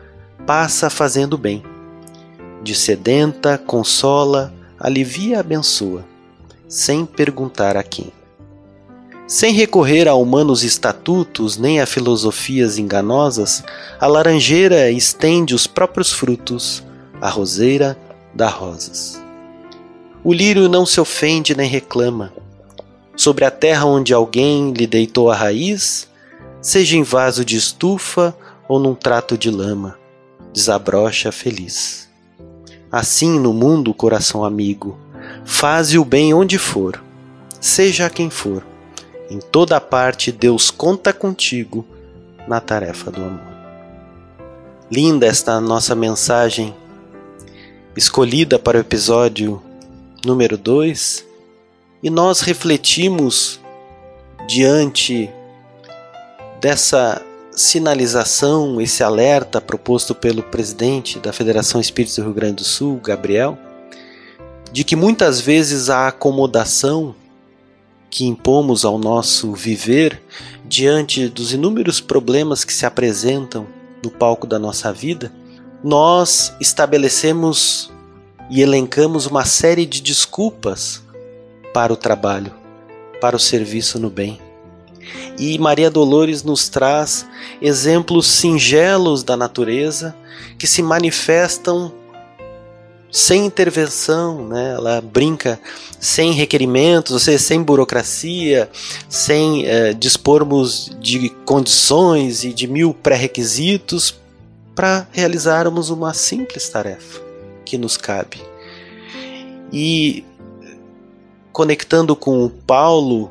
passa 0.46 0.90
fazendo 0.90 1.38
bem. 1.38 1.62
De 2.62 2.74
sedenta, 2.74 3.56
consola, 3.56 4.52
alivia, 4.78 5.40
abençoa, 5.40 6.04
sem 6.68 7.06
perguntar 7.06 7.76
a 7.76 7.82
quem. 7.82 8.12
Sem 9.32 9.54
recorrer 9.54 10.08
a 10.08 10.14
humanos 10.14 10.62
estatutos 10.62 11.56
nem 11.56 11.80
a 11.80 11.86
filosofias 11.86 12.76
enganosas, 12.76 13.64
a 13.98 14.06
laranjeira 14.06 14.90
estende 14.90 15.54
os 15.54 15.66
próprios 15.66 16.12
frutos, 16.12 16.84
a 17.18 17.30
roseira 17.30 17.96
dá 18.34 18.46
rosas. 18.50 19.18
O 20.22 20.34
lírio 20.34 20.68
não 20.68 20.84
se 20.84 21.00
ofende 21.00 21.56
nem 21.56 21.66
reclama. 21.66 22.30
Sobre 23.16 23.46
a 23.46 23.50
terra 23.50 23.86
onde 23.86 24.12
alguém 24.12 24.70
lhe 24.70 24.86
deitou 24.86 25.30
a 25.30 25.34
raiz, 25.34 26.06
seja 26.60 26.98
em 26.98 27.02
vaso 27.02 27.42
de 27.42 27.56
estufa 27.56 28.36
ou 28.68 28.78
num 28.78 28.94
trato 28.94 29.38
de 29.38 29.50
lama, 29.50 29.96
desabrocha 30.52 31.32
feliz. 31.32 32.06
Assim 32.92 33.40
no 33.40 33.54
mundo, 33.54 33.94
coração 33.94 34.44
amigo, 34.44 34.98
faze 35.42 35.98
o 35.98 36.04
bem 36.04 36.34
onde 36.34 36.58
for, 36.58 37.02
seja 37.58 38.10
quem 38.10 38.28
for. 38.28 38.71
Em 39.32 39.38
toda 39.38 39.80
parte 39.80 40.30
Deus 40.30 40.70
conta 40.70 41.10
contigo 41.10 41.86
na 42.46 42.60
tarefa 42.60 43.10
do 43.10 43.24
amor. 43.24 43.40
Linda 44.90 45.24
esta 45.24 45.58
nossa 45.58 45.94
mensagem 45.94 46.74
escolhida 47.96 48.58
para 48.58 48.76
o 48.76 48.80
episódio 48.82 49.62
número 50.22 50.58
2 50.58 51.24
e 52.02 52.10
nós 52.10 52.42
refletimos 52.42 53.58
diante 54.46 55.30
dessa 56.60 57.22
sinalização, 57.52 58.82
esse 58.82 59.02
alerta 59.02 59.62
proposto 59.62 60.14
pelo 60.14 60.42
presidente 60.42 61.18
da 61.18 61.32
Federação 61.32 61.80
Espírita 61.80 62.16
do 62.16 62.24
Rio 62.24 62.34
Grande 62.34 62.56
do 62.56 62.64
Sul, 62.64 63.00
Gabriel, 63.02 63.56
de 64.70 64.84
que 64.84 64.94
muitas 64.94 65.40
vezes 65.40 65.88
a 65.88 66.08
acomodação 66.08 67.14
que 68.12 68.26
impomos 68.26 68.84
ao 68.84 68.98
nosso 68.98 69.54
viver 69.54 70.22
diante 70.66 71.28
dos 71.28 71.54
inúmeros 71.54 71.98
problemas 71.98 72.62
que 72.62 72.72
se 72.72 72.84
apresentam 72.84 73.66
no 74.04 74.10
palco 74.10 74.46
da 74.46 74.58
nossa 74.58 74.92
vida, 74.92 75.32
nós 75.82 76.54
estabelecemos 76.60 77.90
e 78.50 78.60
elencamos 78.60 79.24
uma 79.24 79.46
série 79.46 79.86
de 79.86 80.02
desculpas 80.02 81.02
para 81.72 81.90
o 81.90 81.96
trabalho, 81.96 82.52
para 83.18 83.34
o 83.34 83.40
serviço 83.40 83.98
no 83.98 84.10
bem. 84.10 84.38
E 85.38 85.58
Maria 85.58 85.90
Dolores 85.90 86.42
nos 86.42 86.68
traz 86.68 87.26
exemplos 87.62 88.26
singelos 88.26 89.22
da 89.22 89.38
natureza 89.38 90.14
que 90.58 90.66
se 90.66 90.82
manifestam 90.82 91.90
sem 93.12 93.44
intervenção, 93.44 94.48
né? 94.48 94.72
ela 94.72 95.02
brinca 95.02 95.60
sem 96.00 96.32
requerimentos, 96.32 97.12
ou 97.12 97.18
seja, 97.18 97.38
sem 97.38 97.62
burocracia, 97.62 98.70
sem 99.06 99.66
eh, 99.66 99.92
dispormos 99.92 100.90
de 100.98 101.28
condições 101.44 102.42
e 102.42 102.54
de 102.54 102.66
mil 102.66 102.94
pré-requisitos 102.94 104.18
para 104.74 105.06
realizarmos 105.12 105.90
uma 105.90 106.14
simples 106.14 106.70
tarefa 106.70 107.20
que 107.66 107.76
nos 107.76 107.98
cabe. 107.98 108.40
E 109.70 110.24
conectando 111.52 112.16
com 112.16 112.42
o 112.42 112.48
Paulo 112.48 113.30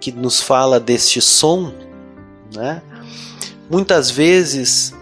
que 0.00 0.10
nos 0.10 0.40
fala 0.40 0.80
deste 0.80 1.20
som, 1.20 1.72
né? 2.52 2.82
Muitas 3.70 4.10
vezes 4.10 4.92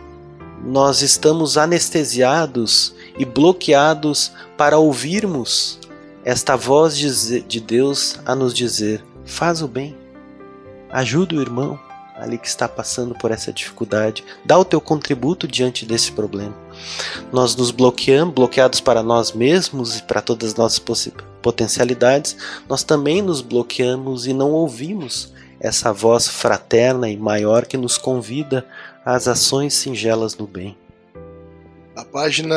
nós 0.63 1.01
estamos 1.01 1.57
anestesiados 1.57 2.98
e 3.19 3.25
bloqueados 3.25 4.33
para 4.57 4.79
ouvirmos 4.79 5.79
esta 6.25 6.57
voz 6.57 6.97
de 6.97 7.61
Deus 7.61 8.19
a 8.25 8.35
nos 8.35 8.55
dizer: 8.55 9.05
faz 9.25 9.63
o 9.63 9.69
bem, 9.69 9.97
ajuda 10.91 11.37
o 11.37 11.41
irmão 11.41 11.79
ali 12.19 12.37
que 12.37 12.49
está 12.49 12.69
passando 12.69 13.15
por 13.15 13.31
essa 13.31 13.53
dificuldade, 13.53 14.25
dá 14.45 14.59
o 14.59 14.65
teu 14.65 14.81
contributo 14.81 15.47
diante 15.47 15.87
desse 15.87 16.11
problema. 16.11 16.55
Nós 17.33 17.55
nos 17.55 17.71
bloqueamos, 17.71 18.35
bloqueados 18.35 18.81
para 18.81 19.03
nós 19.03 19.33
mesmos 19.33 19.99
e 19.99 20.03
para 20.03 20.21
todas 20.21 20.51
as 20.51 20.57
nossas 20.57 20.83
potencialidades, 21.41 22.37
nós 22.69 22.83
também 22.83 23.23
nos 23.23 23.41
bloqueamos 23.41 24.27
e 24.27 24.33
não 24.33 24.51
ouvimos 24.51 25.33
essa 25.61 25.93
voz 25.93 26.29
fraterna 26.29 27.09
e 27.09 27.17
maior 27.17 27.67
que 27.67 27.77
nos 27.77 27.97
convida 27.97 28.67
às 29.05 29.29
ações 29.29 29.75
singelas 29.75 30.37
no 30.37 30.47
bem. 30.47 30.77
A 31.99 32.05
página 32.05 32.55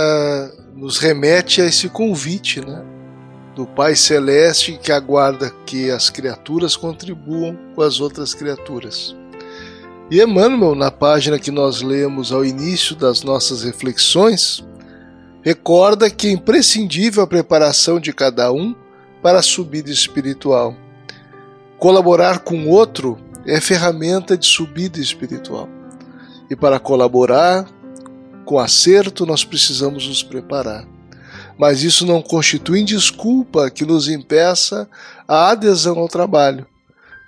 nos 0.75 0.99
remete 0.99 1.63
a 1.63 1.65
esse 1.65 1.89
convite, 1.89 2.63
né? 2.63 2.85
Do 3.55 3.65
Pai 3.65 3.95
Celeste 3.95 4.77
que 4.77 4.91
aguarda 4.91 5.49
que 5.65 5.89
as 5.89 6.11
criaturas 6.11 6.75
contribuam 6.75 7.57
com 7.73 7.81
as 7.81 7.99
outras 7.99 8.35
criaturas. 8.35 9.15
E 10.11 10.21
Emmanuel, 10.21 10.75
na 10.75 10.91
página 10.91 11.39
que 11.39 11.49
nós 11.49 11.81
lemos 11.81 12.31
ao 12.31 12.45
início 12.45 12.95
das 12.95 13.23
nossas 13.23 13.63
reflexões, 13.63 14.63
recorda 15.41 16.07
que 16.07 16.27
é 16.27 16.31
imprescindível 16.31 17.23
a 17.23 17.27
preparação 17.27 17.99
de 17.99 18.13
cada 18.13 18.51
um 18.51 18.75
para 19.23 19.39
a 19.39 19.43
subida 19.43 19.89
espiritual. 19.89 20.75
Colaborar 21.79 22.41
com 22.41 22.69
outro 22.69 23.17
é 23.43 23.59
ferramenta 23.59 24.37
de 24.37 24.45
subida 24.45 24.99
espiritual. 24.99 25.67
E 26.47 26.55
para 26.55 26.79
colaborar 26.79 27.65
com 28.52 28.60
acerto, 28.60 29.26
nós 29.26 29.45
precisamos 29.45 30.06
nos 30.06 30.22
preparar. 30.22 30.86
Mas 31.58 31.84
isso 31.84 32.06
não 32.06 32.22
constitui 32.22 32.84
desculpa 32.84 33.72
que 33.72 33.86
nos 33.86 34.10
impeça 34.10 34.89
a 35.26 35.52
adesão 35.52 35.97
ao 35.97 36.10
trabalho, 36.10 36.68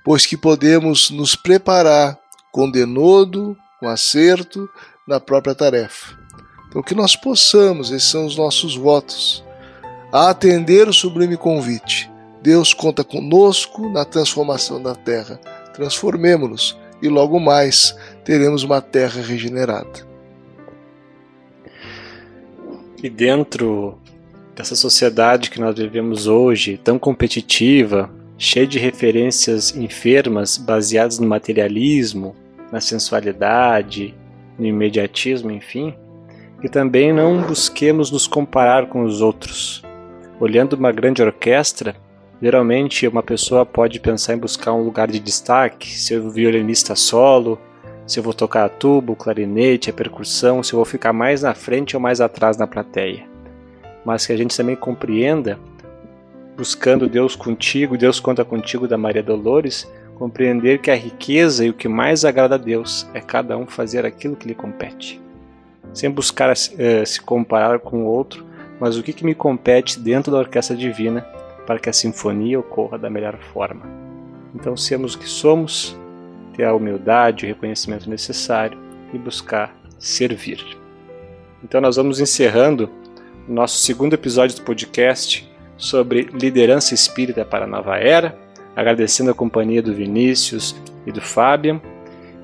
pois 0.04 0.26
que 0.26 0.36
podemos 0.36 1.10
nos 1.12 1.34
preparar 1.34 2.20
com 2.52 2.70
denodo, 2.70 3.56
com 3.80 3.88
acerto 3.88 4.70
na 5.08 5.18
própria 5.18 5.56
tarefa. 5.56 6.14
Então, 6.68 6.84
que 6.84 6.94
nós 6.94 7.16
possamos, 7.16 7.90
esses 7.90 8.10
são 8.10 8.26
os 8.26 8.36
nossos 8.36 8.76
votos, 8.76 9.42
a 10.12 10.30
atender 10.30 10.90
o 10.90 10.94
sublime 10.94 11.38
convite. 11.38 12.12
Deus 12.42 12.74
conta 12.74 13.02
conosco 13.02 13.88
na 13.88 14.04
transformação 14.04 14.84
da 14.84 14.94
terra. 14.94 15.40
Transformemo-nos 15.74 16.78
e 17.02 17.08
logo 17.08 17.40
mais 17.40 17.96
teremos 18.26 18.64
uma 18.64 18.82
terra 18.82 19.22
regenerada. 19.22 20.12
E 23.04 23.10
dentro 23.10 24.00
dessa 24.56 24.78
sociedade 24.78 25.50
que 25.50 25.60
nós 25.60 25.76
vivemos 25.78 26.26
hoje, 26.26 26.80
tão 26.82 26.98
competitiva, 26.98 28.10
cheia 28.38 28.66
de 28.66 28.80
referências 28.80 29.76
enfermas 29.76 30.58
baseadas 30.58 31.20
no 31.20 31.28
materialismo, 31.28 32.34
na 32.72 32.80
sensualidade, 32.80 34.16
no 34.58 34.66
imediatismo, 34.66 35.52
enfim, 35.52 35.94
e 36.64 36.70
também 36.70 37.12
não 37.12 37.42
busquemos 37.42 38.10
nos 38.10 38.26
comparar 38.26 38.88
com 38.88 39.04
os 39.04 39.20
outros. 39.20 39.84
Olhando 40.40 40.78
uma 40.78 40.94
grande 40.94 41.22
orquestra, 41.22 41.98
geralmente 42.42 43.06
uma 43.06 43.22
pessoa 43.22 43.66
pode 43.66 44.00
pensar 44.00 44.34
em 44.34 44.40
buscar 44.40 44.72
um 44.72 44.82
lugar 44.82 45.12
de 45.12 45.20
destaque, 45.20 45.90
se 45.90 46.14
eu 46.14 46.30
violinista 46.30 46.96
solo, 46.96 47.60
se 48.06 48.20
eu 48.20 48.24
vou 48.24 48.34
tocar 48.34 48.70
tubo, 48.70 49.16
clarinete, 49.16 49.90
a 49.90 49.94
percussão, 49.94 50.62
se 50.62 50.74
eu 50.74 50.78
vou 50.78 50.86
ficar 50.86 51.14
mais 51.14 51.42
na 51.42 51.54
frente 51.54 51.96
ou 51.96 52.02
mais 52.02 52.20
atrás 52.20 52.58
na 52.58 52.68
plateia. 52.68 53.26
Mas 54.06 54.26
que 54.26 54.34
a 54.34 54.38
gente 54.38 54.56
também 54.56 54.76
compreenda, 54.76 55.58
buscando 56.58 57.08
Deus 57.08 57.36
contigo, 57.36 57.98
Deus 57.98 58.20
conta 58.20 58.44
contigo 58.44 58.88
da 58.88 58.98
Maria 58.98 59.24
Dolores, 59.24 59.90
compreender 60.16 60.80
que 60.80 60.92
a 60.92 60.96
riqueza 60.96 61.66
e 61.66 61.70
o 61.70 61.74
que 61.74 61.88
mais 61.88 62.26
agrada 62.26 62.56
a 62.56 62.58
Deus 62.58 63.08
é 63.14 63.22
cada 63.22 63.58
um 63.58 63.66
fazer 63.66 64.06
aquilo 64.06 64.36
que 64.36 64.48
lhe 64.48 64.56
compete. 64.56 65.22
Sem 65.94 66.10
buscar 66.10 66.52
uh, 66.52 67.06
se 67.06 67.22
comparar 67.22 67.80
com 67.80 68.04
o 68.04 68.08
outro, 68.08 68.46
mas 68.80 68.98
o 68.98 69.04
que, 69.04 69.14
que 69.14 69.26
me 69.26 69.34
compete 69.34 70.00
dentro 70.00 70.32
da 70.32 70.40
orquestra 70.40 70.76
divina 70.76 71.26
para 71.66 71.80
que 71.80 71.90
a 71.90 71.94
sinfonia 71.94 72.60
ocorra 72.60 72.98
da 72.98 73.10
melhor 73.10 73.38
forma. 73.54 73.86
Então, 74.54 74.76
sermos 74.76 75.16
o 75.16 75.20
que 75.20 75.28
somos, 75.28 75.98
ter 76.56 76.64
a 76.64 76.74
humildade, 76.74 77.46
o 77.46 77.48
reconhecimento 77.48 78.10
necessário 78.10 78.78
e 79.14 79.18
buscar 79.18 79.76
servir. 79.98 80.60
Então, 81.64 81.80
nós 81.80 81.96
vamos 81.96 82.20
encerrando 82.20 82.90
o 83.48 83.54
nosso 83.54 83.80
segundo 83.80 84.14
episódio 84.14 84.58
do 84.58 84.64
podcast 84.64 85.50
sobre 85.78 86.30
liderança 86.34 86.94
espírita 86.94 87.44
para 87.44 87.66
a 87.66 87.68
nova 87.68 87.98
era, 87.98 88.38
agradecendo 88.76 89.32
a 89.32 89.36
companhia 89.36 89.82
do 89.82 89.94
Vinícius 89.94 90.76
e 91.06 91.12
do 91.12 91.22
Fábio, 91.22 91.82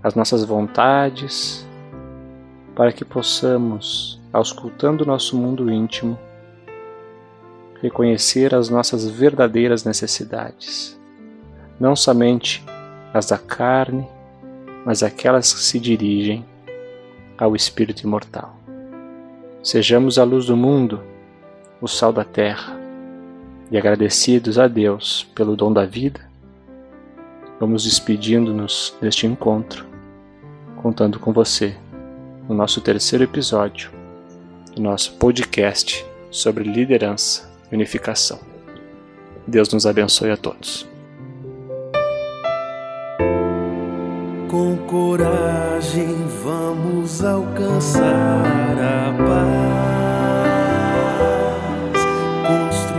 as 0.03 0.15
nossas 0.15 0.45
vontades, 0.45 1.67
para 2.75 2.93
que 2.93 3.05
possamos, 3.05 4.21
auscultando 4.33 5.05
nosso 5.05 5.37
mundo 5.37 5.71
íntimo, 5.71 6.19
reconhecer 7.83 8.55
as 8.55 8.69
nossas 8.69 9.09
verdadeiras 9.09 9.85
necessidades, 9.85 10.99
não 11.79 11.95
somente 11.95 12.65
as 13.13 13.27
da 13.27 13.37
carne, 13.37 14.07
mas 14.87 15.03
aquelas 15.03 15.53
que 15.53 15.61
se 15.61 15.79
dirigem 15.79 16.45
ao 17.37 17.55
Espírito 17.55 18.05
imortal. 18.05 18.57
Sejamos 19.63 20.19
a 20.19 20.25
luz 20.25 20.47
do 20.47 20.57
mundo, 20.57 21.03
o 21.81 21.87
sal 21.87 22.13
da 22.13 22.25
terra, 22.25 22.81
e 23.71 23.77
agradecidos 23.77 24.59
a 24.59 24.67
Deus 24.67 25.29
pelo 25.35 25.57
dom 25.57 25.73
da 25.73 25.85
vida, 25.85 26.21
vamos 27.61 27.85
despedindo-nos 27.85 28.97
deste 29.01 29.27
encontro, 29.27 29.87
contando 30.83 31.19
com 31.19 31.33
você 31.33 31.77
no 32.49 32.55
nosso 32.55 32.81
terceiro 32.81 33.25
episódio 33.25 33.92
do 34.75 34.83
nosso 34.83 35.13
podcast 35.15 36.05
sobre 36.31 36.65
liderança 36.65 37.51
e 37.71 37.75
unificação. 37.75 38.41
Deus 39.47 39.73
nos 39.73 39.87
abençoe 39.87 40.31
a 40.31 40.37
todos. 40.37 40.87
Com 44.49 44.77
coragem 44.87 46.15
vamos 46.45 47.25
alcançar 47.25 48.03
a 48.79 49.13
paz, 51.95 52.92